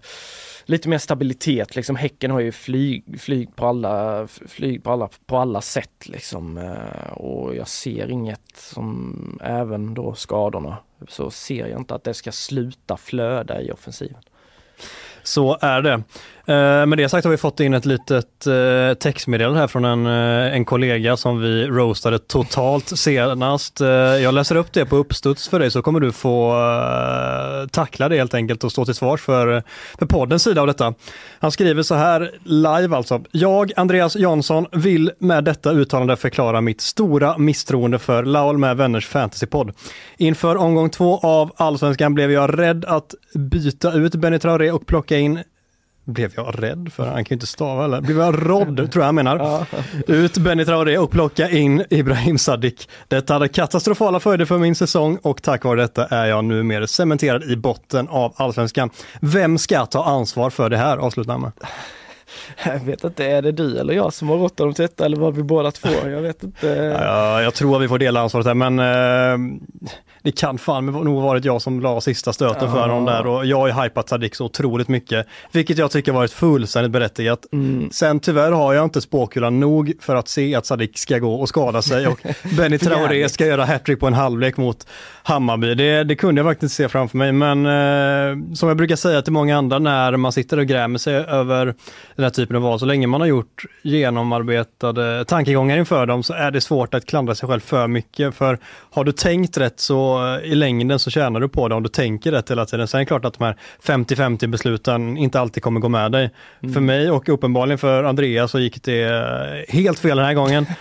Lite 0.66 0.88
mer 0.88 0.98
stabilitet 0.98 1.76
liksom. 1.76 1.96
Häcken 1.96 2.30
har 2.30 2.40
ju 2.40 2.52
flyg, 2.52 3.20
flyg 3.20 3.56
på 3.56 3.66
alla, 3.66 4.26
flyg 4.48 4.84
på 4.84 4.90
alla, 4.92 5.08
på 5.26 5.37
alla 5.37 5.60
sätt 5.60 6.08
liksom. 6.08 6.58
eh, 6.58 7.12
Och 7.12 7.56
jag 7.56 7.68
ser 7.68 8.10
inget 8.10 8.40
som, 8.56 9.38
även 9.42 9.94
då 9.94 10.14
skadorna, 10.14 10.76
så 11.08 11.30
ser 11.30 11.66
jag 11.66 11.80
inte 11.80 11.94
att 11.94 12.04
det 12.04 12.14
ska 12.14 12.32
sluta 12.32 12.96
flöda 12.96 13.60
i 13.60 13.70
offensiven. 13.72 14.22
Så 15.22 15.58
är 15.60 15.82
det. 15.82 16.02
Eh, 16.46 16.87
med 16.87 16.98
det 16.98 17.09
sagt 17.09 17.24
har 17.24 17.30
vi 17.30 17.37
fått 17.37 17.61
in 17.61 17.74
ett 17.74 17.87
litet 17.87 18.46
eh, 18.46 18.94
textmeddelande 18.94 19.61
här 19.61 19.66
från 19.66 19.85
en, 19.85 20.07
eh, 20.07 20.54
en 20.54 20.64
kollega 20.64 21.16
som 21.16 21.40
vi 21.40 21.66
roastade 21.66 22.18
totalt 22.18 22.98
senast. 22.98 23.80
Jag 24.22 24.35
läser 24.35 24.57
upp 24.57 24.72
det 24.72 24.87
på 24.87 24.96
uppstuds 24.96 25.48
för 25.48 25.59
dig 25.59 25.70
så 25.70 25.83
kommer 25.83 26.00
du 26.00 26.12
få 26.12 26.54
tackla 27.70 28.09
det 28.09 28.16
helt 28.16 28.35
enkelt 28.35 28.64
och 28.64 28.72
stå 28.72 28.85
till 28.85 28.94
svars 28.94 29.20
för, 29.20 29.62
för 29.98 30.07
poddens 30.07 30.42
sida 30.42 30.61
av 30.61 30.66
detta. 30.66 30.94
Han 31.38 31.50
skriver 31.50 31.83
så 31.83 31.94
här 31.94 32.30
live 32.44 32.96
alltså. 32.96 33.22
Jag, 33.30 33.72
Andreas 33.76 34.16
Jansson, 34.16 34.66
vill 34.72 35.11
med 35.18 35.44
detta 35.44 35.72
uttalande 35.72 36.16
förklara 36.16 36.61
mitt 36.61 36.80
stora 36.80 37.38
misstroende 37.38 37.98
för 37.98 38.24
Laul 38.24 38.59
med 38.59 38.76
vänners 38.76 39.07
fantasypodd. 39.07 39.72
Inför 40.18 40.57
omgång 40.57 40.90
två 40.90 41.18
av 41.18 41.52
Allsvenskan 41.57 42.14
blev 42.14 42.33
jag 42.33 42.59
rädd 42.59 42.85
att 42.85 43.14
byta 43.35 43.92
ut 43.92 44.14
Benny 44.14 44.38
Traoré 44.38 44.70
och 44.70 44.87
plocka 44.87 45.18
in 45.18 45.38
blev 46.04 46.32
jag 46.36 46.62
rädd 46.62 46.92
för? 46.92 47.06
Han 47.06 47.24
kan 47.24 47.34
ju 47.34 47.34
inte 47.34 47.46
stava 47.46 47.84
eller? 47.84 48.00
Blev 48.00 48.18
jag 48.18 48.50
rådd, 48.50 48.76
tror 48.76 49.02
jag 49.02 49.04
han 49.04 49.14
menar. 49.14 49.66
Ut 50.06 50.38
Benny 50.38 50.64
Traoré 50.64 50.98
och 50.98 51.10
plocka 51.10 51.50
in 51.50 51.84
Ibrahim 51.90 52.38
Sadiq. 52.38 52.88
Detta 53.08 53.32
hade 53.32 53.48
katastrofala 53.48 54.20
följder 54.20 54.44
för 54.44 54.58
min 54.58 54.74
säsong 54.74 55.18
och 55.22 55.42
tack 55.42 55.64
vare 55.64 55.80
detta 55.80 56.06
är 56.06 56.26
jag 56.26 56.44
numera 56.44 56.86
cementerad 56.86 57.44
i 57.44 57.56
botten 57.56 58.08
av 58.08 58.34
allsvenskan. 58.36 58.90
Vem 59.20 59.58
ska 59.58 59.86
ta 59.86 60.04
ansvar 60.04 60.50
för 60.50 60.70
det 60.70 60.76
här? 60.76 60.96
Avslutar 60.96 61.32
han 61.32 61.40
med. 61.40 61.52
Jag 62.64 62.84
vet 62.84 63.04
inte, 63.04 63.24
är 63.24 63.42
det 63.42 63.52
du 63.52 63.78
eller 63.78 63.94
jag 63.94 64.12
som 64.12 64.28
har 64.28 64.36
rått 64.36 64.58
honom 64.58 64.74
till 64.74 64.82
detta 64.82 65.04
eller 65.04 65.16
var 65.16 65.32
vi 65.32 65.42
båda 65.42 65.70
två? 65.70 65.88
Jag 66.04 66.22
vet 66.22 66.42
inte. 66.42 66.66
Ja, 67.00 67.42
jag 67.42 67.54
tror 67.54 67.76
att 67.76 67.82
vi 67.82 67.88
får 67.88 67.98
dela 67.98 68.20
ansvaret 68.20 68.46
här 68.46 68.54
men 68.54 68.78
eh, 68.78 69.58
det 70.24 70.32
kan 70.32 70.58
fan 70.58 70.87
nog 70.87 71.22
varit 71.22 71.44
jag 71.44 71.62
som 71.62 71.80
la 71.80 72.00
sista 72.00 72.32
stöten 72.32 72.70
för 72.70 72.80
honom 72.80 73.04
där 73.04 73.26
och 73.26 73.46
jag 73.46 73.56
har 73.56 73.66
ju 73.66 73.72
hypat 73.72 74.08
Sadiq 74.08 74.34
så 74.34 74.44
otroligt 74.44 74.88
mycket. 74.88 75.26
Vilket 75.52 75.78
jag 75.78 75.90
tycker 75.90 76.12
varit 76.12 76.32
fullständigt 76.32 76.92
berättigat. 76.92 77.46
Mm. 77.52 77.90
Sen 77.90 78.20
tyvärr 78.20 78.52
har 78.52 78.74
jag 78.74 78.84
inte 78.84 79.00
spåkulan 79.00 79.60
nog 79.60 79.92
för 80.00 80.14
att 80.14 80.28
se 80.28 80.54
att 80.54 80.66
Sadiq 80.66 80.98
ska 80.98 81.18
gå 81.18 81.34
och 81.34 81.48
skada 81.48 81.82
sig 81.82 82.06
och 82.06 82.20
Benny 82.56 82.78
Traoré 82.78 83.28
ska 83.28 83.46
göra 83.46 83.64
hattrick 83.64 84.00
på 84.00 84.06
en 84.06 84.14
halvlek 84.14 84.56
mot 84.56 84.87
Hammarby. 85.26 85.74
Det, 85.74 86.04
det 86.04 86.16
kunde 86.16 86.38
jag 86.38 86.50
faktiskt 86.50 86.74
se 86.74 86.88
framför 86.88 87.18
mig 87.18 87.32
men 87.32 87.66
eh, 87.66 88.54
som 88.54 88.68
jag 88.68 88.76
brukar 88.76 88.96
säga 88.96 89.22
till 89.22 89.32
många 89.32 89.58
andra 89.58 89.78
när 89.78 90.16
man 90.16 90.32
sitter 90.32 90.58
och 90.58 90.66
grämer 90.66 90.98
sig 90.98 91.14
över 91.14 91.74
den 92.16 92.22
här 92.22 92.30
typen 92.30 92.56
av 92.56 92.62
val, 92.62 92.78
så 92.78 92.87
länge 92.87 93.06
man 93.06 93.20
har 93.20 93.28
gjort 93.28 93.64
genomarbetade 93.82 95.24
tankegångar 95.24 95.78
inför 95.78 96.06
dem 96.06 96.22
så 96.22 96.34
är 96.34 96.50
det 96.50 96.60
svårt 96.60 96.94
att 96.94 97.06
klandra 97.06 97.34
sig 97.34 97.48
själv 97.48 97.60
för 97.60 97.87
mycket. 97.87 98.34
För 98.34 98.58
har 98.90 99.04
du 99.04 99.12
tänkt 99.12 99.58
rätt 99.58 99.80
så 99.80 100.26
eh, 100.34 100.52
i 100.52 100.54
längden 100.54 100.98
så 100.98 101.10
tjänar 101.10 101.40
du 101.40 101.48
på 101.48 101.68
det 101.68 101.74
om 101.74 101.82
du 101.82 101.88
tänker 101.88 102.32
rätt 102.32 102.50
hela 102.50 102.66
tiden. 102.66 102.88
Sen 102.88 102.98
är 102.98 103.02
det 103.02 103.06
klart 103.06 103.24
att 103.24 103.38
de 103.38 103.44
här 103.44 103.56
50-50 103.82 104.46
besluten 104.46 105.16
inte 105.16 105.40
alltid 105.40 105.62
kommer 105.62 105.80
gå 105.80 105.88
med 105.88 106.12
dig. 106.12 106.30
För 106.60 106.80
mig 106.80 107.10
och 107.10 107.28
uppenbarligen 107.28 107.78
för 107.78 108.04
Andreas 108.04 108.50
så 108.50 108.58
gick 108.58 108.82
det 108.82 109.02
eh, 109.02 109.74
helt 109.74 109.98
fel 109.98 110.16
den 110.16 110.26
här 110.26 110.34
gången. 110.34 110.66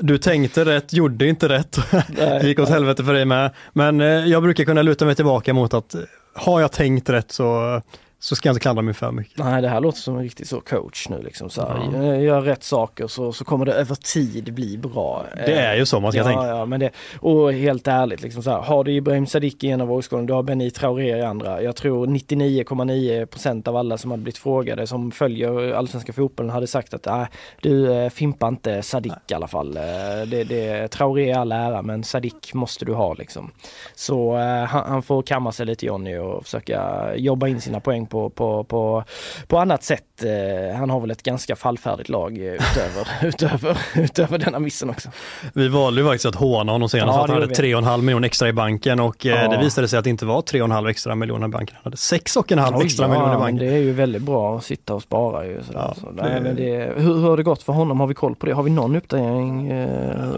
Du 0.00 0.18
tänkte 0.18 0.64
rätt, 0.64 0.92
gjorde 0.92 1.26
inte 1.26 1.48
rätt. 1.48 1.78
Det 2.08 2.42
gick 2.46 2.58
åt 2.58 2.68
helvete 2.68 3.04
för 3.04 3.12
dig 3.12 3.24
med. 3.24 3.50
Men 3.72 3.85
men 3.86 4.00
eh, 4.00 4.26
jag 4.26 4.42
brukar 4.42 4.64
kunna 4.64 4.82
luta 4.82 5.04
mig 5.04 5.14
tillbaka 5.14 5.54
mot 5.54 5.74
att 5.74 5.94
eh, 5.94 6.00
har 6.34 6.60
jag 6.60 6.72
tänkt 6.72 7.08
rätt 7.08 7.32
så, 7.32 7.74
eh, 7.74 7.82
så 8.26 8.36
ska 8.36 8.48
jag 8.48 8.52
inte 8.52 8.60
klandra 8.60 8.82
mig 8.82 8.94
för 8.94 9.12
mycket. 9.12 9.38
Nej, 9.38 9.62
det 9.62 9.68
här 9.68 9.80
låter 9.80 9.98
som 9.98 10.16
en 10.16 10.22
riktig 10.22 10.46
så 10.46 10.60
coach 10.60 11.08
nu 11.08 11.22
liksom. 11.22 11.50
Så 11.50 11.62
här, 11.62 11.88
Ja. 11.92 12.02
eh, 12.14 12.22
Gör 12.22 12.40
rätt 12.40 12.64
saker 12.64 13.06
så, 13.06 13.32
så 13.32 13.44
kommer 13.44 13.66
det 13.66 13.72
över 13.72 13.94
tid 13.94 14.54
bli 14.54 14.78
bra. 14.78 15.24
Det 15.46 15.52
är 15.52 15.76
ju 15.76 15.86
så 15.86 16.00
man 16.00 16.12
ska 16.12 16.18
ja, 16.20 16.24
tänka. 16.24 16.46
Ja, 16.46 16.66
men 16.66 16.80
det, 16.80 16.90
och 17.20 17.52
helt 17.52 17.88
ärligt, 17.88 18.22
liksom 18.22 18.42
så 18.42 18.50
här, 18.50 18.58
har 18.60 18.84
du 18.84 18.92
Ibrahim 18.92 19.26
Sadiq 19.26 19.64
i 19.64 19.68
ena 19.68 19.84
vågskålen, 19.84 20.26
du 20.26 20.32
har 20.32 20.42
Benny 20.42 20.70
Traoré 20.70 21.16
i 21.18 21.22
andra. 21.22 21.62
Jag 21.62 21.76
tror 21.76 22.06
99,9% 22.06 23.68
av 23.68 23.76
alla 23.76 23.98
som 23.98 24.10
hade 24.10 24.22
blivit 24.22 24.38
frågade 24.38 24.86
som 24.86 25.10
följer 25.10 25.72
allsvenska 25.74 26.12
fotbollen 26.12 26.50
hade 26.52 26.66
sagt 26.66 26.94
att 26.94 27.06
äh, 27.06 27.24
du 27.62 27.92
eh, 27.92 28.08
fimpa 28.10 28.48
inte 28.48 28.82
Sadiq 28.82 29.12
i 29.30 29.34
alla 29.34 29.48
fall. 29.48 29.76
Eh, 29.76 29.82
Det, 30.26 30.44
det, 30.44 30.88
Traoré 30.88 31.30
är 31.30 31.38
all 31.38 31.52
ära 31.52 31.82
men 31.82 32.04
Sadiq 32.04 32.54
måste 32.54 32.84
du 32.84 32.94
ha 32.94 33.14
liksom. 33.14 33.50
Så 33.94 34.36
eh, 34.36 34.64
han, 34.64 34.84
han 34.88 35.02
får 35.02 35.22
kamma 35.22 35.52
sig 35.52 35.66
lite 35.66 35.86
Johnny 35.86 36.16
och 36.18 36.44
försöka 36.44 37.06
jobba 37.16 37.48
in 37.48 37.60
sina 37.60 37.80
poäng 37.80 38.06
på, 38.06 38.15
på, 38.30 38.64
på, 38.64 39.04
på 39.46 39.58
annat 39.58 39.82
sätt. 39.82 40.15
Eh, 40.24 40.76
Han 40.78 40.90
har 40.90 41.00
väl 41.00 41.10
ett 41.10 41.22
ganska 41.22 41.56
fallfärdigt 41.56 42.08
lag 42.08 42.38
eh, 42.38 42.44
utöver, 42.54 43.08
utöver, 43.28 43.78
utöver 43.96 44.38
denna 44.38 44.58
missen 44.58 44.90
också. 44.90 45.08
Vi 45.52 45.68
valde 45.68 46.00
ju 46.00 46.06
faktiskt 46.06 46.26
att 46.26 46.34
håna 46.34 46.72
honom 46.72 46.88
senast 46.88 47.16
Ja, 47.16 47.24
att 47.24 47.30
han 47.30 47.40
hade 47.42 47.54
3,5 47.54 48.02
miljoner 48.02 48.26
extra 48.26 48.48
i 48.48 48.52
banken 48.52 49.00
och 49.00 49.26
eh, 49.26 49.42
Ja. 49.42 49.48
det 49.48 49.58
visade 49.58 49.88
sig 49.88 49.98
att 49.98 50.04
det 50.04 50.10
inte 50.10 50.26
var 50.26 50.42
3,5 50.42 50.88
extra 50.90 51.14
miljoner 51.14 51.46
i 51.46 51.50
banken. 51.50 51.76
Han 51.76 51.84
hade 51.84 51.96
6,5 51.96 52.82
extra 52.84 53.06
Oj, 53.06 53.10
miljoner 53.10 53.30
i 53.30 53.34
ja, 53.34 53.38
banken. 53.38 53.66
det 53.68 53.72
är 53.74 53.78
ju 53.78 53.92
väldigt 53.92 54.22
bra 54.22 54.56
att 54.56 54.64
sitta 54.64 54.94
och 54.94 55.02
spara 55.02 55.46
ju. 55.46 55.62
Sådär. 55.62 55.78
Ja, 55.80 55.94
så, 56.00 56.10
det- 56.10 56.40
men 56.42 56.56
det, 56.56 56.92
hur, 56.96 57.14
hur 57.14 57.28
har 57.28 57.36
det 57.36 57.42
gått 57.42 57.62
för 57.62 57.72
honom? 57.72 58.00
Har 58.00 58.06
vi 58.06 58.14
koll 58.14 58.34
på 58.34 58.46
det? 58.46 58.52
Har 58.52 58.62
vi 58.62 58.70
någon 58.70 58.96
uppdatering 58.96 59.68
eh, 59.70 59.88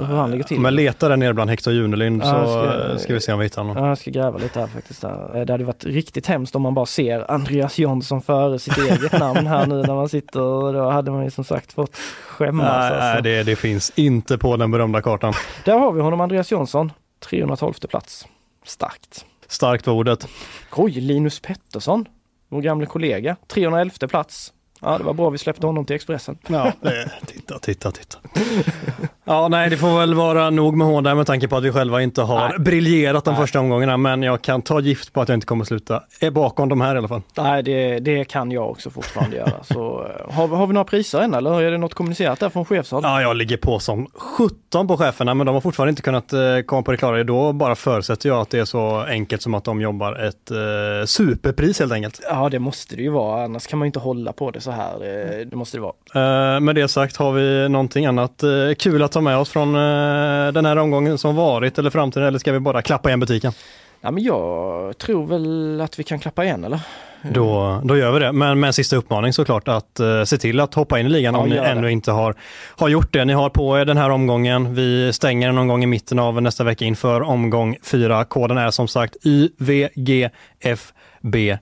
hur 0.09 0.16
han 0.16 0.31
ligger 0.31 0.45
till? 0.45 0.61
Men 0.61 0.74
leta 0.74 1.09
där 1.09 1.16
nere 1.16 1.35
bland 1.35 1.51
Hector 1.51 1.72
Junelind 1.72 2.22
Ja, 2.24 2.45
så 2.47 2.51
ska- 2.93 2.99
ska 2.99 3.14
vi 3.14 3.20
se 3.20 3.33
om 3.33 3.39
vi 3.39 3.45
hittar 3.45 3.62
honom. 3.62 3.76
Ja, 3.83 3.89
jag 3.89 3.99
ska 3.99 4.11
gräva 4.11 4.39
lite 4.39 4.61
här 4.61 4.66
faktiskt. 4.66 5.03
Där. 5.03 5.45
Det 5.47 5.53
hade 5.53 5.64
varit 5.64 5.85
riktigt 5.85 6.26
hemskt 6.26 6.57
om 6.57 6.62
man 6.62 6.74
bara 6.74 6.87
ser 6.87 7.31
Andreas 7.31 7.79
Jonsson 7.79 8.22
före 8.22 8.59
sitt 8.59 8.79
eget 8.79 9.18
namn 9.20 9.47
här 9.47 9.66
nu 9.69 9.83
när 9.83 9.95
man 9.95 10.09
sitter 10.09 10.41
och 10.41 10.73
då 10.73 10.91
hade 10.91 11.11
man 11.11 11.25
ju 11.25 11.31
som 11.31 11.45
sagt 11.45 11.73
fått 11.73 11.97
skämmas. 12.27 12.91
Nej, 12.91 13.01
alltså. 13.01 13.23
det, 13.23 13.43
det 13.43 13.57
finns 13.57 13.93
inte 13.95 14.39
på 14.39 14.57
den 14.57 14.71
berömda 14.71 15.03
kartan. 15.03 15.33
Där 15.64 15.79
har 15.79 15.93
vi 15.93 16.01
honom, 16.01 16.21
Andreas 16.21 16.53
Jonsson. 16.53 16.93
312 17.21 17.73
plats. 17.73 18.27
Starkt. 18.64 19.25
Starkt 19.47 19.87
var 19.87 19.95
ordet. 19.95 20.29
Oj, 20.77 21.01
Linus 21.01 21.41
Pettersson, 21.41 22.09
vår 22.49 22.61
gamla 22.61 22.87
kollega. 22.87 23.37
311 23.47 24.09
plats. 24.09 24.53
Ja, 24.81 24.99
det 24.99 25.05
var 25.05 25.12
bra 25.12 25.31
vi 25.31 25.39
släppte 25.39 25.66
honom 25.66 25.85
till 25.85 25.97
Expressen. 25.97 26.39
Ja, 26.47 26.73
det, 26.81 27.12
titta, 27.27 27.59
titta, 27.59 27.91
titta. 27.91 28.19
Ja, 29.29 29.49
nej, 29.49 29.70
det 29.70 29.76
får 29.76 29.99
väl 29.99 30.14
vara 30.14 30.51
nog 30.51 30.76
med 30.76 30.87
hån 30.87 31.05
där 31.05 31.14
med 31.14 31.26
tanke 31.26 31.49
på 31.49 31.57
att 31.57 31.64
vi 31.64 31.72
själva 31.72 32.03
inte 32.03 32.22
har 32.22 32.49
Nej. 32.49 32.59
briljerat 32.59 33.24
de 33.24 33.31
Nej. 33.31 33.41
första 33.41 33.61
omgångarna. 33.61 33.97
Men 33.97 34.22
jag 34.22 34.43
kan 34.43 34.62
ta 34.62 34.81
gift 34.81 35.12
på 35.12 35.20
att 35.20 35.29
jag 35.29 35.37
inte 35.37 35.47
kommer 35.47 35.64
sluta 35.64 36.03
är 36.20 36.31
bakom 36.31 36.68
de 36.68 36.81
här 36.81 36.95
i 36.95 36.99
alla 36.99 37.09
fall. 37.09 37.22
Nej, 37.37 37.62
det, 37.62 37.99
det 37.99 38.24
kan 38.24 38.51
jag 38.51 38.70
också 38.70 38.91
fortfarande 38.91 39.37
göra. 39.37 39.53
Så, 39.62 40.07
eh, 40.07 40.35
har, 40.35 40.49
har 40.49 40.66
vi 40.66 40.72
några 40.72 40.85
priser 40.85 41.20
än 41.20 41.35
eller 41.35 41.62
är 41.62 41.70
det 41.70 41.79
något 41.79 41.95
kommunicerat 41.95 42.41
där 42.41 42.49
från 42.49 42.64
chefshåll? 42.64 43.01
Ja, 43.05 43.20
jag 43.22 43.37
ligger 43.37 43.57
på 43.57 43.79
som 43.79 44.07
17 44.14 44.89
på 44.89 44.97
cheferna, 44.97 45.35
men 45.35 45.47
de 45.47 45.55
har 45.55 45.61
fortfarande 45.61 45.91
inte 45.91 46.03
kunnat 46.03 46.33
eh, 46.33 46.41
komma 46.66 46.83
på 46.83 46.91
det 46.91 46.97
klara. 46.97 47.24
Då 47.24 47.53
bara 47.53 47.74
förutsätter 47.74 48.29
jag 48.29 48.39
att 48.41 48.51
det 48.51 48.59
är 48.59 48.64
så 48.64 49.01
enkelt 49.01 49.43
som 49.43 49.55
att 49.55 49.64
de 49.64 49.81
jobbar 49.81 50.12
ett 50.12 50.51
eh, 50.51 51.07
superpris 51.07 51.81
helt 51.81 51.93
enkelt. 51.93 52.20
Ja, 52.31 52.49
det 52.49 52.59
måste 52.59 52.97
det 52.97 53.03
ju 53.03 53.11
vara. 53.11 53.45
Annars 53.45 53.66
kan 53.66 53.79
man 53.79 53.87
inte 53.87 53.99
hålla 53.99 54.33
på 54.33 54.51
det 54.51 54.61
så 54.61 54.70
här. 54.70 54.95
Eh, 54.95 55.47
Det 55.47 55.57
måste 55.57 55.76
det 55.76 55.81
vara. 55.81 56.55
Eh, 56.55 56.61
med 56.61 56.74
det 56.74 56.89
sagt, 56.89 57.16
har 57.16 57.33
vi 57.33 57.68
någonting 57.68 58.07
annat 58.07 58.43
eh, 58.43 58.49
kul 58.79 59.03
att 59.03 59.12
ta 59.19 59.23
med 59.23 59.37
oss 59.39 59.51
från 59.51 59.75
eh, 59.75 60.53
den 60.53 60.66
här 60.66 60.77
omgången 60.77 61.19
som 61.19 61.37
varit 61.37 61.79
eller 61.79 61.91
framtiden, 61.91 62.29
eller 62.29 62.39
ska 62.39 62.53
vi 62.53 62.61
bara 62.61 62.83
klappa 62.83 63.09
igen 63.09 63.21
butiken? 63.21 63.53
Ja, 64.01 64.11
men 64.11 64.23
jag 64.23 64.99
tror 64.99 65.27
väl 65.27 65.81
att 65.81 65.99
vi 65.99 66.03
kan 66.05 66.19
klappa 66.19 66.45
igen 66.45 66.64
eller? 66.64 66.81
Då, 67.23 67.81
då 67.85 67.97
gör 67.97 68.12
vi 68.12 68.19
det. 68.19 68.33
Men 68.33 68.61
med 68.61 68.69
en 68.69 68.73
sista 68.73 68.97
uppmaning 68.97 69.33
såklart 69.33 69.69
att 69.69 70.01
eh, 70.01 70.25
se 70.25 70.39
till 70.39 70.61
att 70.61 70.75
hoppa 70.75 70.99
in 71.01 71.07
i 71.07 71.09
ligan 71.09 71.35
Ja, 71.35 71.41
om 71.41 71.49
ni 71.49 71.57
det. 71.57 71.62
ännu 71.66 71.91
inte 71.91 72.12
har, 72.12 72.35
har 72.77 72.89
gjort 72.89 73.12
det. 73.12 73.25
Ni 73.25 73.33
har 73.33 73.51
på 73.51 73.79
er 73.79 73.85
den 73.85 73.97
här 73.97 74.11
omgången. 74.11 74.75
Vi 74.75 75.12
stänger 75.12 75.53
någon 75.53 75.69
gång 75.69 75.83
i 75.83 75.87
mitten 75.87 76.19
av 76.19 76.43
nästa 76.43 76.64
vecka 76.64 76.85
inför 76.85 77.23
omgång 77.23 77.77
4. 77.83 78.25
Koden 78.25 78.59
är 78.59 78.71
som 78.71 78.89
sagt 78.89 79.16
YVGFB1. 79.25 81.59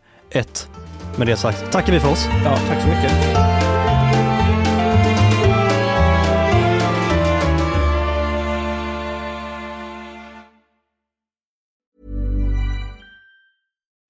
Med 1.17 1.27
det 1.27 1.37
sagt 1.37 1.73
tackar 1.73 1.93
vi 1.93 2.01
för 2.01 2.11
oss. 2.11 2.29
Ja, 2.45 2.57
tack 2.69 2.83
så 2.83 2.89
mycket. 2.89 3.13